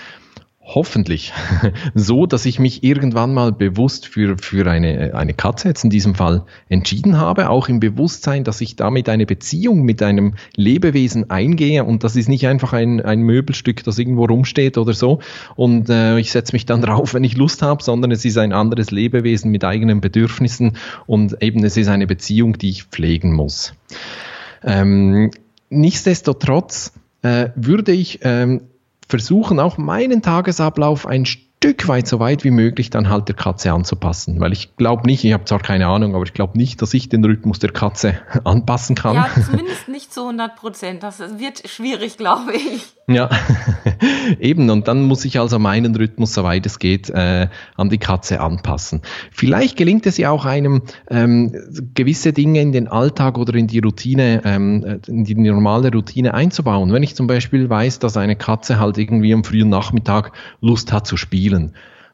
hoffentlich 0.65 1.33
so, 1.95 2.27
dass 2.27 2.47
ich 2.47 2.59
mich 2.59 2.85
irgendwann 2.85 3.35
mal 3.35 3.53
bewusst 3.53 4.07
für, 4.07 4.39
für 4.39 4.71
eine, 4.71 5.15
eine 5.15 5.35
Katze 5.35 5.69
jetzt 5.69 5.83
in 5.83 5.91
diesem 5.91 6.15
Fall 6.15 6.45
entschieden 6.69 7.19
habe, 7.19 7.51
auch 7.51 7.69
im 7.69 7.81
Bewusstsein, 7.81 8.45
dass 8.45 8.61
ich 8.61 8.77
damit 8.77 9.09
eine 9.09 9.27
Beziehung 9.27 9.83
mit 9.83 10.03
einem 10.03 10.35
Lebewesen 10.55 11.31
eingehe 11.31 11.85
und 11.85 12.05
das 12.05 12.15
ist 12.15 12.29
nicht 12.29 12.47
einfach 12.47 12.73
ein, 12.73 13.01
ein 13.01 13.23
Möbelstück, 13.23 13.83
das 13.83 13.99
irgendwo 13.99 14.25
rumsteht 14.25 14.79
oder 14.79 14.93
so 14.93 15.19
und 15.57 15.91
äh, 15.91 16.19
ich 16.19 16.31
setze 16.31 16.53
mich 16.53 16.65
dann 16.65 16.81
drauf, 16.83 17.15
wenn 17.15 17.25
ich 17.25 17.37
Lust 17.37 17.63
habe, 17.63 17.83
sondern 17.83 18.13
es 18.13 18.25
ist 18.25 18.39
ein 18.39 18.53
anderes 18.53 18.91
Lebewesen 18.93 19.51
mit 19.51 19.65
eigenen 19.65 20.01
Bedürfnissen 20.01 20.77
und 21.07 21.43
eben 21.43 21.65
es 21.65 21.77
ist 21.77 21.89
eine 21.89 22.07
Beziehung, 22.07 22.57
die 22.57 22.71
ich 22.71 22.85
pflegen 22.85 23.33
muss. 23.33 23.75
Ähm, 24.63 25.33
nichtsdestotrotz 25.71 26.93
äh, 27.23 27.51
würde 27.57 27.93
ich 27.93 28.21
ähm, 28.23 28.63
versuchen, 29.13 29.61
auch 29.61 29.77
meinen 29.77 30.23
Tagesablauf 30.23 31.07
ein 31.07 31.27
Stück 31.27 31.52
weit 31.89 32.07
so 32.07 32.21
weit 32.21 32.45
wie 32.45 32.51
möglich 32.51 32.91
dann 32.91 33.09
halt 33.09 33.29
der 33.29 33.37
Katze 33.37 33.73
anzupassen. 33.73 34.41
Weil 34.41 34.53
ich 34.53 34.77
glaube 34.77 35.07
nicht, 35.07 35.25
ich 35.25 35.33
habe 35.33 35.45
zwar 35.45 35.61
keine 35.61 35.87
Ahnung, 35.87 36.15
aber 36.15 36.25
ich 36.25 36.33
glaube 36.33 36.57
nicht, 36.59 36.83
dass 36.83 36.95
ich 36.95 37.09
den 37.09 37.25
Rhythmus 37.25 37.59
der 37.59 37.71
Katze 37.71 38.15
anpassen 38.45 38.97
kann. 38.97 39.17
Ja, 39.17 39.29
zumindest 39.47 39.89
nicht 39.89 40.13
zu 40.13 40.23
100 40.23 40.57
Prozent. 40.57 41.03
Das 41.03 41.21
wird 41.21 41.69
schwierig, 41.69 42.17
glaube 42.17 42.53
ich. 42.55 42.95
Ja, 43.09 43.31
eben. 44.41 44.71
Und 44.71 44.89
dann 44.89 45.03
muss 45.03 45.25
ich 45.25 45.39
also 45.41 45.59
meinen 45.59 45.95
Rhythmus, 45.95 46.35
soweit 46.35 46.67
es 46.67 46.79
geht, 46.79 47.11
äh, 47.11 47.49
an 47.77 47.91
die 47.91 47.99
Katze 47.99 48.41
anpassen. 48.41 49.03
Vielleicht 49.31 49.77
gelingt 49.77 50.07
es 50.07 50.17
ja 50.19 50.31
auch 50.31 50.45
einem, 50.45 50.83
ähm, 51.11 51.53
gewisse 51.95 52.33
Dinge 52.33 52.61
in 52.61 52.73
den 52.73 52.89
Alltag 52.89 53.39
oder 53.39 53.55
in 53.55 53.67
die 53.67 53.81
Routine, 53.81 54.43
ähm, 54.45 55.01
in 55.07 55.25
die 55.25 55.35
normale 55.35 55.91
Routine 55.93 56.35
einzubauen. 56.35 56.93
Wenn 56.93 57.03
ich 57.03 57.15
zum 57.15 57.27
Beispiel 57.27 57.69
weiß, 57.69 57.99
dass 57.99 58.17
eine 58.17 58.37
Katze 58.37 58.79
halt 58.79 58.99
irgendwie 58.99 59.35
am 59.35 59.45
frühen 59.45 59.69
Nachmittag 59.69 60.33
Lust 60.61 60.93
hat 60.93 61.07
zu 61.07 61.17
spielen, 61.17 61.52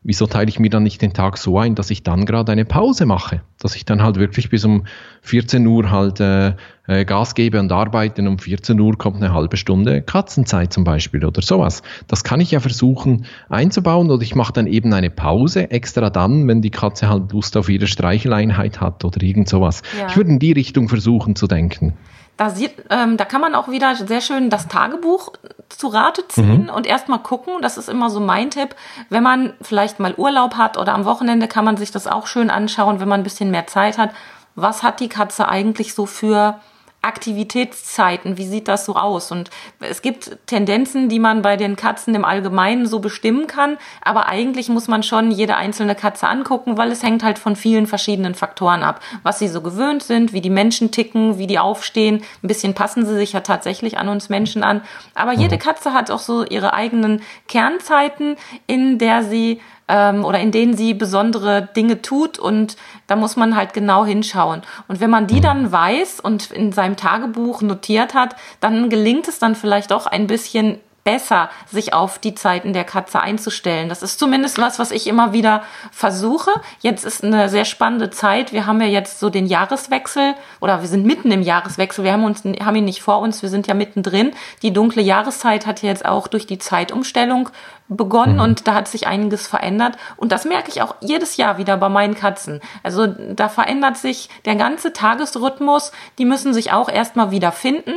wieso 0.03 0.27
teile 0.27 0.49
ich 0.49 0.59
mir 0.59 0.71
dann 0.71 0.83
nicht 0.85 1.03
den 1.03 1.13
Tag 1.13 1.39
so 1.39 1.59
ein, 1.59 1.75
dass 1.75 1.91
ich 1.91 2.03
dann 2.03 2.25
gerade 2.25 2.53
eine 2.53 2.65
Pause 2.65 3.07
mache? 3.07 3.43
Dass 3.59 3.77
ich 3.77 3.85
dann 3.85 4.03
halt 4.03 4.17
wirklich 4.17 4.49
bis 4.49 4.65
um 4.65 4.85
14 5.23 5.67
Uhr 5.67 5.91
halt 5.91 6.21
äh, 6.21 6.55
äh, 6.87 7.05
Gas 7.05 7.35
gebe 7.35 7.59
und 7.61 7.73
arbeite 7.73 8.23
und 8.23 8.29
um 8.29 8.39
14 8.39 8.79
Uhr 8.81 8.97
kommt 8.97 9.17
eine 9.17 9.35
halbe 9.35 9.57
Stunde 9.57 10.03
Katzenzeit 10.03 10.73
zum 10.73 10.85
Beispiel 10.85 11.25
oder 11.25 11.43
sowas. 11.43 11.83
Das 12.07 12.25
kann 12.25 12.41
ich 12.41 12.53
ja 12.53 12.61
versuchen 12.61 13.27
einzubauen 13.49 14.11
oder 14.11 14.23
ich 14.23 14.35
mache 14.35 14.53
dann 14.53 14.67
eben 14.67 14.93
eine 14.93 15.11
Pause 15.11 15.71
extra 15.71 16.11
dann, 16.11 16.47
wenn 16.49 16.63
die 16.63 16.71
Katze 16.71 17.09
halt 17.09 17.33
Lust 17.33 17.57
auf 17.57 17.69
ihre 17.69 17.87
Streicheleinheit 17.87 18.81
hat 18.81 19.05
oder 19.05 19.23
irgend 19.23 19.49
sowas. 19.49 19.83
Ja. 19.99 20.07
Ich 20.09 20.17
würde 20.17 20.31
in 20.31 20.39
die 20.39 20.53
Richtung 20.53 20.89
versuchen 20.89 21.37
zu 21.37 21.47
denken. 21.47 21.95
Da, 22.39 22.51
sieht, 22.51 22.73
ähm, 22.89 23.17
da 23.17 23.25
kann 23.25 23.41
man 23.41 23.55
auch 23.57 23.69
wieder 23.69 23.95
sehr 23.97 24.21
schön 24.21 24.49
das 24.49 24.69
Tagebuch 24.69 25.33
zu 25.69 25.89
Rate 25.89 26.27
ziehen 26.29 26.65
mhm. 26.65 26.71
und 26.71 26.87
erstmal 26.87 27.19
gucken. 27.19 27.55
Das 27.61 27.77
ist 27.77 27.89
immer 27.89 28.11
so 28.11 28.21
mein 28.21 28.51
Tipp. 28.51 28.77
Wenn 29.11 29.25
man 29.25 29.55
vielleicht 29.61 29.99
mal 29.99 30.15
Urlaub 30.15 30.55
hat 30.55 30.79
oder 30.79 30.95
am 30.95 31.05
Wochenende 31.05 31.49
kann 31.49 31.65
man 31.65 31.77
sich 31.77 31.91
das 31.91 32.07
auch 32.07 32.29
schön 32.29 32.49
anschauen, 32.49 33.01
wenn 33.01 33.09
man 33.09 33.21
ein 33.21 33.25
bisschen 33.25 33.51
mehr 33.51 33.67
Zeit 33.67 33.99
hat. 33.99 34.11
Was 34.55 34.85
hat 34.85 35.01
die 35.01 35.09
Katze 35.09 35.49
eigentlich 35.49 35.95
so 35.95 36.07
für 36.07 36.61
Aktivitätszeiten, 37.09 38.37
wie 38.37 38.47
sieht 38.47 38.69
das 38.69 38.85
so 38.85 38.95
aus? 38.95 39.33
Und 39.33 39.51
es 39.81 40.03
gibt 40.03 40.37
Tendenzen, 40.47 41.09
die 41.09 41.19
man 41.19 41.43
bei 41.43 41.57
den 41.57 41.75
Katzen 41.75 42.15
im 42.15 42.25
Allgemeinen 42.25 42.87
so 42.87 43.01
bestimmen 43.01 43.47
kann, 43.47 43.79
aber 44.03 44.29
eigentlich 44.29 44.69
muss 44.69 44.87
man 44.89 45.03
schon 45.03 45.31
jede 45.31 45.57
einzelne 45.57 45.95
Katze 45.95 46.29
angucken, 46.29 46.77
weil 46.77 46.93
es 46.93 47.03
hängt 47.03 47.23
halt 47.23 47.39
von 47.39 47.57
vielen 47.57 47.87
verschiedenen 47.87 48.35
Faktoren 48.35 48.83
ab. 48.83 49.01
Was 49.23 49.39
sie 49.39 49.49
so 49.49 49.63
gewöhnt 49.63 50.03
sind, 50.03 50.33
wie 50.33 50.43
die 50.43 50.51
Menschen 50.51 50.91
ticken, 50.91 51.39
wie 51.39 51.47
die 51.47 51.59
aufstehen. 51.59 52.23
Ein 52.43 52.49
bisschen 52.49 52.75
passen 52.75 53.07
sie 53.07 53.15
sich 53.15 53.33
ja 53.33 53.41
tatsächlich 53.41 53.99
an 53.99 54.09
uns 54.09 54.29
Menschen 54.29 54.63
an. 54.63 54.83
Aber 55.15 55.33
jede 55.33 55.57
mhm. 55.57 55.61
Katze 55.61 55.95
hat 55.95 56.11
auch 56.11 56.19
so 56.19 56.45
ihre 56.45 56.75
eigenen 56.75 57.23
Kernzeiten, 57.49 58.37
in 58.67 58.99
der 58.99 59.25
sie 59.25 59.61
ähm, 59.89 60.25
oder 60.25 60.39
in 60.39 60.51
denen 60.51 60.77
sie 60.77 60.95
besondere 60.95 61.69
Dinge 61.75 62.03
tut 62.03 62.39
und 62.39 62.77
da 63.07 63.17
muss 63.17 63.37
man 63.37 63.57
halt 63.57 63.73
genau 63.73 64.05
hinschauen. 64.05 64.63
Und 64.87 65.01
wenn 65.01 65.11
man 65.11 65.27
die 65.27 65.41
dann 65.41 65.73
weiß 65.73 66.21
und 66.21 66.51
in 66.51 66.73
seinem 66.73 66.97
Tagebuch 66.97 67.63
notiert 67.63 68.15
hat, 68.15 68.37
dann 68.61 68.91
gelingt 68.91 69.29
es 69.29 69.39
dann 69.39 69.55
vielleicht 69.55 69.93
auch 69.93 70.07
ein 70.07 70.27
bisschen 70.27 70.79
besser, 71.09 71.49
sich 71.71 71.95
auf 71.95 72.19
die 72.19 72.35
Zeiten 72.35 72.75
der 72.75 72.85
Katze 72.85 73.21
einzustellen. 73.21 73.89
Das 73.89 74.03
ist 74.03 74.19
zumindest 74.19 74.59
was, 74.59 74.79
was 74.79 74.91
ich 74.91 75.07
immer 75.07 75.33
wieder 75.33 75.63
versuche. 75.91 76.51
Jetzt 76.81 77.07
ist 77.07 77.25
eine 77.25 77.49
sehr 77.49 77.65
spannende 77.65 78.11
Zeit. 78.11 78.53
Wir 78.53 78.67
haben 78.67 78.79
ja 78.83 78.89
jetzt 78.89 79.19
so 79.19 79.31
den 79.31 79.47
Jahreswechsel 79.47 80.35
oder 80.61 80.83
wir 80.83 80.89
sind 80.89 81.07
mitten 81.07 81.31
im 81.31 81.41
Jahreswechsel. 81.41 82.05
Wir 82.05 82.13
haben 82.13 82.25
uns, 82.25 82.45
haben 82.45 82.77
ihn 82.77 82.85
nicht 82.85 83.01
vor 83.01 83.21
uns. 83.21 83.41
Wir 83.41 83.49
sind 83.49 83.67
ja 83.67 83.73
mittendrin. 83.73 84.33
Die 84.61 84.71
dunkle 84.71 85.01
Jahreszeit 85.01 85.65
hat 85.65 85.83
jetzt 85.83 86.05
auch 86.05 86.29
durch 86.29 86.47
die 86.47 86.59
Zeitumstellung 86.59 87.49
begonnen 87.89 88.35
mhm. 88.35 88.43
und 88.43 88.69
da 88.69 88.75
hat 88.75 88.87
sich 88.87 89.07
einiges 89.07 89.47
verändert. 89.47 89.97
Und 90.19 90.31
das 90.31 90.45
merke 90.45 90.69
ich 90.69 90.83
auch 90.83 90.97
jedes 91.01 91.39
Jahr 91.39 91.57
wieder 91.57 91.79
bei 91.79 91.89
meinen 91.89 92.17
Katzen. 92.17 92.61
Also 92.83 93.07
da 93.07 93.49
verändert 93.49 93.97
sich 93.97 94.29
der 94.45 94.57
ganze 94.57 94.93
Tagesrhythmus. 94.93 95.91
Die 96.19 96.27
müssen 96.27 96.53
sich 96.53 96.71
auch 96.71 96.91
erstmal 96.91 97.31
wieder 97.31 97.51
finden. 97.51 97.95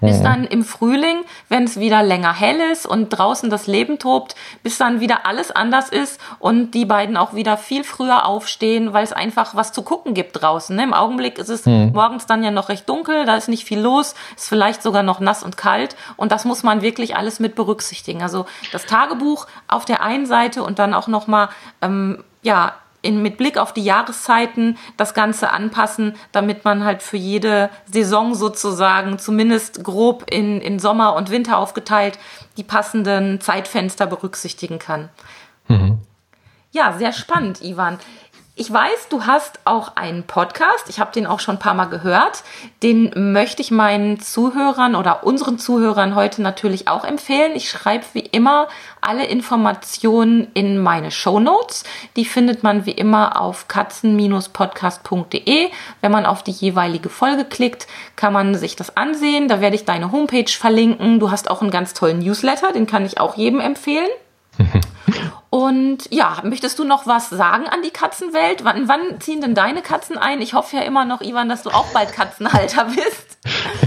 Bis 0.00 0.22
dann 0.22 0.44
im 0.44 0.64
Frühling, 0.64 1.24
wenn 1.48 1.64
es 1.64 1.80
wieder 1.80 2.02
länger 2.02 2.32
hell 2.32 2.60
ist 2.72 2.86
und 2.86 3.10
draußen 3.10 3.50
das 3.50 3.66
Leben 3.66 3.98
tobt, 3.98 4.34
bis 4.62 4.78
dann 4.78 5.00
wieder 5.00 5.26
alles 5.26 5.50
anders 5.50 5.88
ist 5.88 6.20
und 6.38 6.72
die 6.72 6.84
beiden 6.84 7.16
auch 7.16 7.34
wieder 7.34 7.56
viel 7.56 7.84
früher 7.84 8.26
aufstehen, 8.26 8.92
weil 8.92 9.04
es 9.04 9.12
einfach 9.12 9.54
was 9.54 9.72
zu 9.72 9.82
gucken 9.82 10.14
gibt 10.14 10.40
draußen. 10.40 10.74
Ne? 10.76 10.84
Im 10.84 10.94
Augenblick 10.94 11.38
ist 11.38 11.48
es 11.48 11.66
mhm. 11.66 11.92
morgens 11.94 12.26
dann 12.26 12.42
ja 12.42 12.50
noch 12.50 12.68
recht 12.68 12.88
dunkel, 12.88 13.24
da 13.24 13.36
ist 13.36 13.48
nicht 13.48 13.64
viel 13.64 13.80
los, 13.80 14.14
ist 14.36 14.48
vielleicht 14.48 14.82
sogar 14.82 15.02
noch 15.02 15.20
nass 15.20 15.42
und 15.42 15.56
kalt 15.56 15.96
und 16.16 16.32
das 16.32 16.44
muss 16.44 16.62
man 16.62 16.82
wirklich 16.82 17.16
alles 17.16 17.40
mit 17.40 17.54
berücksichtigen. 17.54 18.22
Also 18.22 18.46
das 18.72 18.86
Tagebuch 18.86 19.46
auf 19.66 19.84
der 19.84 20.02
einen 20.02 20.26
Seite 20.26 20.62
und 20.62 20.78
dann 20.78 20.94
auch 20.94 21.08
nochmal, 21.08 21.48
ähm, 21.82 22.24
ja, 22.42 22.74
in, 23.08 23.22
mit 23.22 23.38
Blick 23.38 23.56
auf 23.56 23.72
die 23.72 23.82
Jahreszeiten 23.82 24.76
das 24.98 25.14
Ganze 25.14 25.50
anpassen, 25.50 26.14
damit 26.30 26.66
man 26.66 26.84
halt 26.84 27.02
für 27.02 27.16
jede 27.16 27.70
Saison 27.90 28.34
sozusagen, 28.34 29.18
zumindest 29.18 29.82
grob 29.82 30.30
in, 30.30 30.60
in 30.60 30.78
Sommer 30.78 31.16
und 31.16 31.30
Winter 31.30 31.56
aufgeteilt, 31.56 32.18
die 32.58 32.64
passenden 32.64 33.40
Zeitfenster 33.40 34.06
berücksichtigen 34.06 34.78
kann. 34.78 35.08
Mhm. 35.68 35.98
Ja, 36.70 36.92
sehr 36.98 37.14
spannend, 37.14 37.62
Ivan. 37.62 37.98
Ich 38.60 38.72
weiß, 38.72 39.06
du 39.08 39.24
hast 39.24 39.60
auch 39.64 39.94
einen 39.94 40.24
Podcast. 40.24 40.88
Ich 40.88 40.98
habe 40.98 41.12
den 41.12 41.28
auch 41.28 41.38
schon 41.38 41.54
ein 41.54 41.60
paar 41.60 41.74
Mal 41.74 41.84
gehört. 41.84 42.42
Den 42.82 43.32
möchte 43.32 43.62
ich 43.62 43.70
meinen 43.70 44.18
Zuhörern 44.18 44.96
oder 44.96 45.22
unseren 45.22 45.60
Zuhörern 45.60 46.16
heute 46.16 46.42
natürlich 46.42 46.88
auch 46.88 47.04
empfehlen. 47.04 47.52
Ich 47.54 47.70
schreibe 47.70 48.04
wie 48.14 48.18
immer 48.18 48.66
alle 49.00 49.26
Informationen 49.26 50.48
in 50.54 50.82
meine 50.82 51.12
Show 51.12 51.38
Notes. 51.38 51.84
Die 52.16 52.24
findet 52.24 52.64
man 52.64 52.84
wie 52.84 52.90
immer 52.90 53.40
auf 53.40 53.68
katzen-podcast.de. 53.68 55.70
Wenn 56.00 56.10
man 56.10 56.26
auf 56.26 56.42
die 56.42 56.50
jeweilige 56.50 57.10
Folge 57.10 57.44
klickt, 57.44 57.86
kann 58.16 58.32
man 58.32 58.56
sich 58.56 58.74
das 58.74 58.96
ansehen. 58.96 59.46
Da 59.46 59.60
werde 59.60 59.76
ich 59.76 59.84
deine 59.84 60.10
Homepage 60.10 60.50
verlinken. 60.50 61.20
Du 61.20 61.30
hast 61.30 61.48
auch 61.48 61.62
einen 61.62 61.70
ganz 61.70 61.94
tollen 61.94 62.18
Newsletter, 62.18 62.72
den 62.72 62.88
kann 62.88 63.06
ich 63.06 63.20
auch 63.20 63.36
jedem 63.36 63.60
empfehlen. 63.60 64.08
Und 65.50 66.10
ja, 66.10 66.38
möchtest 66.44 66.78
du 66.78 66.84
noch 66.84 67.06
was 67.06 67.30
sagen 67.30 67.64
an 67.66 67.80
die 67.82 67.90
Katzenwelt? 67.90 68.64
Wann, 68.64 68.88
wann 68.88 69.20
ziehen 69.20 69.40
denn 69.40 69.54
deine 69.54 69.80
Katzen 69.80 70.18
ein? 70.18 70.40
Ich 70.42 70.52
hoffe 70.54 70.76
ja 70.76 70.82
immer 70.82 71.04
noch, 71.04 71.22
Ivan, 71.22 71.48
dass 71.48 71.62
du 71.62 71.70
auch 71.70 71.86
bald 71.92 72.12
Katzenhalter 72.12 72.84
bist. 72.84 73.38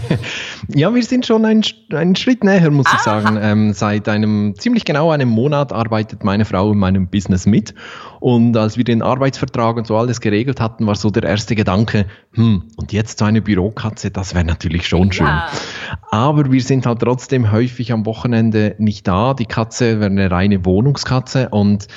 Ja, 0.73 0.93
wir 0.93 1.03
sind 1.03 1.25
schon 1.25 1.45
einen, 1.45 1.63
einen 1.91 2.15
Schritt 2.15 2.43
näher, 2.43 2.71
muss 2.71 2.85
ah. 2.87 2.93
ich 2.95 3.01
sagen. 3.01 3.37
Ähm, 3.41 3.73
seit 3.73 4.07
einem 4.07 4.55
ziemlich 4.57 4.85
genau 4.85 5.11
einem 5.11 5.29
Monat 5.29 5.73
arbeitet 5.73 6.23
meine 6.23 6.45
Frau 6.45 6.71
in 6.71 6.77
meinem 6.77 7.07
Business 7.07 7.45
mit. 7.45 7.73
Und 8.19 8.55
als 8.55 8.77
wir 8.77 8.83
den 8.83 9.01
Arbeitsvertrag 9.01 9.77
und 9.77 9.87
so 9.87 9.97
alles 9.97 10.21
geregelt 10.21 10.61
hatten, 10.61 10.85
war 10.85 10.95
so 10.95 11.09
der 11.09 11.23
erste 11.23 11.55
Gedanke, 11.55 12.05
hm, 12.33 12.63
und 12.77 12.93
jetzt 12.93 13.19
so 13.19 13.25
eine 13.25 13.41
Bürokatze, 13.41 14.11
das 14.11 14.35
wäre 14.35 14.45
natürlich 14.45 14.87
schon 14.87 15.11
schön. 15.11 15.25
Ja. 15.25 15.49
Aber 16.11 16.51
wir 16.51 16.61
sind 16.61 16.85
halt 16.85 16.99
trotzdem 16.99 17.51
häufig 17.51 17.91
am 17.91 18.05
Wochenende 18.05 18.75
nicht 18.77 19.07
da. 19.07 19.33
Die 19.33 19.47
Katze 19.47 19.99
wäre 19.99 20.11
eine 20.11 20.29
reine 20.29 20.63
Wohnungskatze 20.65 21.50
und 21.51 21.87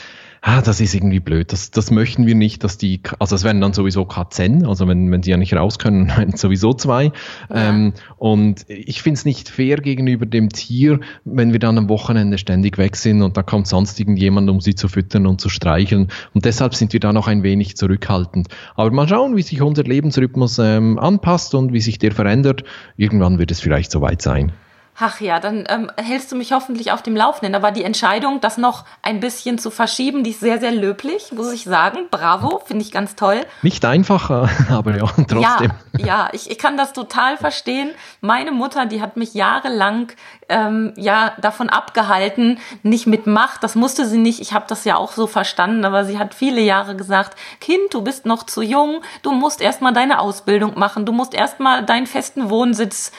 ah, 0.44 0.60
das 0.60 0.80
ist 0.80 0.94
irgendwie 0.94 1.20
blöd, 1.20 1.52
das, 1.52 1.70
das 1.70 1.90
möchten 1.90 2.26
wir 2.26 2.34
nicht, 2.34 2.64
dass 2.64 2.76
die, 2.76 3.00
also 3.18 3.34
es 3.34 3.44
werden 3.44 3.62
dann 3.62 3.72
sowieso 3.72 4.04
Katzen, 4.04 4.66
also 4.66 4.86
wenn, 4.86 5.10
wenn 5.10 5.22
die 5.22 5.30
ja 5.30 5.38
nicht 5.38 5.54
raus 5.54 5.78
können, 5.78 6.12
sowieso 6.36 6.74
zwei. 6.74 7.12
Ja. 7.48 7.70
Ähm, 7.70 7.94
und 8.18 8.66
ich 8.68 9.02
finde 9.02 9.18
es 9.18 9.24
nicht 9.24 9.48
fair 9.48 9.78
gegenüber 9.78 10.26
dem 10.26 10.50
Tier, 10.50 11.00
wenn 11.24 11.52
wir 11.52 11.60
dann 11.60 11.78
am 11.78 11.88
Wochenende 11.88 12.36
ständig 12.36 12.76
weg 12.76 12.96
sind 12.96 13.22
und 13.22 13.36
da 13.38 13.42
kommt 13.42 13.66
sonst 13.66 13.98
irgendjemand, 13.98 14.50
um 14.50 14.60
sie 14.60 14.74
zu 14.74 14.88
füttern 14.88 15.26
und 15.26 15.40
zu 15.40 15.48
streicheln. 15.48 16.08
Und 16.34 16.44
deshalb 16.44 16.74
sind 16.74 16.92
wir 16.92 17.00
da 17.00 17.12
noch 17.12 17.26
ein 17.26 17.42
wenig 17.42 17.76
zurückhaltend. 17.76 18.48
Aber 18.76 18.90
mal 18.90 19.08
schauen, 19.08 19.36
wie 19.36 19.42
sich 19.42 19.62
unser 19.62 19.84
Lebensrhythmus 19.84 20.58
ähm, 20.58 20.98
anpasst 20.98 21.54
und 21.54 21.72
wie 21.72 21.80
sich 21.80 21.98
der 21.98 22.12
verändert. 22.12 22.64
Irgendwann 22.98 23.38
wird 23.38 23.50
es 23.50 23.60
vielleicht 23.60 23.90
soweit 23.90 24.20
sein. 24.20 24.52
Ach 24.96 25.20
ja, 25.20 25.40
dann 25.40 25.64
ähm, 25.68 25.90
hältst 25.96 26.30
du 26.30 26.36
mich 26.36 26.52
hoffentlich 26.52 26.92
auf 26.92 27.02
dem 27.02 27.16
Laufenden. 27.16 27.56
Aber 27.56 27.72
die 27.72 27.82
Entscheidung, 27.82 28.40
das 28.40 28.58
noch 28.58 28.84
ein 29.02 29.18
bisschen 29.18 29.58
zu 29.58 29.70
verschieben, 29.70 30.22
die 30.22 30.30
ist 30.30 30.40
sehr, 30.40 30.60
sehr 30.60 30.70
löblich, 30.70 31.32
muss 31.32 31.52
ich 31.52 31.64
sagen. 31.64 32.06
Bravo, 32.12 32.62
finde 32.64 32.84
ich 32.84 32.92
ganz 32.92 33.16
toll. 33.16 33.40
Nicht 33.62 33.84
einfacher, 33.84 34.48
aber 34.70 34.96
ja, 34.96 35.06
trotzdem. 35.28 35.72
Ja, 35.98 36.06
ja 36.06 36.28
ich, 36.32 36.48
ich 36.48 36.58
kann 36.58 36.76
das 36.76 36.92
total 36.92 37.36
verstehen. 37.36 37.90
Meine 38.20 38.52
Mutter, 38.52 38.86
die 38.86 39.02
hat 39.02 39.16
mich 39.16 39.34
jahrelang 39.34 40.12
ähm, 40.48 40.92
ja 40.96 41.32
davon 41.40 41.70
abgehalten, 41.70 42.58
nicht 42.84 43.08
mit 43.08 43.26
Macht. 43.26 43.64
Das 43.64 43.74
musste 43.74 44.06
sie 44.06 44.18
nicht. 44.18 44.40
Ich 44.40 44.52
habe 44.52 44.66
das 44.68 44.84
ja 44.84 44.96
auch 44.96 45.12
so 45.12 45.26
verstanden, 45.26 45.84
aber 45.84 46.04
sie 46.04 46.20
hat 46.20 46.34
viele 46.34 46.60
Jahre 46.60 46.94
gesagt, 46.94 47.36
Kind, 47.60 47.92
du 47.92 48.02
bist 48.02 48.26
noch 48.26 48.44
zu 48.44 48.62
jung, 48.62 49.02
du 49.22 49.32
musst 49.32 49.60
erstmal 49.60 49.92
deine 49.92 50.20
Ausbildung 50.20 50.78
machen, 50.78 51.04
du 51.04 51.12
musst 51.12 51.34
erstmal 51.34 51.84
deinen 51.84 52.06
festen 52.06 52.48
Wohnsitz 52.48 53.10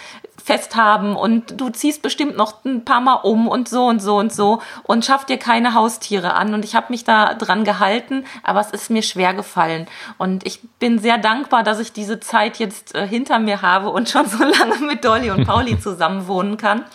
fest 0.46 0.76
haben 0.76 1.16
und 1.16 1.60
du 1.60 1.70
ziehst 1.70 2.04
bestimmt 2.04 2.38
noch 2.38 2.64
ein 2.66 2.86
paar 2.86 3.02
Mal 3.02 3.16
um 3.16 3.48
und 3.48 3.68
so 3.68 3.86
und 3.86 4.00
so 4.00 4.18
und 4.18 4.32
so 4.32 4.62
und 4.84 5.04
schaff 5.04 5.26
dir 5.26 5.40
keine 5.40 5.74
Haustiere 5.74 6.36
an. 6.36 6.54
Und 6.54 6.64
ich 6.64 6.76
habe 6.76 6.88
mich 6.90 7.04
da 7.04 7.34
dran 7.34 7.64
gehalten, 7.64 8.26
aber 8.44 8.60
es 8.60 8.70
ist 8.70 8.92
mir 8.92 9.02
schwer 9.02 9.34
gefallen. 9.34 9.88
Und 10.20 10.46
ich 10.46 10.60
bin 10.78 11.00
sehr 11.00 11.18
dankbar, 11.18 11.64
dass 11.64 11.80
ich 11.80 11.94
diese 11.94 12.20
Zeit 12.20 12.60
jetzt 12.60 12.94
äh, 12.94 13.08
hinter 13.08 13.40
mir 13.40 13.64
habe 13.64 13.90
und 13.90 14.08
schon 14.08 14.28
so 14.28 14.38
lange 14.44 14.86
mit 14.86 15.04
Dolly 15.04 15.32
und 15.32 15.48
Pauli 15.48 15.80
zusammen 15.86 16.28
wohnen 16.28 16.58
kann. 16.58 16.86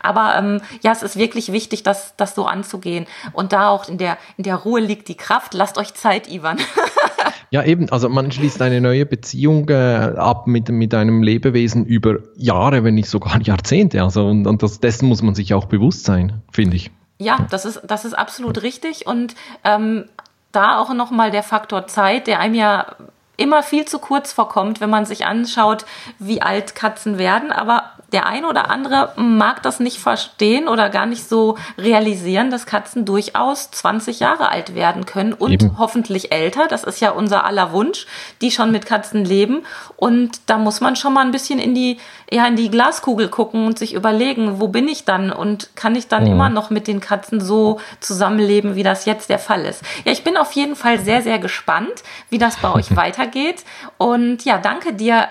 Aber 0.00 0.36
ähm, 0.36 0.60
ja, 0.82 0.92
es 0.92 1.02
ist 1.02 1.16
wirklich 1.16 1.50
wichtig, 1.50 1.82
das, 1.82 2.14
das 2.16 2.36
so 2.36 2.46
anzugehen. 2.46 3.08
Und 3.32 3.52
da 3.52 3.70
auch 3.70 3.88
in 3.88 3.98
der, 3.98 4.18
in 4.36 4.44
der 4.44 4.54
Ruhe 4.54 4.78
liegt 4.78 5.08
die 5.08 5.16
Kraft. 5.16 5.52
Lasst 5.52 5.78
euch 5.78 5.94
Zeit, 5.94 6.28
Ivan. 6.28 6.58
Ja, 7.50 7.64
eben. 7.64 7.90
Also 7.90 8.08
man 8.08 8.30
schließt 8.30 8.62
eine 8.62 8.80
neue 8.80 9.06
Beziehung 9.06 9.68
äh, 9.68 9.74
ab 9.74 10.46
mit, 10.46 10.68
mit 10.68 10.94
einem 10.94 11.22
Lebewesen 11.22 11.84
über 11.84 12.18
Jahre, 12.36 12.84
wenn 12.84 12.94
nicht 12.94 13.08
sogar 13.08 13.40
Jahrzehnte. 13.40 14.02
Also 14.02 14.26
und, 14.26 14.46
und 14.46 14.62
das, 14.62 14.78
dessen 14.78 15.08
muss 15.08 15.22
man 15.22 15.34
sich 15.34 15.52
auch 15.52 15.66
bewusst 15.66 16.04
sein, 16.04 16.42
finde 16.52 16.76
ich. 16.76 16.90
Ja, 17.18 17.46
das 17.50 17.64
ist, 17.64 17.82
das 17.86 18.04
ist 18.04 18.14
absolut 18.14 18.62
richtig. 18.62 19.06
Und 19.06 19.34
ähm, 19.64 20.04
da 20.52 20.78
auch 20.78 20.94
nochmal 20.94 21.30
der 21.30 21.42
Faktor 21.42 21.86
Zeit, 21.86 22.28
der 22.28 22.40
einem 22.40 22.54
ja 22.54 22.86
immer 23.36 23.62
viel 23.62 23.84
zu 23.84 23.98
kurz 23.98 24.32
vorkommt, 24.32 24.80
wenn 24.80 24.90
man 24.90 25.06
sich 25.06 25.26
anschaut, 25.26 25.86
wie 26.18 26.42
alt 26.42 26.74
Katzen 26.74 27.18
werden. 27.18 27.50
Aber 27.50 27.90
der 28.12 28.26
eine 28.26 28.48
oder 28.48 28.70
andere 28.70 29.12
mag 29.16 29.62
das 29.62 29.80
nicht 29.80 29.98
verstehen 29.98 30.68
oder 30.68 30.90
gar 30.90 31.06
nicht 31.06 31.28
so 31.28 31.56
realisieren, 31.78 32.50
dass 32.50 32.66
Katzen 32.66 33.04
durchaus 33.04 33.70
20 33.70 34.20
Jahre 34.20 34.50
alt 34.50 34.74
werden 34.74 35.06
können 35.06 35.32
und 35.32 35.52
Eben. 35.52 35.78
hoffentlich 35.78 36.32
älter. 36.32 36.66
Das 36.68 36.84
ist 36.84 37.00
ja 37.00 37.10
unser 37.10 37.44
aller 37.44 37.72
Wunsch, 37.72 38.06
die 38.40 38.50
schon 38.50 38.72
mit 38.72 38.86
Katzen 38.86 39.24
leben. 39.24 39.64
Und 39.96 40.40
da 40.46 40.58
muss 40.58 40.80
man 40.80 40.96
schon 40.96 41.12
mal 41.12 41.24
ein 41.24 41.30
bisschen 41.30 41.58
in 41.58 41.74
die, 41.74 41.98
ja, 42.30 42.46
in 42.46 42.56
die 42.56 42.70
Glaskugel 42.70 43.28
gucken 43.28 43.66
und 43.66 43.78
sich 43.78 43.94
überlegen, 43.94 44.60
wo 44.60 44.68
bin 44.68 44.88
ich 44.88 45.04
dann 45.04 45.32
und 45.32 45.70
kann 45.76 45.94
ich 45.94 46.08
dann 46.08 46.24
mhm. 46.24 46.32
immer 46.32 46.48
noch 46.48 46.70
mit 46.70 46.86
den 46.86 47.00
Katzen 47.00 47.40
so 47.40 47.80
zusammenleben, 48.00 48.74
wie 48.74 48.82
das 48.82 49.04
jetzt 49.04 49.30
der 49.30 49.38
Fall 49.38 49.64
ist. 49.64 49.82
Ja, 50.04 50.12
ich 50.12 50.24
bin 50.24 50.36
auf 50.36 50.52
jeden 50.52 50.76
Fall 50.76 50.98
sehr, 50.98 51.22
sehr 51.22 51.38
gespannt, 51.38 52.02
wie 52.28 52.38
das 52.38 52.56
bei 52.56 52.72
euch 52.72 52.94
weitergeht. 52.96 53.64
Und 53.98 54.44
ja, 54.44 54.58
danke 54.58 54.92
dir 54.92 55.28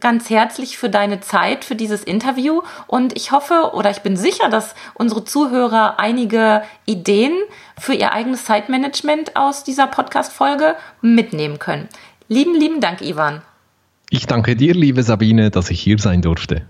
ganz 0.00 0.30
herzlich 0.30 0.76
für 0.76 0.90
deine 0.90 1.20
Zeit, 1.20 1.64
für 1.64 1.76
dieses 1.76 2.02
Interview 2.02 2.62
und 2.86 3.16
ich 3.16 3.32
hoffe 3.32 3.70
oder 3.74 3.90
ich 3.90 4.00
bin 4.00 4.16
sicher, 4.16 4.48
dass 4.48 4.74
unsere 4.94 5.24
Zuhörer 5.24 5.98
einige 5.98 6.62
Ideen 6.84 7.34
für 7.78 7.94
ihr 7.94 8.12
eigenes 8.12 8.44
Zeitmanagement 8.44 9.36
aus 9.36 9.64
dieser 9.64 9.86
Podcast-Folge 9.86 10.76
mitnehmen 11.00 11.58
können. 11.58 11.88
Lieben, 12.28 12.54
lieben 12.54 12.80
Dank, 12.80 13.02
Ivan. 13.02 13.42
Ich 14.10 14.26
danke 14.26 14.56
dir, 14.56 14.74
liebe 14.74 15.02
Sabine, 15.02 15.50
dass 15.50 15.70
ich 15.70 15.80
hier 15.80 15.98
sein 15.98 16.22
durfte. 16.22 16.66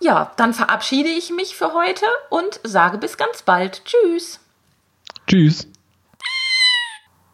Ja, 0.00 0.32
dann 0.36 0.54
verabschiede 0.54 1.10
ich 1.10 1.30
mich 1.30 1.54
für 1.54 1.74
heute 1.74 2.06
und 2.30 2.60
sage 2.64 2.98
bis 2.98 3.18
ganz 3.18 3.42
bald. 3.42 3.82
Tschüss. 3.84 4.40
Tschüss. 5.26 5.68